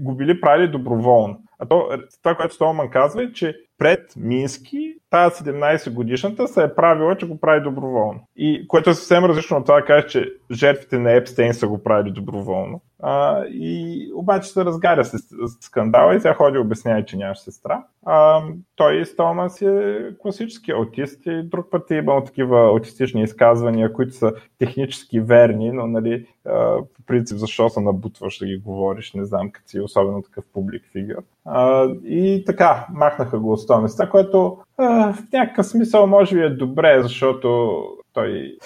го 0.00 0.14
били 0.14 0.40
правили 0.40 0.68
доброволно. 0.68 1.38
А 1.58 1.66
то, 1.66 1.88
това, 2.22 2.34
което 2.34 2.54
Столман 2.54 2.90
казва 2.90 3.22
е, 3.22 3.32
че 3.32 3.56
пред 3.78 4.16
Мински, 4.16 4.94
тази 5.10 5.44
17 5.44 5.92
годишната 5.92 6.48
се 6.48 6.62
е 6.62 6.74
правила, 6.74 7.16
че 7.16 7.26
го 7.26 7.40
прави 7.40 7.62
доброволно. 7.62 8.20
И 8.36 8.68
което 8.68 8.90
е 8.90 8.94
съвсем 8.94 9.24
различно 9.24 9.56
от 9.56 9.66
това 9.66 9.80
да 9.80 9.84
каже, 9.84 10.06
че 10.06 10.32
жертвите 10.52 10.98
на 10.98 11.12
Епстейн 11.12 11.54
са 11.54 11.68
го 11.68 11.82
правили 11.82 12.12
доброволно. 12.12 12.80
А, 13.02 13.44
и 13.44 14.10
обаче 14.14 14.48
се 14.48 14.64
разгаря 14.64 15.04
с 15.04 15.18
скандала 15.60 16.16
и 16.16 16.20
тя 16.20 16.34
ходи 16.34 16.58
обяснява, 16.58 17.04
че 17.04 17.16
нямаш 17.16 17.38
сестра. 17.38 17.82
А, 18.06 18.42
той 18.76 19.06
Столман 19.06 19.50
си 19.50 19.66
е 19.66 20.10
класически 20.18 20.70
аутист 20.70 21.26
и 21.26 21.42
друг 21.42 21.70
път 21.70 21.90
е 21.90 21.94
имал 21.94 22.24
такива 22.24 22.60
аутистични 22.60 23.22
изказвания, 23.22 23.92
които 23.92 24.14
са 24.14 24.32
технически 24.58 25.20
верни, 25.20 25.72
но 25.72 25.86
нали, 25.86 26.26
а, 26.46 26.76
по 26.76 27.02
принцип 27.06 27.38
защо 27.38 27.68
се 27.68 27.80
набутваш 27.80 28.38
да 28.38 28.46
ги 28.46 28.56
говориш, 28.56 29.12
не 29.14 29.24
знам, 29.24 29.50
като 29.50 29.68
си 29.68 29.80
особено 29.80 30.22
такъв 30.22 30.44
публик 30.52 30.82
фигур. 30.92 31.22
А, 31.44 31.88
и 32.04 32.42
така, 32.46 32.86
махнаха 32.92 33.38
го 33.38 33.52
от 33.52 33.66
това 33.66 33.80
места, 33.80 34.10
което 34.10 34.58
а, 34.76 35.12
в 35.12 35.32
някакъв 35.32 35.66
смисъл 35.66 36.06
може 36.06 36.36
би 36.36 36.42
е 36.42 36.50
добре, 36.50 37.02
защото 37.02 37.80
той 38.18 38.56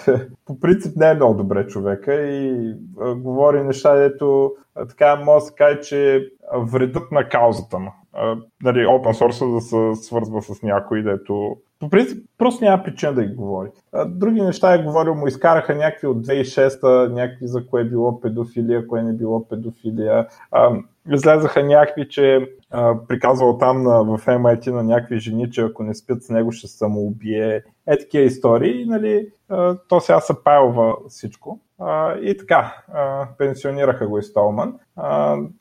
по 0.47 0.61
принцип 0.61 0.97
не 0.97 1.11
е 1.11 1.15
много 1.15 1.35
добре 1.35 1.67
човека 1.67 2.15
и 2.15 2.75
а, 3.01 3.15
говори 3.15 3.63
неща, 3.63 3.95
дето 3.95 4.53
а, 4.75 4.87
така 4.87 5.17
може 5.17 5.43
да 5.43 5.47
се 5.47 5.55
каже, 5.55 5.81
че 5.81 6.29
вредът 6.57 7.13
на 7.13 7.29
каузата 7.29 7.79
му. 7.79 7.93
А, 8.13 8.37
нали, 8.63 8.79
open 8.79 9.13
source 9.13 9.55
да 9.55 9.61
се 9.61 10.05
свързва 10.05 10.43
с 10.43 10.63
някой, 10.63 11.03
дето 11.03 11.57
по 11.83 11.91
принцип 11.91 12.27
просто 12.39 12.65
няма 12.65 12.83
причина 12.83 13.15
да 13.15 13.25
ги 13.25 13.35
говори. 13.35 13.69
А, 13.93 14.05
други 14.05 14.41
неща 14.41 14.75
е 14.75 14.83
говорил, 14.83 15.15
му 15.15 15.27
изкараха 15.27 15.75
някакви 15.75 16.07
от 16.07 16.27
2006-та, 16.27 17.09
някакви 17.09 17.47
за 17.47 17.67
кое 17.67 17.81
е 17.83 17.85
било 17.85 18.21
педофилия, 18.21 18.87
кое 18.87 19.03
не 19.03 19.13
било 19.13 19.49
педофилия. 19.49 20.27
А, 20.51 20.71
излезаха 21.13 21.65
някакви, 21.65 22.09
че 22.09 22.49
а, 22.71 22.95
приказвал 23.09 23.59
там 23.59 23.83
на, 23.83 24.05
в 24.05 24.27
MIT 24.27 24.71
на 24.71 24.83
някакви 24.83 25.19
жени, 25.19 25.51
че 25.51 25.63
ако 25.63 25.83
не 25.83 25.95
спят 25.95 26.23
с 26.23 26.31
него 26.31 26.53
ще 26.53 26.67
самоубие. 26.67 27.63
Е 27.87 27.99
такива 27.99 28.25
истории, 28.25 28.87
нали, 28.87 29.29
то 29.89 30.01
сега 30.01 30.21
се 30.21 30.45
пайлва 30.45 30.97
всичко. 31.09 31.61
И 32.23 32.37
така, 32.39 32.77
пенсионираха 33.39 34.09
го 34.09 34.19
и 34.19 34.23
Столман. 34.23 34.79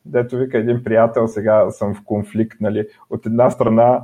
Дето 0.06 0.38
вика 0.38 0.58
един 0.58 0.84
приятел, 0.84 1.28
сега 1.28 1.72
съм 1.72 1.96
в 1.96 2.04
конфликт, 2.06 2.62
нали, 2.62 2.88
от 3.10 3.26
една 3.26 3.50
страна 3.50 4.02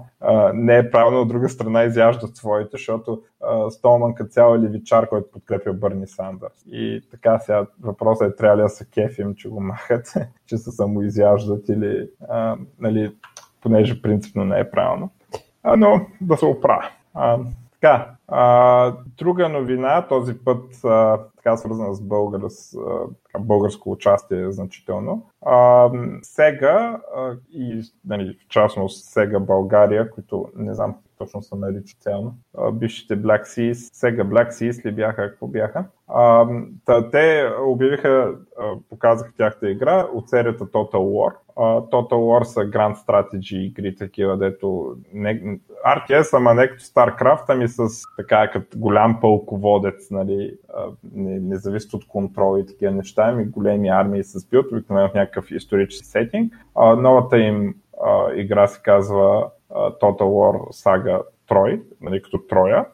не 0.54 0.78
е 0.78 0.92
правилно, 0.92 1.22
от 1.22 1.28
друга 1.28 1.50
страна 1.50 1.84
изяждат 1.84 2.36
своите, 2.36 2.70
защото 2.72 3.22
Столман 3.70 4.16
като 4.16 4.30
цяло 4.30 4.56
е 4.56 4.60
левичар, 4.60 5.10
който 5.10 5.32
подкрепя 5.32 5.74
Бърни 5.74 6.08
Сандърс. 6.08 6.64
И 6.72 7.02
така 7.12 7.40
сега 7.40 7.66
въпросът 7.82 8.34
е 8.34 8.36
трябва 8.36 8.58
ли 8.58 8.62
да 8.62 8.70
се 8.70 8.90
кефим, 8.90 9.36
че 9.36 9.50
го 9.50 9.60
махат, 9.62 10.14
че 10.46 10.58
се 10.58 10.72
самоизяждат 10.72 11.70
или 11.70 12.10
нали, 12.80 13.16
понеже 13.62 14.02
принципно 14.02 14.46
не 14.46 14.60
е 14.60 14.70
правилно. 14.72 15.10
Но 15.78 16.06
да 16.22 16.38
се 16.38 16.46
оправя. 16.46 16.90
Така, 17.82 18.16
а, 18.28 18.94
друга 19.18 19.50
новина, 19.50 20.08
този 20.08 20.34
път 20.34 20.86
а, 20.86 21.20
така 21.36 21.58
свързана 21.58 21.94
с, 21.96 22.02
българ, 22.02 22.42
а, 22.44 22.50
така, 23.26 23.40
българско 23.40 23.92
участие 23.92 24.52
значително. 24.52 25.26
А, 25.46 25.90
Сега 26.22 27.02
а, 27.16 27.34
и 27.52 27.82
нали, 28.06 28.38
в 28.46 28.48
частност 28.48 29.06
Сега 29.06 29.40
България, 29.40 30.12
които 30.12 30.50
не 30.56 30.74
знам 30.74 30.96
точно 31.18 31.42
се 31.42 31.56
нарича 31.56 31.98
цялно, 32.00 32.36
бившите 32.74 33.18
Black 33.22 33.44
Seas, 33.44 33.90
сега 33.94 34.24
Black 34.24 34.50
Seas 34.50 34.86
ли 34.86 34.92
бяха, 34.92 35.30
какво 35.30 35.48
бяха. 35.48 35.86
А, 36.08 36.48
те 37.12 37.50
обявиха, 37.66 38.36
показаха 38.90 39.32
тяхта 39.38 39.70
игра 39.70 40.08
от 40.14 40.30
серията 40.30 40.66
Total 40.66 40.92
War. 40.92 41.34
Total 41.90 42.14
War 42.14 42.44
са 42.44 42.60
Grand 42.60 42.96
Strategy 42.96 43.56
игри, 43.56 43.96
такива, 43.96 44.38
дето 44.38 44.96
не, 45.14 45.60
RTS, 45.88 46.38
ама 46.38 46.54
не 46.54 46.68
като 46.68 46.84
StarCraft, 46.84 47.44
ами 47.48 47.68
с 47.68 47.88
така 48.18 48.52
като 48.52 48.80
голям 48.80 49.20
пълководец, 49.22 50.12
нали, 50.12 50.58
не, 51.14 51.40
не 51.40 51.56
от 51.94 52.08
контрол 52.08 52.60
и 52.60 52.66
такива 52.66 52.92
неща, 52.92 53.24
ами 53.26 53.46
големи 53.46 53.90
армии 53.90 54.24
с 54.24 54.50
билд, 54.50 54.72
обикновено 54.72 55.10
в 55.10 55.14
някакъв 55.14 55.52
исторически 55.52 56.06
сетинг. 56.06 56.54
Новата 56.98 57.38
им 57.38 57.76
игра 58.36 58.68
се 58.68 58.82
казва 58.82 59.50
Total 60.02 60.28
War 60.28 60.72
Saga 60.72 61.22
Трой, 61.48 61.82
нали, 62.02 62.22
като 62.22 62.38
Троя, 62.38 62.86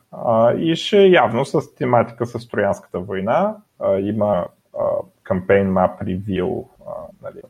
и 0.58 0.76
ще 0.76 0.98
е 0.98 1.10
явно 1.10 1.46
с 1.46 1.76
тематика 1.76 2.26
с 2.26 2.48
Троянската 2.48 3.00
война. 3.00 3.56
има 4.00 4.46
кампейн 5.24 5.72
map 5.72 6.04
review, 6.04 6.66
нали, 7.22 7.42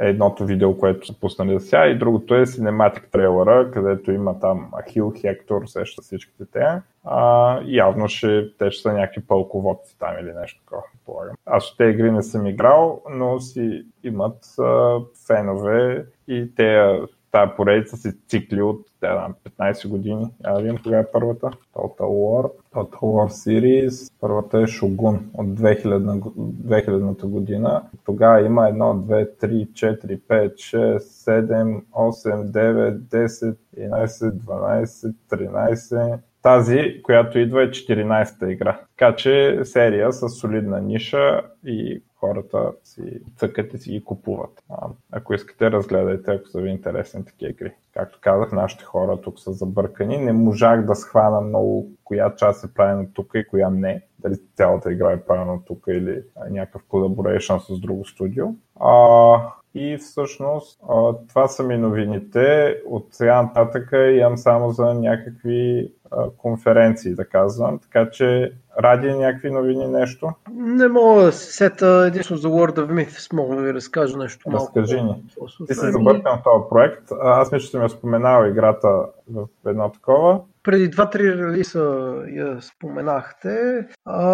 е 0.00 0.08
едното 0.08 0.46
видео, 0.46 0.78
което 0.78 1.06
са 1.06 1.20
пуснали 1.20 1.60
сега 1.60 1.86
и 1.86 1.98
другото 1.98 2.34
е 2.34 2.46
Cinematic 2.46 3.10
трейлера, 3.10 3.70
където 3.70 4.12
има 4.12 4.40
там 4.40 4.70
Ахил, 4.80 5.12
Хектор, 5.20 5.66
сеща 5.66 6.02
всичките 6.02 6.44
те. 6.52 6.66
А, 7.04 7.60
явно 7.64 8.08
ще, 8.08 8.56
те 8.58 8.70
ще 8.70 8.82
са 8.82 8.92
някакви 8.92 9.26
пълководци 9.26 9.98
там 9.98 10.14
или 10.20 10.32
нещо 10.32 10.60
такова, 10.60 10.82
полагам. 11.06 11.36
Аз 11.46 11.76
те 11.76 11.84
игри 11.84 12.10
не 12.10 12.22
съм 12.22 12.46
играл, 12.46 13.02
но 13.10 13.40
си 13.40 13.86
имат 14.04 14.38
а, 14.58 14.98
фенове 15.26 16.06
и 16.28 16.54
те 16.56 17.00
тази 17.32 17.52
поредица 17.56 17.96
се 17.96 18.16
цикли 18.28 18.62
от 18.62 18.86
да, 19.00 19.28
15 19.58 19.88
години. 19.88 20.26
Я 20.46 20.54
видим 20.54 20.78
кога 20.82 20.98
е 20.98 21.10
първата. 21.12 21.50
Total 21.74 21.98
War. 21.98 22.50
Total 22.74 23.00
War 23.00 23.28
Series. 23.28 24.12
Първата 24.20 24.58
е 24.58 24.66
Shogun 24.66 25.18
от 25.34 25.46
2000, 25.46 26.20
2000 26.20 27.26
година. 27.26 27.82
Тогава 28.04 28.40
има 28.40 28.62
1, 28.62 28.76
2, 28.76 29.40
3, 29.40 29.68
4, 29.68 30.20
5, 30.20 30.54
6, 30.54 30.98
7, 30.98 31.82
8, 31.92 32.44
9, 32.50 32.98
10, 32.98 33.56
11, 33.76 34.32
12, 34.32 35.14
13, 35.30 36.18
тази, 36.42 37.02
която 37.02 37.38
идва 37.38 37.62
е 37.62 37.70
14-та 37.70 38.50
игра. 38.50 38.80
Така 38.98 39.16
че 39.16 39.60
серия 39.64 40.12
с 40.12 40.28
солидна 40.28 40.80
ниша 40.80 41.40
и 41.64 42.02
хората 42.16 42.72
си 42.84 43.20
цъкат 43.36 43.74
и 43.74 43.78
си 43.78 43.90
ги 43.90 44.04
купуват. 44.04 44.62
А, 44.70 44.88
ако 45.12 45.34
искате, 45.34 45.70
разгледайте, 45.70 46.30
ако 46.30 46.48
са 46.48 46.60
ви 46.60 46.70
интересни 46.70 47.24
такива 47.24 47.50
игри. 47.50 47.72
Както 47.94 48.18
казах, 48.20 48.52
нашите 48.52 48.84
хора 48.84 49.20
тук 49.20 49.40
са 49.40 49.52
забъркани. 49.52 50.18
Не 50.18 50.32
можах 50.32 50.84
да 50.84 50.94
схвана 50.94 51.40
много 51.40 51.90
коя 52.04 52.34
част 52.36 52.64
е 52.64 52.74
правена 52.74 53.06
тук 53.14 53.30
и 53.34 53.46
коя 53.46 53.70
не. 53.70 54.02
Дали 54.18 54.34
цялата 54.54 54.92
игра 54.92 55.12
е 55.12 55.24
правена 55.24 55.64
тук 55.64 55.84
или 55.88 56.22
някакъв 56.50 56.82
колаборейшн 56.88 57.56
с 57.58 57.80
друго 57.80 58.04
студио. 58.04 58.46
А, 58.80 59.36
и 59.74 59.96
всъщност 59.96 60.80
това 61.28 61.48
са 61.48 61.62
ми 61.62 61.78
новините. 61.78 62.76
От 62.86 63.06
сега 63.10 63.42
нататък 63.42 63.92
имам 63.92 64.36
само 64.36 64.70
за 64.70 64.94
някакви 64.94 65.92
конференции, 66.38 67.14
да 67.14 67.24
казвам. 67.24 67.78
Така 67.78 68.10
че 68.10 68.52
ради 68.78 69.12
някакви 69.12 69.50
новини 69.50 69.88
нещо? 69.88 70.28
Не 70.52 70.88
мога 70.88 71.22
да 71.22 71.32
се 71.32 71.52
сета 71.52 72.04
единствено 72.06 72.40
за 72.40 72.48
World 72.48 72.78
of 72.78 72.92
Myths, 72.92 73.32
мога 73.32 73.56
да 73.56 73.62
ви 73.62 73.74
разкажа 73.74 74.18
нещо 74.18 74.50
малко. 74.50 74.80
Разкажи 74.80 75.02
ни. 75.02 75.24
Ти 75.66 75.74
си 75.74 75.90
забъркан 75.90 76.38
в 76.38 76.42
този 76.44 76.64
проект. 76.70 77.12
Аз 77.22 77.52
мисля, 77.52 77.64
че 77.64 77.70
съм 77.70 77.82
я 77.82 77.88
споменал 77.88 78.46
играта 78.46 78.88
в 79.30 79.46
едно 79.66 79.90
такова. 79.90 80.40
Преди 80.62 80.90
2-3 80.90 81.48
релиса 81.48 82.14
я 82.28 82.62
споменахте. 82.62 83.86
А, 84.04 84.26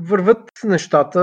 върват 0.00 0.42
нещата, 0.64 1.20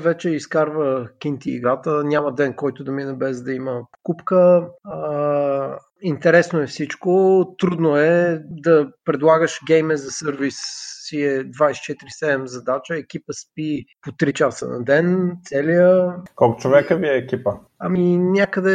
вече 0.00 0.30
изкарва 0.30 1.08
Кинти 1.18 1.50
играта. 1.50 2.04
Няма 2.04 2.32
ден, 2.32 2.54
който 2.54 2.84
да 2.84 2.92
мине 2.92 3.12
без 3.12 3.42
да 3.42 3.52
има 3.52 3.82
покупка. 3.92 4.68
А, 4.84 5.78
интересно 6.04 6.60
е 6.60 6.66
всичко. 6.66 7.44
Трудно 7.58 7.96
е 7.96 8.42
да 8.50 8.88
предлагаш 9.04 9.60
гейме 9.66 9.96
за 9.96 10.10
сервис 10.10 10.56
си 11.08 11.22
е 11.22 11.44
24-7 11.44 12.44
задача, 12.44 12.96
екипа 12.96 13.32
спи 13.32 13.84
по 14.02 14.10
3 14.10 14.32
часа 14.32 14.68
на 14.68 14.84
ден, 14.84 15.36
целия... 15.44 16.14
Колко 16.34 16.60
човека 16.60 16.96
ви 16.96 17.08
е 17.08 17.16
екипа? 17.16 17.50
Ами 17.78 18.18
някъде 18.18 18.70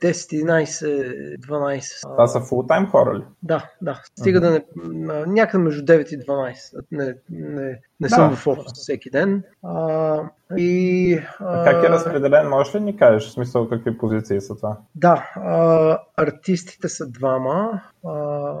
10, 0.00 0.10
11, 0.10 1.38
12. 1.38 2.02
Това 2.02 2.26
са 2.26 2.40
фултайм 2.40 2.86
хора 2.86 3.14
ли? 3.14 3.24
Да, 3.42 3.70
да. 3.82 4.00
Стига 4.18 4.40
uh-huh. 4.40 4.64
да 4.76 4.84
не... 4.88 5.26
Някъде 5.26 5.64
между 5.64 5.84
9 5.84 6.14
и 6.14 6.18
12. 6.18 6.84
Не, 6.92 7.14
не, 7.30 7.80
не 8.00 8.08
съм 8.08 8.30
да. 8.30 8.36
в 8.36 8.46
офис 8.46 8.72
всеки 8.74 9.10
ден. 9.10 9.42
А, 9.62 10.18
и, 10.56 11.20
а, 11.40 11.64
как 11.64 11.84
е 11.84 11.88
разпределен? 11.88 12.48
Можеш 12.48 12.74
ли 12.74 12.80
ни 12.80 12.96
кажеш 12.96 13.28
в 13.28 13.32
смисъл 13.32 13.68
какви 13.68 13.98
позиции 13.98 14.40
са 14.40 14.56
това? 14.56 14.76
Да, 14.94 15.30
а, 15.34 15.98
артистите 16.16 16.88
са 16.88 17.10
двама. 17.10 17.82
А, 18.06 18.54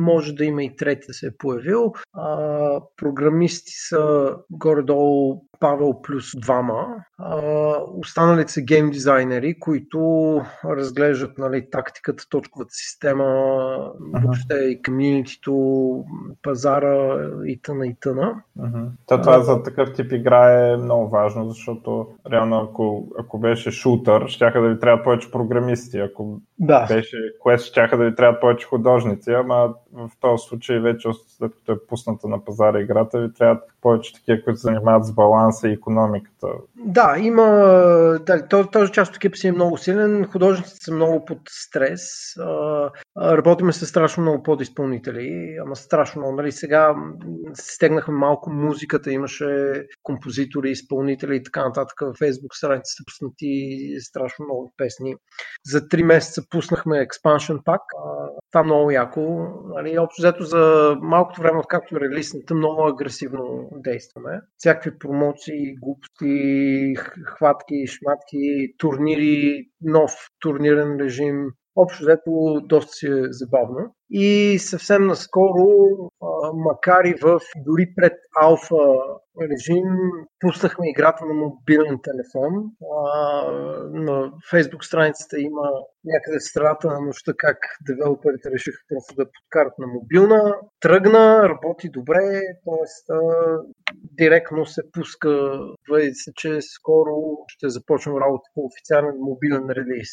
може 0.00 0.32
да 0.32 0.44
има 0.44 0.64
и 0.64 0.76
трети 0.76 1.06
да 1.06 1.14
се 1.14 1.26
е 1.26 1.36
появил. 1.38 1.92
А, 2.12 2.80
програмисти 2.96 3.72
са 3.72 4.30
горе-долу 4.50 5.44
Павел 5.60 6.02
плюс 6.02 6.24
двама. 6.36 6.86
Останалите 7.98 8.52
са 8.52 8.62
гейм 8.62 8.90
дизайнери, 8.90 9.58
които 9.60 10.00
разглеждат 10.64 11.38
нали, 11.38 11.70
тактиката, 11.70 12.28
точковата 12.28 12.74
система, 12.74 13.24
uh-huh. 13.24 14.22
въобще 14.22 14.54
и 14.54 14.82
комьюнитито, 14.82 16.04
пазара 16.42 17.28
и 17.46 17.60
тъна 17.62 17.86
и 17.86 17.96
тъна. 18.00 18.42
Uh-huh. 18.58 18.88
Та, 19.06 19.20
това 19.20 19.40
за 19.40 19.62
такъв 19.62 19.92
тип 19.92 20.12
игра 20.12 20.72
е 20.72 20.76
много 20.76 21.08
важно, 21.08 21.50
защото 21.50 22.06
реално 22.32 22.60
ако, 22.60 23.08
ако 23.18 23.38
беше 23.38 23.70
шутър, 23.70 24.26
щяха 24.26 24.60
да 24.60 24.68
ви 24.68 24.80
трябват 24.80 25.04
повече 25.04 25.30
програмисти. 25.30 25.98
Ако 25.98 26.40
да. 26.58 26.86
беше 26.86 27.16
квест, 27.42 27.66
щяха 27.66 27.96
да 27.96 28.04
ви 28.04 28.14
трябват 28.14 28.40
повече 28.40 28.66
художници, 28.66 29.30
ама 29.30 29.74
в 29.92 30.10
този 30.20 30.48
случай 30.48 30.78
вече 30.78 31.08
след 31.28 31.52
като 31.54 31.72
е 31.72 31.86
пусната 31.88 32.28
на 32.28 32.44
пазара 32.44 32.80
играта, 32.80 33.20
ви 33.20 33.32
трябват 33.32 33.62
повече 33.82 34.14
такива, 34.14 34.42
които 34.44 34.60
се 34.60 34.66
занимават 34.66 35.06
с 35.06 35.14
баланса 35.44 35.68
и 35.68 35.72
економиката. 35.72 36.48
Да, 36.76 37.16
има. 37.18 37.44
Да, 38.26 38.48
този 38.72 38.92
част 38.92 39.10
от 39.10 39.16
екипа 39.16 39.36
си 39.36 39.48
е 39.48 39.52
много 39.52 39.78
силен. 39.78 40.28
Художниците 40.32 40.76
са 40.84 40.94
много 40.94 41.24
под 41.24 41.38
стрес. 41.48 42.00
Работиме 43.18 43.72
с 43.72 43.86
страшно 43.86 44.22
много 44.22 44.42
подизпълнители, 44.42 45.56
ама 45.64 45.76
страшно 45.76 46.20
много. 46.20 46.36
Нали, 46.36 46.52
сега 46.52 46.94
стегнахме 47.54 48.14
малко 48.14 48.50
музиката, 48.50 49.12
имаше 49.12 49.46
композитори, 50.02 50.70
изпълнители 50.70 51.36
и 51.36 51.42
така 51.42 51.64
нататък. 51.64 52.00
В 52.00 52.18
Facebook 52.20 52.56
страницата 52.56 53.02
пуснати 53.06 53.78
страшно 54.00 54.44
много 54.44 54.72
песни. 54.76 55.14
За 55.66 55.80
3 55.80 56.02
месеца 56.02 56.42
пуснахме 56.50 57.06
Expansion 57.06 57.62
Pack. 57.62 57.80
Това 58.52 58.60
е 58.60 58.64
много 58.64 58.90
яко. 58.90 59.46
Нали, 59.74 59.98
общо 59.98 60.22
взето 60.22 60.44
за 60.44 60.94
малкото 61.02 61.42
време, 61.42 61.58
откакто 61.58 62.00
релизната, 62.00 62.54
много 62.54 62.86
агресивно 62.86 63.68
действаме. 63.72 64.40
Всякакви 64.58 64.98
промоции, 65.34 65.76
глупости, 65.82 66.94
хватки, 67.26 67.86
шматки, 67.86 68.74
турнири, 68.78 69.66
нов 69.80 70.12
турнирен 70.40 71.00
режим. 71.00 71.50
Общо 71.76 72.04
взето 72.04 72.60
доста 72.68 72.92
си 72.92 73.06
е 73.06 73.22
забавно. 73.30 73.94
И 74.16 74.58
съвсем 74.58 75.06
наскоро, 75.06 75.68
макар 76.54 77.04
и 77.04 77.14
в 77.22 77.40
дори 77.56 77.92
пред 77.96 78.12
алфа 78.42 78.76
режим, 79.42 79.84
пуснахме 80.40 80.90
играта 80.90 81.24
на 81.24 81.34
мобилен 81.34 81.98
телефон. 82.02 82.70
На 83.92 84.32
фейсбук 84.50 84.84
страницата 84.84 85.40
има 85.40 85.70
някъде 86.04 86.38
в 86.38 86.48
страната 86.48 86.88
на 86.88 87.00
нощта 87.00 87.32
как 87.38 87.58
девелоперите 87.86 88.50
решиха 88.50 88.78
просто 88.88 89.14
да 89.14 89.24
подкарат 89.24 89.78
на 89.78 89.86
мобилна. 89.86 90.54
Тръгна, 90.80 91.48
работи 91.48 91.88
добре, 91.88 92.40
т.е. 92.64 93.14
директно 93.94 94.66
се 94.66 94.82
пуска, 94.92 95.60
въди 95.90 96.10
се, 96.14 96.32
че 96.36 96.58
скоро 96.60 97.14
ще 97.48 97.68
започнем 97.68 98.16
работа 98.16 98.50
по 98.54 98.60
официален 98.64 99.14
мобилен 99.20 99.70
релиз. 99.70 100.08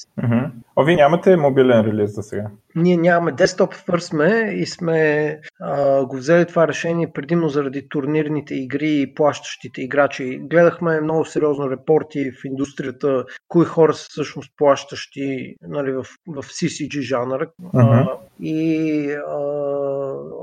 А 0.75 0.83
вие 0.83 0.95
нямате 0.95 1.37
мобилен 1.37 1.81
релиз 1.85 2.15
за 2.15 2.23
сега? 2.23 2.47
Ние 2.75 2.97
нямаме 2.97 3.31
десктоп 3.31 3.73
сме 3.99 4.53
и 4.55 4.65
сме 4.65 5.39
а, 5.61 6.05
го 6.05 6.17
взели 6.17 6.45
това 6.45 6.67
решение 6.67 7.11
предимно 7.13 7.49
заради 7.49 7.89
турнирните 7.89 8.55
игри 8.55 9.01
и 9.01 9.13
плащащите 9.13 9.81
играчи. 9.81 10.39
Гледахме 10.43 11.01
много 11.01 11.25
сериозно 11.25 11.71
репорти 11.71 12.31
в 12.31 12.45
индустрията, 12.45 13.25
кои 13.47 13.65
хора 13.65 13.93
са 13.93 14.07
всъщност 14.09 14.53
плащащи 14.57 15.55
нали, 15.61 15.91
в, 15.91 16.03
в 16.27 16.43
CCG 16.43 17.01
жанър. 17.01 17.47
Uh-huh. 17.63 18.07
А, 18.07 18.17
и 18.41 19.11
а, 19.11 19.37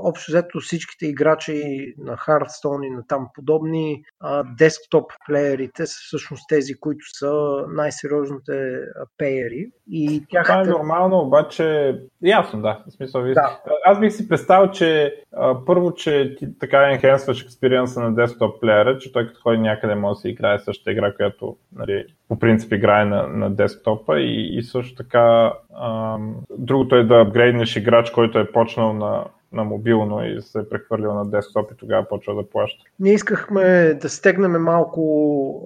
общо 0.03 0.31
взето 0.31 0.59
всичките 0.59 1.05
играчи 1.05 1.93
на 1.97 2.17
Hearthstone 2.17 2.87
и 2.87 2.89
на 2.89 3.07
там 3.07 3.27
подобни, 3.33 4.03
а, 4.19 4.43
десктоп 4.57 5.11
плеерите 5.27 5.85
са 5.85 5.95
всъщност 6.05 6.49
тези, 6.49 6.73
които 6.73 7.05
са 7.17 7.63
най-сериозните 7.69 8.79
пеери. 9.17 9.65
И 9.91 10.25
тях... 10.29 10.47
Това 10.47 10.61
е 10.61 10.63
нормално, 10.63 11.19
обаче 11.19 11.95
ясно, 12.23 12.61
да. 12.61 12.83
В 12.87 12.93
смисъл, 12.93 13.23
да. 13.23 13.59
Аз 13.85 13.99
бих 13.99 14.13
си 14.13 14.29
представил, 14.29 14.71
че 14.71 15.15
а, 15.33 15.65
първо, 15.65 15.93
че 15.93 16.35
ти 16.35 16.59
така 16.59 16.91
енхенсваш 16.91 17.43
експириенса 17.43 18.01
на 18.01 18.15
десктоп 18.15 18.61
плеера, 18.61 18.97
че 18.97 19.11
той 19.11 19.27
като 19.27 19.41
ходи 19.41 19.57
някъде 19.57 19.95
може 19.95 20.15
да 20.15 20.19
си 20.19 20.29
играе 20.29 20.59
същата 20.59 20.91
игра, 20.91 21.15
която 21.15 21.57
нали, 21.75 22.05
по 22.29 22.39
принцип 22.39 22.73
играе 22.73 23.05
на, 23.05 23.27
на 23.27 23.49
десктопа 23.49 24.19
и, 24.19 24.57
и 24.57 24.63
също 24.63 24.95
така 24.95 25.53
а, 25.73 26.17
другото 26.57 26.95
е 26.95 27.03
да 27.03 27.21
апгрейднеш 27.21 27.75
играч, 27.75 28.11
който 28.11 28.39
е 28.39 28.51
почнал 28.51 28.93
на 28.93 29.25
на 29.53 29.63
мобилно 29.63 30.25
и 30.25 30.41
се 30.41 30.59
е 30.59 30.69
прехвърлил 30.69 31.13
на 31.13 31.25
десктоп 31.25 31.71
и 31.71 31.77
тогава 31.77 32.07
почва 32.07 32.35
да 32.35 32.49
плаща. 32.49 32.83
Ние 32.99 33.13
искахме 33.13 33.93
да 34.01 34.09
стегнем 34.09 34.51
малко 34.51 35.01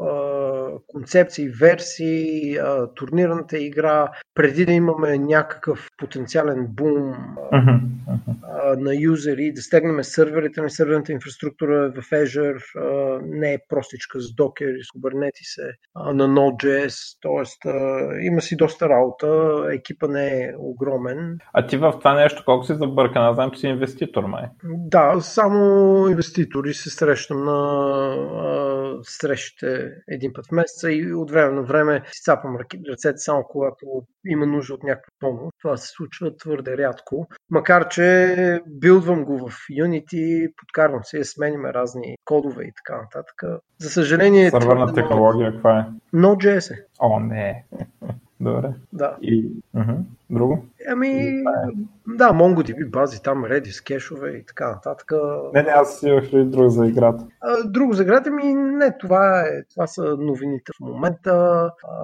а, 0.02 0.43
концепции, 0.88 1.50
версии, 1.50 2.58
турнирната 2.96 3.58
игра, 3.58 4.12
преди 4.34 4.66
да 4.66 4.72
имаме 4.72 5.18
някакъв 5.18 5.88
потенциален 5.98 6.68
бум 6.70 7.14
uh-huh. 7.54 7.80
А, 8.44 8.76
на 8.78 8.96
юзери, 8.96 9.54
да 9.54 9.62
стегнем 9.62 10.04
сърверите 10.04 10.62
на 10.62 10.70
сърверната 10.70 11.12
инфраструктура 11.12 11.92
в 11.92 12.10
Azure, 12.12 12.60
не 13.26 13.54
е 13.54 13.58
простичка 13.70 14.20
с 14.20 14.26
Docker 14.26 14.76
и 14.76 14.84
с 14.84 14.88
Kubernetes, 14.88 15.74
а, 15.96 16.14
на 16.14 16.28
Node.js, 16.28 17.18
т.е. 17.22 17.70
има 18.26 18.42
си 18.42 18.56
доста 18.56 18.90
работа, 18.90 19.60
екипа 19.72 20.08
не 20.08 20.28
е 20.28 20.54
огромен. 20.58 21.38
А 21.54 21.68
ти 21.68 21.78
в 21.78 21.94
това 21.98 22.14
нещо 22.14 22.44
колко 22.46 22.66
си 22.66 22.76
забъркан? 22.76 23.24
Аз 23.24 23.36
знам, 23.36 23.52
че 23.52 23.60
си 23.60 23.68
инвеститор, 23.68 24.24
май. 24.24 24.44
Да, 24.64 25.22
само 25.22 26.08
инвеститори 26.10 26.74
се 26.74 26.90
срещам 26.90 27.44
на 27.44 27.84
срещите 29.04 29.92
един 30.08 30.34
път 30.34 30.48
в 30.48 30.52
месеца 30.64 30.92
и 30.92 31.14
от 31.14 31.32
време 31.32 31.52
на 31.52 31.62
време 31.62 32.02
си 32.06 32.22
цапам 32.24 32.58
ръцете 32.90 33.18
само 33.18 33.44
когато 33.44 33.86
има 34.28 34.46
нужда 34.46 34.74
от 34.74 34.84
някаква 34.84 35.12
помощ. 35.20 35.58
Това 35.62 35.78
се 35.78 35.88
случва 35.88 36.38
твърде 36.38 36.78
рядко. 36.78 37.28
Макар, 37.50 37.88
че 37.88 38.62
билдвам 38.68 39.26
го 39.26 39.38
в 39.38 39.52
Unity, 39.72 40.54
подкарвам 40.58 41.04
се, 41.04 41.24
смениме 41.24 41.74
разни 41.74 42.18
кодове 42.26 42.64
и 42.64 42.72
така 42.76 43.02
нататък. 43.02 43.42
За 43.80 43.90
съжаление... 43.90 44.50
Сървърна 44.50 44.94
технология 44.94 45.52
каква 45.52 45.80
е? 45.80 45.86
Node.js 46.18 46.74
е. 46.74 46.86
О, 47.00 47.20
не. 47.20 47.66
Добре. 48.40 48.74
Да. 48.94 49.18
И 49.22 49.52
uh-huh. 49.76 49.98
друго? 50.30 50.66
Ами, 50.90 51.10
е. 51.10 51.44
да, 52.08 52.34
MongoDB 52.34 52.90
бази, 52.90 53.22
там 53.22 53.44
Redis, 53.44 53.88
кешове 53.88 54.30
и 54.30 54.46
така 54.46 54.70
нататък. 54.72 55.12
Не, 55.54 55.64
не, 55.64 55.70
аз 55.70 56.04
имах 56.04 56.34
ли 56.34 56.46
друго 56.46 56.70
за 56.70 56.88
играта. 56.88 57.26
А, 57.42 57.64
друго 57.64 57.94
за 57.94 58.04
играта 58.04 58.32
ми, 58.32 58.54
не, 58.54 58.98
това, 58.98 59.42
е, 59.42 59.64
това 59.74 59.88
са 59.88 60.18
новините 60.20 60.72
в 60.78 60.80
момента. 60.80 61.32
А, 61.84 62.04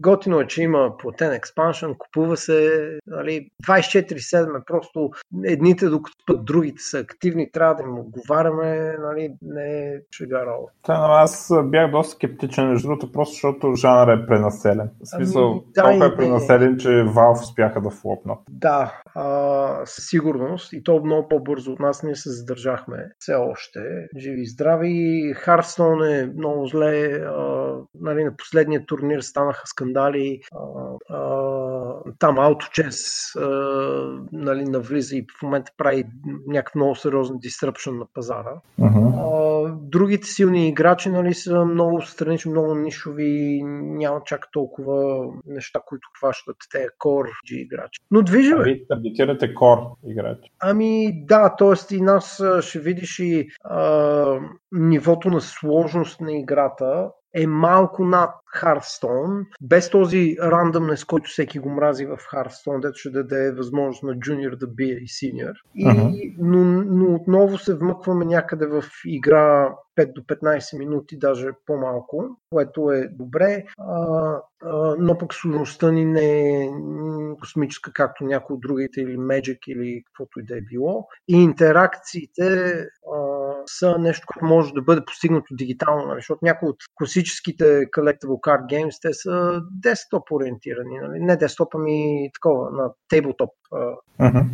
готино 0.00 0.40
е, 0.40 0.46
че 0.46 0.62
има 0.62 0.96
платен 0.98 1.32
експаншън, 1.32 1.94
купува 1.98 2.36
се 2.36 2.90
нали, 3.06 3.50
24-7 3.68 4.60
е 4.60 4.64
просто 4.66 5.10
едните, 5.44 5.86
докато 5.86 6.16
път 6.26 6.44
другите 6.44 6.82
са 6.82 6.98
активни, 6.98 7.50
трябва 7.52 7.74
да 7.74 7.82
им 7.82 7.98
отговаряме, 7.98 8.96
нали, 9.00 9.34
не 9.42 9.88
е 9.88 10.00
шега. 10.16 10.40
Да, 10.86 10.98
но 10.98 11.14
аз 11.14 11.52
бях 11.64 11.90
доста 11.90 12.12
скептичен, 12.12 12.68
между 12.68 12.88
другото, 12.88 13.12
просто 13.12 13.32
защото 13.32 13.74
жанър 13.74 14.16
е 14.16 14.26
пренаселен. 14.26 14.90
В 15.00 15.08
смисъл, 15.08 15.50
ами, 15.50 15.60
да, 15.74 15.82
толкова 15.82 16.06
е 16.06 16.16
пренаселен, 16.16 16.78
че 16.78 16.88
Valve 16.88 17.42
успяха 17.42 17.80
да 17.80 17.89
флопнат. 17.90 18.38
Да, 18.50 19.00
а, 19.14 19.86
със 19.86 20.06
сигурност 20.06 20.72
и 20.72 20.82
то 20.82 21.00
много 21.04 21.28
по-бързо 21.28 21.72
от 21.72 21.80
нас 21.80 22.02
ние 22.02 22.16
се 22.16 22.30
задържахме 22.30 23.06
все 23.18 23.34
още. 23.34 23.80
Живи 24.16 24.40
и 24.40 24.46
здрави. 24.46 25.32
Харстон 25.36 26.04
е 26.04 26.32
много 26.36 26.66
зле. 26.66 27.12
А, 27.12 27.74
нали, 27.94 28.24
на 28.24 28.36
последния 28.36 28.86
турнир 28.86 29.20
станаха 29.20 29.66
скандали. 29.66 30.40
А, 30.54 30.60
а, 31.16 31.20
там 32.18 32.36
AutoChess 32.36 33.00
нали, 34.32 34.64
навлиза 34.64 35.16
и 35.16 35.26
в 35.38 35.42
момента 35.42 35.72
прави 35.76 36.04
някакъв 36.46 36.74
много 36.74 36.96
сериозен 36.96 37.36
disruption 37.36 37.98
на 37.98 38.06
пазара. 38.14 38.54
Uh-huh. 38.80 39.14
А, 39.16 39.59
другите 39.68 40.26
силни 40.26 40.68
играчи 40.68 41.08
нали, 41.08 41.34
са 41.34 41.64
много 41.64 42.02
странични, 42.02 42.50
много 42.50 42.74
нишови, 42.74 43.60
няма 43.64 44.20
чак 44.24 44.48
толкова 44.52 45.26
неща, 45.46 45.80
които 45.86 46.08
хващат 46.18 46.56
те 46.72 46.86
core 47.04 47.30
G 47.50 47.54
играчи. 47.54 48.00
Но 48.10 48.22
движи, 48.22 48.52
Ами, 48.52 48.86
таргетирате 48.88 49.54
core 49.54 49.94
играчи. 50.06 50.50
Ами 50.60 51.24
да, 51.26 51.56
т.е. 51.56 51.94
и 51.94 52.00
нас 52.00 52.42
ще 52.60 52.78
видиш 52.78 53.18
и 53.18 53.48
а, 53.64 54.38
нивото 54.72 55.28
на 55.28 55.40
сложност 55.40 56.20
на 56.20 56.32
играта 56.32 57.10
е 57.34 57.46
малко 57.46 58.04
над 58.04 58.30
Hearthstone, 58.56 59.46
без 59.60 59.90
този 59.90 60.36
рандъмнес, 60.42 61.04
който 61.04 61.30
всеки 61.30 61.58
го 61.58 61.70
мрази 61.70 62.06
в 62.06 62.16
Hearthstone, 62.16 62.80
дето 62.80 62.98
ще 62.98 63.10
даде 63.10 63.52
възможност 63.52 64.02
на 64.02 64.18
джуниор 64.18 64.56
да 64.56 64.66
бие 64.66 64.94
и 64.94 65.08
синьор. 65.08 65.54
Uh-huh. 65.78 66.34
Но, 66.38 66.64
но 66.84 67.14
отново 67.14 67.58
се 67.58 67.74
вмъкваме 67.74 68.24
някъде 68.24 68.66
в 68.66 68.84
игра 69.06 69.74
5 69.98 70.12
до 70.12 70.20
15 70.20 70.78
минути, 70.78 71.18
даже 71.18 71.48
по-малко, 71.66 72.36
което 72.50 72.90
е 72.90 73.08
добре, 73.08 73.64
а, 73.78 74.36
а, 74.62 74.96
но 74.98 75.18
пък 75.18 75.34
сложността 75.34 75.90
ни 75.90 76.04
не 76.04 76.64
е 76.64 76.70
космическа, 77.40 77.92
както 77.92 78.24
някои 78.24 78.54
от 78.54 78.60
другите, 78.60 79.00
или 79.00 79.16
Magic, 79.16 79.58
или 79.68 80.02
каквото 80.06 80.40
и 80.40 80.44
да 80.44 80.58
е 80.58 80.60
било. 80.60 81.08
И 81.28 81.42
интеракциите 81.42 82.72
а, 83.14 83.40
са 83.66 83.98
нещо, 83.98 84.26
което 84.26 84.44
може 84.44 84.72
да 84.72 84.82
бъде 84.82 85.04
постигнато 85.04 85.54
дигитално, 85.54 86.06
нали? 86.06 86.18
защото 86.18 86.38
някои 86.42 86.68
от 86.68 86.76
класическите 86.94 87.64
collectible 87.64 88.39
card 88.40 88.66
games, 88.72 89.02
те 89.02 89.12
са 89.12 89.62
десктоп 89.82 90.22
ориентирани, 90.32 90.98
нали? 91.02 91.20
не 91.20 91.36
десктоп, 91.36 91.74
ами 91.74 92.30
такова, 92.34 92.70
на 92.70 92.90
тейблтоп. 93.08 93.50
Uh-huh. 94.20 94.44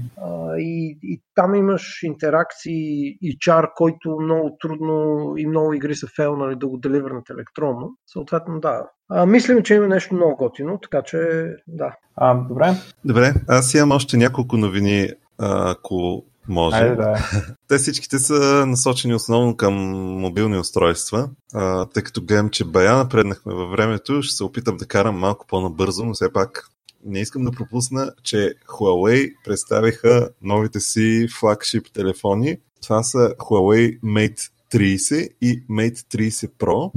И, 0.59 0.99
и 1.03 1.23
там 1.35 1.55
имаш 1.55 2.03
интеракции 2.03 3.19
и 3.23 3.37
чар, 3.41 3.69
който 3.77 4.17
много 4.21 4.57
трудно 4.61 5.33
и 5.37 5.47
много 5.47 5.73
игри 5.73 5.95
са 5.95 6.07
фейлнали 6.17 6.57
да 6.57 6.67
го 6.67 6.79
деливърнат 6.79 7.31
електронно. 7.31 7.97
Съответно, 8.13 8.61
да. 8.61 8.89
А, 9.09 9.27
мислим, 9.27 9.63
че 9.63 9.75
има 9.75 9.89
нещо 9.89 10.15
много 10.15 10.37
готино, 10.37 10.79
така 10.83 11.03
че 11.03 11.19
да. 11.67 11.97
А, 12.17 12.35
добре. 12.35 12.73
Добре, 13.05 13.35
аз 13.49 13.75
имам 13.75 13.93
още 13.93 14.17
няколко 14.17 14.57
новини, 14.57 15.09
ако 15.39 16.25
може. 16.49 16.77
Айде, 16.77 16.97
да. 16.97 17.31
Те 17.69 17.79
всичките 17.79 18.19
са 18.19 18.67
насочени 18.67 19.15
основно 19.15 19.57
към 19.57 19.75
мобилни 20.21 20.59
устройства, 20.59 21.31
а, 21.55 21.87
тъй 21.87 22.03
като 22.03 22.23
гледам, 22.23 22.51
че 22.51 22.65
бая 22.65 22.97
напреднахме 22.97 23.55
във 23.55 23.71
времето, 23.71 24.23
ще 24.23 24.37
се 24.37 24.45
опитам 24.45 24.77
да 24.77 24.87
карам 24.87 25.19
малко 25.19 25.47
по-набързо, 25.47 26.05
но 26.05 26.15
все 26.15 26.33
пак 26.33 26.71
не 27.05 27.21
искам 27.21 27.45
да 27.45 27.51
пропусна, 27.51 28.13
че 28.23 28.55
Huawei 28.67 29.33
представиха 29.45 30.29
новите 30.43 30.81
си 30.81 31.29
флагшип 31.39 31.93
телефони. 31.93 32.57
Това 32.83 33.03
са 33.03 33.35
Huawei 33.39 34.01
Mate 34.01 34.51
30 34.73 35.29
и 35.41 35.67
Mate 35.67 35.99
30 35.99 36.51
Pro. 36.59 36.93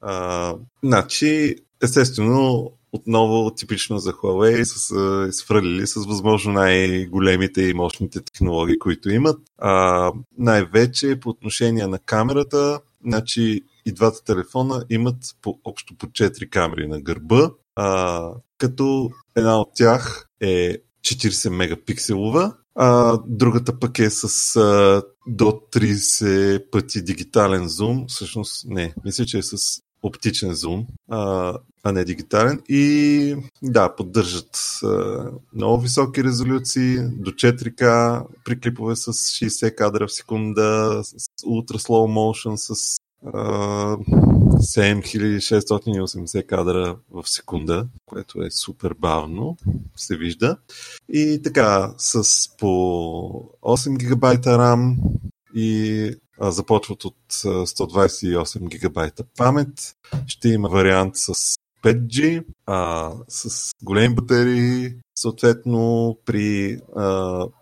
А, 0.00 0.54
значи, 0.82 1.56
естествено, 1.82 2.72
отново 2.94 3.54
типично 3.54 3.98
за 3.98 4.12
Huawei 4.12 4.62
са 4.62 5.26
изфрълили 5.28 5.86
с 5.86 5.94
възможно 5.94 6.52
най-големите 6.52 7.62
и 7.62 7.74
мощните 7.74 8.20
технологии, 8.20 8.78
които 8.78 9.10
имат. 9.10 9.38
А, 9.58 10.12
най-вече 10.38 11.20
по 11.20 11.28
отношение 11.28 11.86
на 11.86 11.98
камерата, 11.98 12.80
значи 13.06 13.60
и 13.86 13.92
двата 13.92 14.24
телефона 14.24 14.84
имат 14.90 15.16
по, 15.42 15.58
общо 15.64 15.94
по 15.96 16.06
4 16.06 16.48
камери 16.48 16.88
на 16.88 17.00
гърба, 17.00 17.50
а, 17.76 18.30
като 18.58 19.10
една 19.36 19.60
от 19.60 19.68
тях 19.74 20.28
е 20.40 20.78
40 21.00 21.48
мегапикселова, 21.48 22.54
а 22.74 23.18
другата 23.26 23.78
пък 23.78 23.98
е 23.98 24.10
с 24.10 24.56
а, 24.56 25.02
до 25.26 25.44
30 25.44 26.70
пъти 26.70 27.02
дигитален 27.02 27.68
зум. 27.68 28.04
Всъщност 28.08 28.64
не, 28.68 28.94
мисля, 29.04 29.24
че 29.24 29.38
е 29.38 29.42
с 29.42 29.56
оптичен 30.02 30.54
зум, 30.54 30.86
а, 31.10 31.54
а 31.84 31.92
не 31.92 32.04
дигитален. 32.04 32.60
И 32.68 33.36
да, 33.62 33.94
поддържат 33.96 34.58
а, 34.84 35.24
много 35.54 35.82
високи 35.82 36.24
резолюции, 36.24 36.98
до 36.98 37.30
4К, 37.30 38.22
при 38.44 38.60
клипове 38.60 38.96
с 38.96 39.12
60 39.12 39.74
кадра 39.74 40.06
в 40.06 40.12
секунда, 40.12 41.00
с 41.04 41.28
ultra 41.46 41.76
slow 41.76 42.06
motion, 42.08 42.54
с 42.56 42.98
а, 43.26 43.96
7680 44.58 46.46
кадра 46.46 46.96
в 47.10 47.28
секунда, 47.28 47.86
което 48.06 48.42
е 48.42 48.50
супер 48.50 48.94
бавно, 48.98 49.56
се 49.96 50.16
вижда. 50.16 50.56
И 51.08 51.40
така, 51.44 51.94
с 51.98 52.22
по 52.58 52.66
8 53.62 53.98
гигабайта 53.98 54.50
RAM 54.50 54.96
и 55.54 56.10
а, 56.40 56.50
започват 56.50 57.04
от 57.04 57.16
128 57.32 58.68
гигабайта 58.68 59.24
памет. 59.36 59.96
Ще 60.26 60.48
има 60.48 60.68
вариант 60.68 61.16
с 61.16 61.53
5G, 61.84 62.44
а, 62.66 63.10
с 63.28 63.70
големи 63.82 64.14
батерии, 64.14 64.92
съответно 65.14 66.16
при 66.26 66.78
а, 66.96 67.02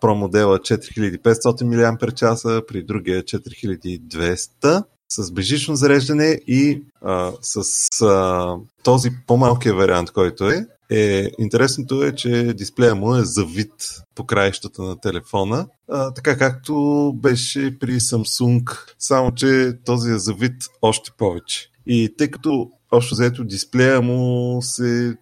Pro 0.02 0.14
модела 0.14 0.58
4500 0.58 1.64
мАч, 1.64 2.64
при 2.68 2.82
другия 2.82 3.22
4200 3.22 4.84
с 5.08 5.32
бежично 5.32 5.76
зареждане 5.76 6.40
и 6.46 6.82
а, 7.02 7.32
с 7.40 7.62
а, 8.02 8.56
този 8.82 9.10
по-малкия 9.26 9.74
вариант, 9.74 10.10
който 10.10 10.50
е, 10.50 10.66
е, 10.90 11.30
интересното 11.38 12.02
е, 12.02 12.14
че 12.14 12.52
дисплея 12.56 12.94
му 12.94 13.16
е 13.16 13.24
завит 13.24 13.74
по 14.14 14.26
краищата 14.26 14.82
на 14.82 15.00
телефона, 15.00 15.66
а, 15.88 16.14
така 16.14 16.38
както 16.38 16.74
беше 17.16 17.78
при 17.78 17.92
Samsung, 17.92 18.78
само 18.98 19.34
че 19.34 19.72
този 19.84 20.10
е 20.10 20.18
завит 20.18 20.56
още 20.82 21.10
повече. 21.18 21.68
И 21.86 22.14
тъй 22.18 22.30
като 22.30 22.70
общо 22.92 23.14
взето 23.14 23.44
дисплея 23.44 24.02
му 24.02 24.58
се 24.62 25.16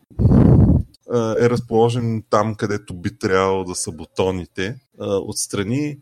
е 1.41 1.51
разположен 1.51 2.23
там, 2.31 2.55
където 2.55 2.95
би 2.95 3.19
трябвало 3.19 3.65
да 3.65 3.75
са 3.75 3.93
бутоните 3.93 4.77
отстрани. 5.01 5.99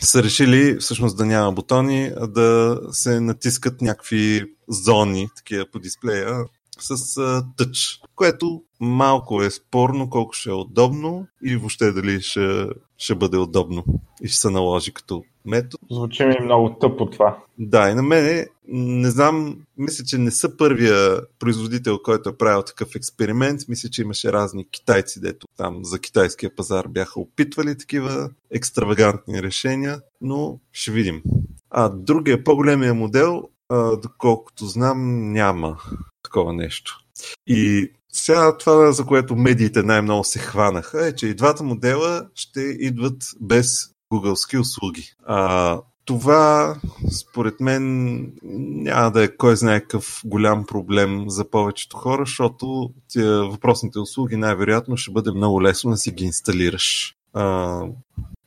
Са 0.00 0.22
решили 0.22 0.76
всъщност 0.80 1.16
да 1.16 1.26
няма 1.26 1.52
бутони, 1.52 2.12
а 2.16 2.26
да 2.26 2.80
се 2.92 3.20
натискат 3.20 3.80
някакви 3.80 4.44
зони 4.68 5.28
такива 5.36 5.66
по 5.72 5.78
дисплея, 5.78 6.44
с 6.80 7.42
тъч, 7.56 8.00
което 8.16 8.62
малко 8.80 9.42
е 9.42 9.50
спорно 9.50 10.10
колко 10.10 10.32
ще 10.32 10.50
е 10.50 10.52
удобно 10.52 11.26
и 11.44 11.56
въобще 11.56 11.92
дали 11.92 12.20
ще, 12.20 12.66
ще 12.98 13.14
бъде 13.14 13.36
удобно 13.36 13.84
и 14.22 14.28
ще 14.28 14.38
се 14.38 14.50
наложи 14.50 14.92
като 14.92 15.24
метод. 15.44 15.78
Звучи 15.90 16.24
ми 16.24 16.36
много 16.44 16.76
тъпо 16.80 17.10
това. 17.10 17.38
Да, 17.58 17.90
и 17.90 17.94
на 17.94 18.02
мене 18.02 18.46
не 18.68 19.10
знам, 19.10 19.56
мисля, 19.78 20.04
че 20.04 20.18
не 20.18 20.30
са 20.30 20.56
първия 20.56 21.20
производител, 21.38 21.98
който 21.98 22.28
е 22.28 22.36
правил 22.36 22.62
такъв 22.62 22.94
експеримент. 22.94 23.60
Мисля, 23.68 23.88
че 23.88 24.02
имаше 24.02 24.32
разни 24.32 24.68
китайци, 24.70 25.20
дето 25.20 25.46
там 25.56 25.84
за 25.84 25.98
китайския 25.98 26.56
пазар 26.56 26.86
бяха 26.88 27.20
опитвали 27.20 27.78
такива 27.78 28.30
екстравагантни 28.50 29.42
решения, 29.42 30.00
но 30.20 30.58
ще 30.72 30.90
видим. 30.90 31.22
А 31.70 31.88
другия, 31.88 32.44
по-големия 32.44 32.94
модел, 32.94 33.48
а, 33.68 33.96
доколкото 33.96 34.66
знам, 34.66 35.32
няма 35.32 35.76
такова 36.22 36.52
нещо. 36.52 37.00
И 37.46 37.90
сега 38.12 38.56
това, 38.56 38.92
за 38.92 39.06
което 39.06 39.36
медиите 39.36 39.82
най-много 39.82 40.24
се 40.24 40.38
хванаха, 40.38 41.06
е, 41.06 41.14
че 41.14 41.26
и 41.26 41.34
двата 41.34 41.62
модела 41.62 42.26
ще 42.34 42.60
идват 42.60 43.22
без 43.40 43.90
гугълски 44.12 44.58
услуги. 44.58 45.12
А, 45.26 45.80
това, 46.04 46.76
според 47.12 47.60
мен, 47.60 48.16
няма 48.42 49.10
да 49.10 49.24
е 49.24 49.36
кой 49.36 49.56
знае 49.56 49.80
какъв 49.80 50.22
голям 50.24 50.66
проблем 50.66 51.24
за 51.30 51.50
повечето 51.50 51.96
хора, 51.96 52.22
защото 52.26 52.90
тия 53.08 53.44
въпросните 53.44 53.98
услуги 53.98 54.36
най-вероятно 54.36 54.96
ще 54.96 55.12
бъде 55.12 55.30
много 55.30 55.62
лесно 55.62 55.90
да 55.90 55.96
си 55.96 56.10
ги 56.10 56.24
инсталираш. 56.24 57.14
А, 57.32 57.82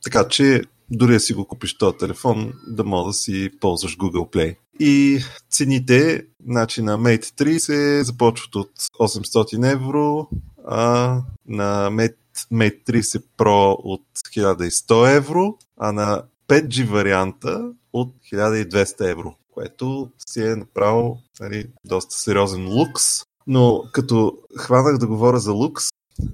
така 0.02 0.28
че, 0.28 0.62
дори 0.90 1.12
да 1.12 1.20
си 1.20 1.34
го 1.34 1.44
купиш 1.44 1.78
този 1.78 1.96
телефон, 1.96 2.52
да 2.66 2.84
мога 2.84 3.08
да 3.08 3.12
си 3.12 3.50
ползваш 3.60 3.96
Google 3.96 4.32
Play. 4.32 4.56
И 4.80 5.20
цените 5.50 6.22
значи 6.48 6.82
на 6.82 6.98
Mate 6.98 7.24
30 7.24 8.02
започват 8.02 8.54
от 8.56 8.70
800 9.00 9.72
евро, 9.72 10.28
а 10.68 11.20
на 11.46 11.90
Mate, 11.90 12.16
Mate 12.52 12.84
30 12.84 13.22
Pro 13.38 13.76
от 13.78 14.02
1100 14.36 15.16
евро, 15.16 15.58
а 15.76 15.92
на 15.92 16.22
5G 16.48 16.88
варианта 16.88 17.72
от 17.92 18.14
1200 18.32 19.10
евро, 19.10 19.34
което 19.50 20.10
си 20.28 20.42
е 20.42 20.56
направо 20.56 21.18
нали, 21.40 21.66
доста 21.84 22.14
сериозен 22.14 22.68
лукс. 22.68 23.04
Но 23.46 23.82
като 23.92 24.38
хванах 24.58 24.98
да 24.98 25.06
говоря 25.06 25.38
за 25.38 25.52
лукс, 25.52 25.84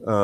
а, 0.06 0.16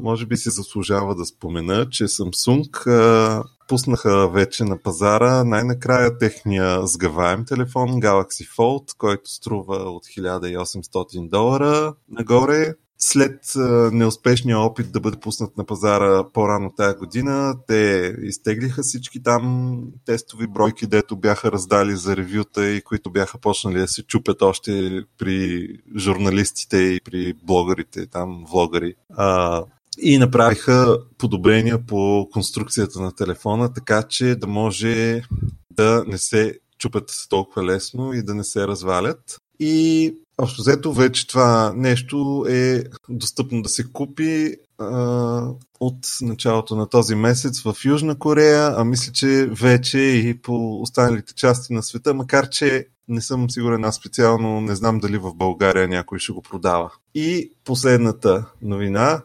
може 0.00 0.26
би 0.26 0.36
си 0.36 0.50
заслужава 0.50 1.14
да 1.14 1.24
спомена, 1.24 1.88
че 1.90 2.04
Samsung 2.04 2.86
а, 2.86 3.44
пуснаха 3.68 4.28
вече 4.28 4.64
на 4.64 4.78
пазара 4.82 5.44
най-накрая 5.44 6.18
техния 6.18 6.86
сгъваем 6.86 7.44
телефон 7.44 7.88
Galaxy 7.88 8.56
Fold, 8.56 8.96
който 8.98 9.30
струва 9.30 9.76
от 9.76 10.06
1800 10.06 11.28
долара 11.28 11.94
нагоре. 12.08 12.74
След 13.02 13.52
неуспешния 13.92 14.58
опит 14.58 14.92
да 14.92 15.00
бъде 15.00 15.20
пуснат 15.20 15.56
на 15.56 15.66
пазара 15.66 16.24
по-рано 16.32 16.72
тази 16.76 16.96
година, 16.96 17.54
те 17.66 18.14
изтеглиха 18.22 18.82
всички 18.82 19.22
там 19.22 19.82
тестови 20.06 20.46
бройки, 20.46 20.86
дето 20.86 21.16
бяха 21.16 21.52
раздали 21.52 21.96
за 21.96 22.16
ревюта 22.16 22.70
и 22.70 22.82
които 22.82 23.10
бяха 23.10 23.38
почнали 23.38 23.78
да 23.78 23.88
се 23.88 24.02
чупят 24.02 24.42
още 24.42 25.02
при 25.18 25.68
журналистите 25.96 26.76
и 26.76 27.00
при 27.04 27.34
блогърите, 27.42 28.06
там 28.06 28.44
влогари. 28.50 28.94
А, 29.16 29.64
и 29.98 30.18
направиха 30.18 30.98
подобрения 31.18 31.86
по 31.86 32.28
конструкцията 32.32 33.00
на 33.00 33.14
телефона, 33.14 33.72
така 33.72 34.02
че 34.02 34.34
да 34.34 34.46
може 34.46 35.22
да 35.70 36.04
не 36.06 36.18
се 36.18 36.58
чупят 36.78 37.26
толкова 37.28 37.64
лесно 37.64 38.12
и 38.12 38.22
да 38.22 38.34
не 38.34 38.44
се 38.44 38.66
развалят. 38.66 39.40
И 39.60 40.14
общо 40.42 40.62
взето 40.62 40.92
вече 40.92 41.26
това 41.26 41.72
нещо 41.76 42.46
е 42.48 42.84
достъпно 43.08 43.62
да 43.62 43.68
се 43.68 43.92
купи 43.92 44.56
а, 44.78 45.48
от 45.80 46.06
началото 46.22 46.76
на 46.76 46.88
този 46.88 47.14
месец 47.14 47.62
в 47.62 47.76
Южна 47.84 48.18
Корея, 48.18 48.74
а 48.76 48.84
мисля, 48.84 49.12
че 49.12 49.48
вече 49.50 49.98
и 49.98 50.42
по 50.42 50.80
останалите 50.80 51.34
части 51.34 51.72
на 51.72 51.82
света, 51.82 52.14
макар 52.14 52.48
че 52.48 52.86
не 53.08 53.20
съм 53.20 53.50
сигурен 53.50 53.84
аз 53.84 53.96
специално, 53.96 54.60
не 54.60 54.74
знам 54.74 54.98
дали 54.98 55.18
в 55.18 55.34
България 55.34 55.88
някой 55.88 56.18
ще 56.18 56.32
го 56.32 56.42
продава. 56.42 56.90
И 57.14 57.52
последната 57.64 58.44
новина, 58.62 59.22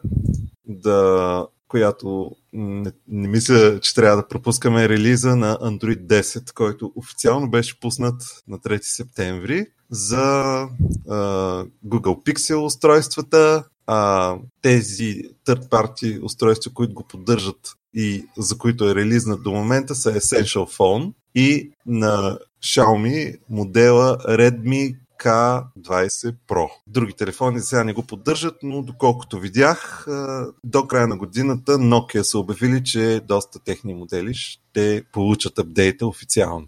да, 0.68 1.46
която 1.76 2.30
не, 2.52 2.92
не 3.08 3.28
мисля, 3.28 3.80
че 3.80 3.94
трябва 3.94 4.16
да 4.16 4.28
пропускаме 4.28 4.88
релиза 4.88 5.36
на 5.36 5.58
Android 5.58 6.06
10, 6.06 6.52
който 6.52 6.92
официално 6.96 7.50
беше 7.50 7.80
пуснат 7.80 8.22
на 8.48 8.58
3 8.58 8.78
септември 8.82 9.66
за 9.90 10.24
а, 11.08 11.64
Google 11.86 12.24
Pixel 12.26 12.64
устройствата, 12.64 13.64
а, 13.86 14.34
тези 14.62 15.22
third 15.46 15.68
party 15.68 16.22
устройства, 16.22 16.72
които 16.74 16.94
го 16.94 17.04
поддържат 17.08 17.72
и 17.94 18.24
за 18.38 18.58
които 18.58 18.90
е 18.90 18.94
релизнат 18.94 19.42
до 19.42 19.52
момента 19.52 19.94
са 19.94 20.12
Essential 20.12 20.78
Phone 20.78 21.12
и 21.34 21.70
на 21.86 22.38
Xiaomi 22.64 23.36
модела 23.50 24.18
Redmi 24.18 24.96
K20 25.20 26.34
Pro. 26.48 26.68
Други 26.86 27.12
телефони 27.12 27.60
сега 27.60 27.84
не 27.84 27.92
го 27.92 28.06
поддържат, 28.06 28.54
но 28.62 28.82
доколкото 28.82 29.38
видях, 29.38 30.06
до 30.64 30.86
края 30.86 31.06
на 31.06 31.16
годината 31.16 31.72
Nokia 31.72 32.22
са 32.22 32.38
обявили, 32.38 32.84
че 32.84 33.20
доста 33.28 33.64
техни 33.64 33.94
модели 33.94 34.34
ще 34.34 35.04
получат 35.12 35.58
апдейта 35.58 36.06
официално. 36.06 36.66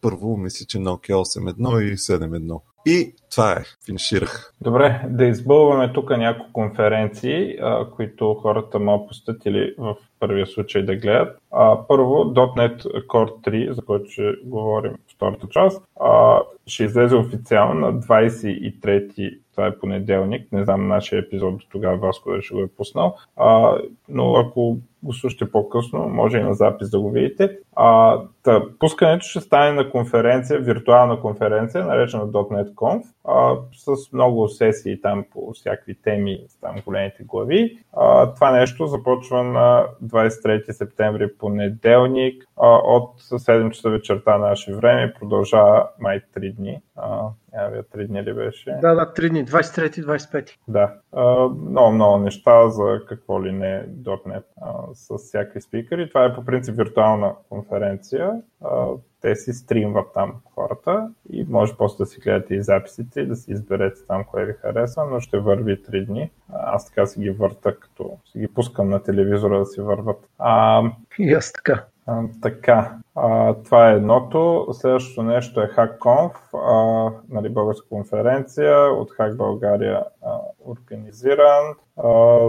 Първо, 0.00 0.36
мисля, 0.36 0.66
че 0.68 0.78
Nokia 0.78 1.12
8.1 1.12 1.80
и 1.80 1.96
7.1. 1.96 2.60
И 2.86 3.14
това 3.30 3.52
е. 3.52 3.62
Финиширах. 3.86 4.52
Добре, 4.60 5.04
да 5.08 5.24
избълваме 5.24 5.92
тук 5.92 6.10
няколко 6.10 6.52
конференции, 6.52 7.56
а, 7.62 7.90
които 7.90 8.34
хората 8.34 8.78
могат 8.78 9.08
посетили 9.08 9.74
в 9.78 9.96
първия 10.20 10.46
случай 10.46 10.82
да 10.82 10.96
гледат. 10.96 11.38
А, 11.50 11.86
първо, 11.88 12.14
.NET 12.34 12.82
Core 13.06 13.48
3, 13.48 13.72
за 13.72 13.82
който 13.82 14.10
ще 14.10 14.32
говорим 14.44 14.92
втората 15.22 15.48
част, 15.50 15.82
а, 16.00 16.40
ще 16.66 16.84
излезе 16.84 17.16
официално 17.16 17.80
на 17.80 18.00
23 18.00 19.41
това 19.52 19.66
е 19.66 19.78
понеделник, 19.78 20.52
не 20.52 20.64
знам 20.64 20.88
нашия 20.88 21.18
епизод 21.18 21.56
до 21.56 21.66
тогава 21.70 21.96
Васко 21.96 22.32
да 22.32 22.42
ще 22.42 22.54
го 22.54 22.60
е 22.60 22.68
пуснал, 22.76 23.16
а, 23.36 23.78
но 24.08 24.34
ако 24.36 24.78
го 25.02 25.12
слушате 25.12 25.50
по-късно, 25.52 26.08
може 26.08 26.38
и 26.38 26.42
на 26.42 26.54
запис 26.54 26.90
да 26.90 27.00
го 27.00 27.10
видите. 27.10 27.58
А, 27.76 28.20
та, 28.42 28.62
пускането 28.78 29.26
ще 29.26 29.40
стане 29.40 29.72
на 29.72 29.90
конференция, 29.90 30.58
виртуална 30.58 31.20
конференция, 31.20 31.84
наречена 31.84 32.26
.NET 32.26 32.74
Conf, 32.74 33.02
а, 33.24 33.56
с 33.76 34.12
много 34.12 34.48
сесии 34.48 35.00
там 35.00 35.24
по 35.32 35.52
всякакви 35.52 35.94
теми, 35.94 36.38
там 36.60 36.76
големите 36.86 37.24
глави. 37.24 37.78
А, 37.92 38.34
това 38.34 38.50
нещо 38.50 38.86
започва 38.86 39.44
на 39.44 39.86
23 40.04 40.70
септември 40.70 41.36
понеделник 41.38 42.44
а, 42.60 42.68
от 42.68 43.20
7 43.20 43.70
часа 43.70 43.90
вечерта 43.90 44.38
наше 44.38 44.74
време 44.74 45.14
продължава 45.20 45.88
май 46.00 46.20
3 46.36 46.54
дни. 46.54 46.80
А, 46.96 47.28
Авиа, 47.52 47.82
три 47.82 48.06
дни 48.06 48.22
ли 48.22 48.34
беше? 48.34 48.78
Да, 48.80 48.94
да, 48.94 49.12
три 49.12 49.30
дни, 49.30 49.46
23-25. 49.46 50.50
Да, 50.68 50.94
а, 51.12 51.48
много, 51.48 51.92
много 51.92 52.18
неща 52.18 52.68
за 52.68 53.00
какво 53.08 53.44
ли 53.44 53.52
не 53.52 53.86
.NET 54.04 54.44
а, 54.60 54.72
с 54.92 55.18
всякакви 55.18 55.60
спикъри. 55.60 56.08
Това 56.08 56.24
е 56.24 56.34
по 56.34 56.44
принцип 56.44 56.76
виртуална 56.76 57.34
конференция. 57.48 58.42
А, 58.64 58.86
те 59.20 59.36
си 59.36 59.52
стримват 59.52 60.06
там 60.14 60.34
хората 60.54 61.08
и 61.30 61.46
може 61.48 61.76
после 61.78 62.02
да 62.02 62.06
си 62.06 62.20
гледате 62.20 62.54
и 62.54 62.62
записите 62.62 63.20
и 63.20 63.26
да 63.26 63.36
си 63.36 63.52
изберете 63.52 64.00
там 64.08 64.24
кое 64.24 64.44
ви 64.44 64.52
харесва, 64.52 65.06
но 65.10 65.20
ще 65.20 65.38
върви 65.38 65.82
три 65.82 66.06
дни. 66.06 66.30
Аз 66.52 66.86
така 66.86 67.06
си 67.06 67.20
ги 67.20 67.30
върта, 67.30 67.76
като 67.80 68.18
си 68.32 68.38
ги 68.38 68.48
пускам 68.48 68.88
на 68.88 69.02
телевизора 69.02 69.58
да 69.58 69.66
си 69.66 69.80
върват. 69.80 70.28
А, 70.38 70.82
и 71.18 71.32
аз 71.32 71.52
така. 71.52 71.84
А, 72.06 72.22
така, 72.42 72.98
а, 73.14 73.54
това 73.54 73.90
е 73.90 73.94
едното. 73.94 74.68
Следващото 74.72 75.22
нещо 75.22 75.60
е 75.60 75.66
HackConf, 75.66 76.32
а, 76.54 77.10
нали, 77.28 77.48
българска 77.48 77.88
конференция 77.88 78.76
от 78.78 79.10
Hack 79.10 79.36
България 79.36 80.04
а, 80.22 80.38
организиран. 80.66 81.74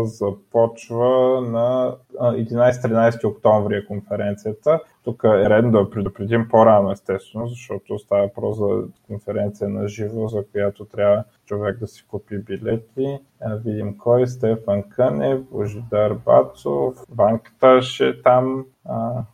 Започва 0.04 1.42
на 1.42 1.96
11-13 2.20 3.26
октомври 3.26 3.76
е 3.76 3.86
конференцията. 3.86 4.80
Тук 5.04 5.24
е 5.24 5.50
редно 5.50 5.72
да 5.72 5.90
предупредим 5.90 6.48
по-рано, 6.50 6.92
естествено, 6.92 7.48
защото 7.48 8.00
става 8.00 8.22
въпрос 8.22 8.58
за 8.58 8.84
конференция 9.08 9.70
на 9.70 9.88
живо, 9.88 10.28
за 10.28 10.44
която 10.52 10.86
трябва 10.86 11.24
човек 11.46 11.80
да 11.80 11.88
си 11.88 12.06
купи 12.08 12.38
билети. 12.38 13.20
Видим 13.66 13.98
кой, 13.98 14.28
Стефан 14.28 14.84
Кънев, 14.90 15.42
Божидар 15.52 16.14
Бацов, 16.14 16.96
банката 17.10 17.82
ще 17.82 18.08
е 18.08 18.22
там, 18.22 18.66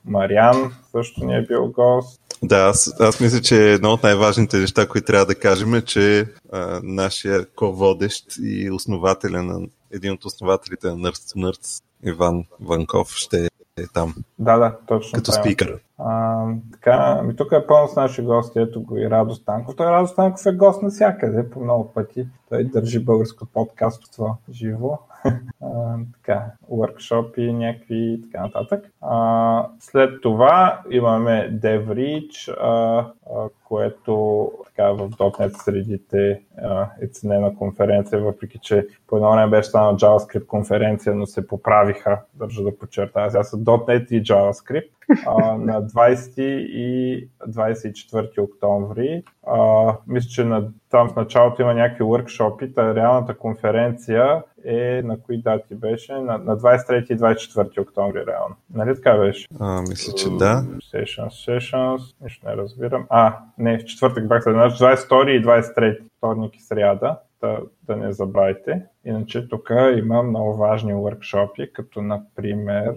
Мариан 0.05 0.71
също 0.91 1.25
ни 1.25 1.35
е 1.35 1.45
бил 1.45 1.71
гост. 1.71 2.21
Да, 2.43 2.57
аз, 2.57 2.95
аз 2.99 3.19
мисля, 3.19 3.41
че 3.41 3.73
едно 3.73 3.89
от 3.89 4.03
най-важните 4.03 4.57
неща, 4.57 4.87
които 4.87 5.07
трябва 5.07 5.25
да 5.25 5.35
кажем 5.35 5.75
е, 5.75 5.81
че 5.81 6.25
а, 6.51 6.79
нашия 6.83 7.45
ко-водещ 7.45 8.25
и 8.41 8.71
основателя 8.71 9.43
на 9.43 9.67
един 9.91 10.11
от 10.11 10.25
основателите 10.25 10.87
на 10.87 10.93
Nerds 10.93 11.35
to 11.35 11.35
Nerds, 11.35 11.83
Иван 12.03 12.45
Ванков, 12.59 13.11
ще 13.11 13.45
е 13.77 13.87
там. 13.93 14.15
Да, 14.39 14.57
да, 14.57 14.77
точно. 14.87 15.17
Като 15.17 15.31
спикър. 15.31 15.79
А, 15.97 16.45
така, 16.71 17.21
ми 17.23 17.35
тук 17.35 17.51
е 17.51 17.67
пълно 17.67 17.87
с 17.87 17.95
наши 17.95 18.21
гости, 18.21 18.59
ето 18.59 18.81
го 18.81 18.97
и 18.97 19.09
Радо 19.09 19.35
Станков. 19.35 19.75
Той 19.75 19.85
Радо 19.85 20.07
Станков 20.07 20.45
е 20.45 20.51
гост 20.51 20.81
навсякъде 20.81 21.49
по 21.49 21.59
много 21.59 21.93
пъти. 21.93 22.27
Той 22.49 22.63
държи 22.63 22.99
българско 22.99 23.45
подкастство 23.45 24.37
живо. 24.51 24.99
така, 26.13 26.45
workshop 26.71 27.51
някакви 27.51 28.21
така 28.23 28.43
нататък. 28.43 28.91
А, 29.01 29.67
след 29.79 30.21
това 30.21 30.81
имаме 30.91 31.51
DevReach, 31.53 32.57
а, 32.61 32.97
а, 33.35 33.49
което 33.63 34.51
така 34.65 34.91
в 34.91 35.09
.NET 35.09 35.63
средите 35.63 36.41
а, 36.61 36.89
е 37.01 37.07
ценена 37.07 37.55
конференция, 37.55 38.21
въпреки 38.21 38.59
че 38.59 38.87
по 39.07 39.15
едно 39.15 39.31
време 39.31 39.49
беше 39.49 39.69
станала 39.69 39.97
JavaScript 39.97 40.45
конференция, 40.45 41.15
но 41.15 41.25
се 41.25 41.47
поправиха, 41.47 42.21
държа 42.33 42.63
да 42.63 42.77
подчертая. 42.77 43.31
Сега 43.31 43.43
са 43.43 43.57
.NET 43.57 44.11
и 44.11 44.23
JavaScript 44.23 44.98
а, 45.25 45.55
на 45.57 45.83
20 45.83 46.41
и 46.41 47.29
24 47.47 48.41
октомври. 48.41 49.23
А, 49.47 49.93
мисля, 50.07 50.29
че 50.29 50.43
на, 50.43 50.67
там 50.89 51.09
в 51.09 51.15
началото 51.15 51.61
има 51.61 51.73
някакви 51.73 52.03
workshopи, 52.03 52.75
та 52.75 52.95
реалната 52.95 53.37
конференция 53.37 54.43
е 54.65 55.01
на 55.05 55.21
кои 55.21 55.41
дати 55.41 55.75
беше? 55.75 56.13
На, 56.13 56.37
на 56.37 56.57
23 56.57 57.13
и 57.13 57.17
24 57.17 57.81
октомври 57.81 58.25
реално. 58.27 58.55
Нали 58.73 58.95
така 58.95 59.17
беше? 59.17 59.47
А, 59.59 59.81
мисля, 59.81 60.13
че 60.13 60.29
да. 60.29 60.63
Sessions, 60.93 61.29
sessions, 61.47 62.15
нищо 62.21 62.47
не 62.47 62.55
разбирам. 62.55 63.05
А, 63.09 63.37
не, 63.57 63.79
в 63.79 63.85
четвъртък 63.85 64.27
бях 64.27 64.43
след 64.43 64.55
22 64.55 65.29
и 65.29 65.45
23, 65.45 65.99
вторник 66.17 66.55
и 66.55 66.61
сряда 66.61 67.17
да, 67.41 67.59
да 67.83 67.95
не 67.95 68.11
забравяйте. 68.13 68.85
Иначе 69.05 69.49
тук 69.49 69.69
има 69.97 70.23
много 70.23 70.53
важни 70.57 70.93
workshopи, 70.93 71.71
като 71.71 72.01
например 72.01 72.93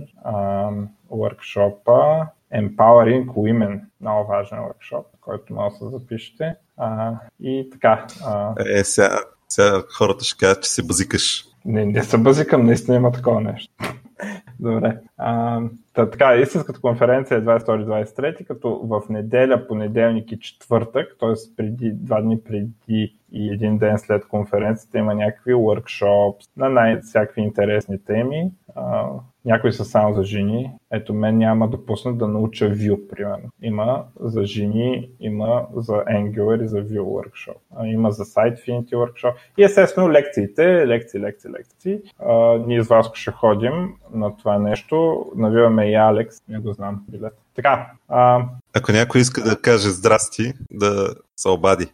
workshopа 1.10 2.26
Empowering 2.54 3.26
Women. 3.26 3.80
Много 4.00 4.28
важен 4.28 4.58
workshop, 4.58 5.04
който 5.20 5.54
може 5.54 5.74
да 5.82 5.90
запишете. 5.90 6.54
А, 6.76 7.14
и 7.40 7.68
така. 7.72 8.06
А... 8.24 8.54
Е, 8.66 8.84
сега, 8.84 9.18
сега 9.48 9.82
хората 9.98 10.24
ще 10.24 10.38
кажат, 10.38 10.62
че 10.62 10.70
се 10.70 10.86
базикаш. 10.86 11.44
Не, 11.64 11.86
не 11.86 12.02
се 12.02 12.18
базикам, 12.18 12.66
наистина 12.66 12.96
има 12.96 13.12
такова 13.12 13.40
нещо. 13.40 13.72
Добре. 14.62 14.98
А, 15.16 15.60
та, 15.94 16.10
така, 16.10 16.34
истинската 16.34 16.80
конференция 16.80 17.38
е 17.38 17.42
22-23, 17.42 18.44
като 18.44 18.80
в 18.84 19.02
неделя, 19.08 19.66
понеделник 19.68 20.32
и 20.32 20.40
четвъртък, 20.40 21.16
т.е. 21.20 21.56
преди, 21.56 21.92
два 21.92 22.20
дни 22.20 22.40
преди 22.44 23.16
и 23.32 23.52
един 23.52 23.78
ден 23.78 23.98
след 23.98 24.28
конференцията 24.28 24.98
има 24.98 25.14
някакви 25.14 25.54
workshops 25.54 26.50
на 26.56 26.68
най-всякакви 26.68 27.42
интересни 27.42 28.04
теми. 28.04 28.50
А, 28.74 29.08
някои 29.44 29.72
са 29.72 29.84
само 29.84 30.14
за 30.14 30.22
жени. 30.24 30.70
Ето 30.92 31.14
мен 31.14 31.38
няма 31.38 31.70
да 31.70 31.86
пуснат 31.86 32.18
да 32.18 32.28
науча 32.28 32.70
Vue, 32.70 33.08
примерно. 33.08 33.48
Има 33.62 34.04
за 34.20 34.44
жени, 34.44 35.10
има 35.20 35.66
за 35.76 35.92
Angular 35.92 36.64
и 36.64 36.68
за 36.68 36.78
Vue 36.78 37.00
workshop. 37.00 37.84
Има 37.84 38.10
за 38.10 38.24
SiteFinity 38.24 38.92
workshop. 38.92 39.32
И 39.58 39.64
естествено 39.64 40.10
лекциите, 40.10 40.86
лекции, 40.86 41.20
лекции, 41.20 41.50
лекции. 41.50 41.98
А, 42.18 42.58
ние 42.66 42.82
с 42.82 42.88
вас 42.88 43.10
ще 43.14 43.30
ходим 43.30 43.94
на 44.14 44.36
това 44.36 44.58
нещо. 44.58 45.26
Навиваме 45.36 45.90
и 45.90 45.94
Алекс, 45.94 46.36
не 46.48 46.58
го 46.58 46.72
знам 46.72 47.04
билет. 47.08 47.34
Така. 47.56 47.90
А... 48.08 48.44
Ако 48.74 48.92
някой 48.92 49.20
иска 49.20 49.42
да 49.42 49.60
каже 49.60 49.88
здрасти, 49.88 50.52
да 50.70 51.14
се 51.36 51.48
обади. 51.48 51.86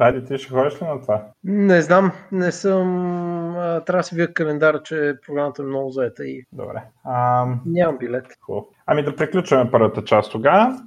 Ради, 0.00 0.24
ти 0.24 0.38
ще 0.38 0.52
ходиш 0.52 0.82
ли 0.82 0.86
на 0.86 1.00
това? 1.00 1.22
Не 1.44 1.82
знам, 1.82 2.12
не 2.32 2.52
съм... 2.52 3.52
Трябва 3.86 3.98
да 3.98 4.02
си 4.02 4.14
вия 4.14 4.32
календар, 4.32 4.82
че 4.82 5.14
програмата 5.26 5.62
е 5.62 5.66
много 5.66 5.90
заета 5.90 6.24
и... 6.24 6.44
Добре. 6.52 6.82
А... 7.04 7.46
Нямам 7.66 7.98
билет. 7.98 8.26
Хубаво. 8.40 8.68
Ами 8.86 9.02
да 9.02 9.16
приключваме 9.16 9.70
първата 9.70 10.04
част 10.04 10.32
тогава 10.32 10.78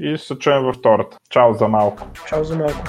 и 0.00 0.18
се 0.18 0.38
чуем 0.38 0.64
във 0.64 0.76
втората. 0.76 1.16
Чао 1.30 1.54
за 1.54 1.68
малко. 1.68 2.06
Чао 2.26 2.44
за 2.44 2.56
малко. 2.56 2.84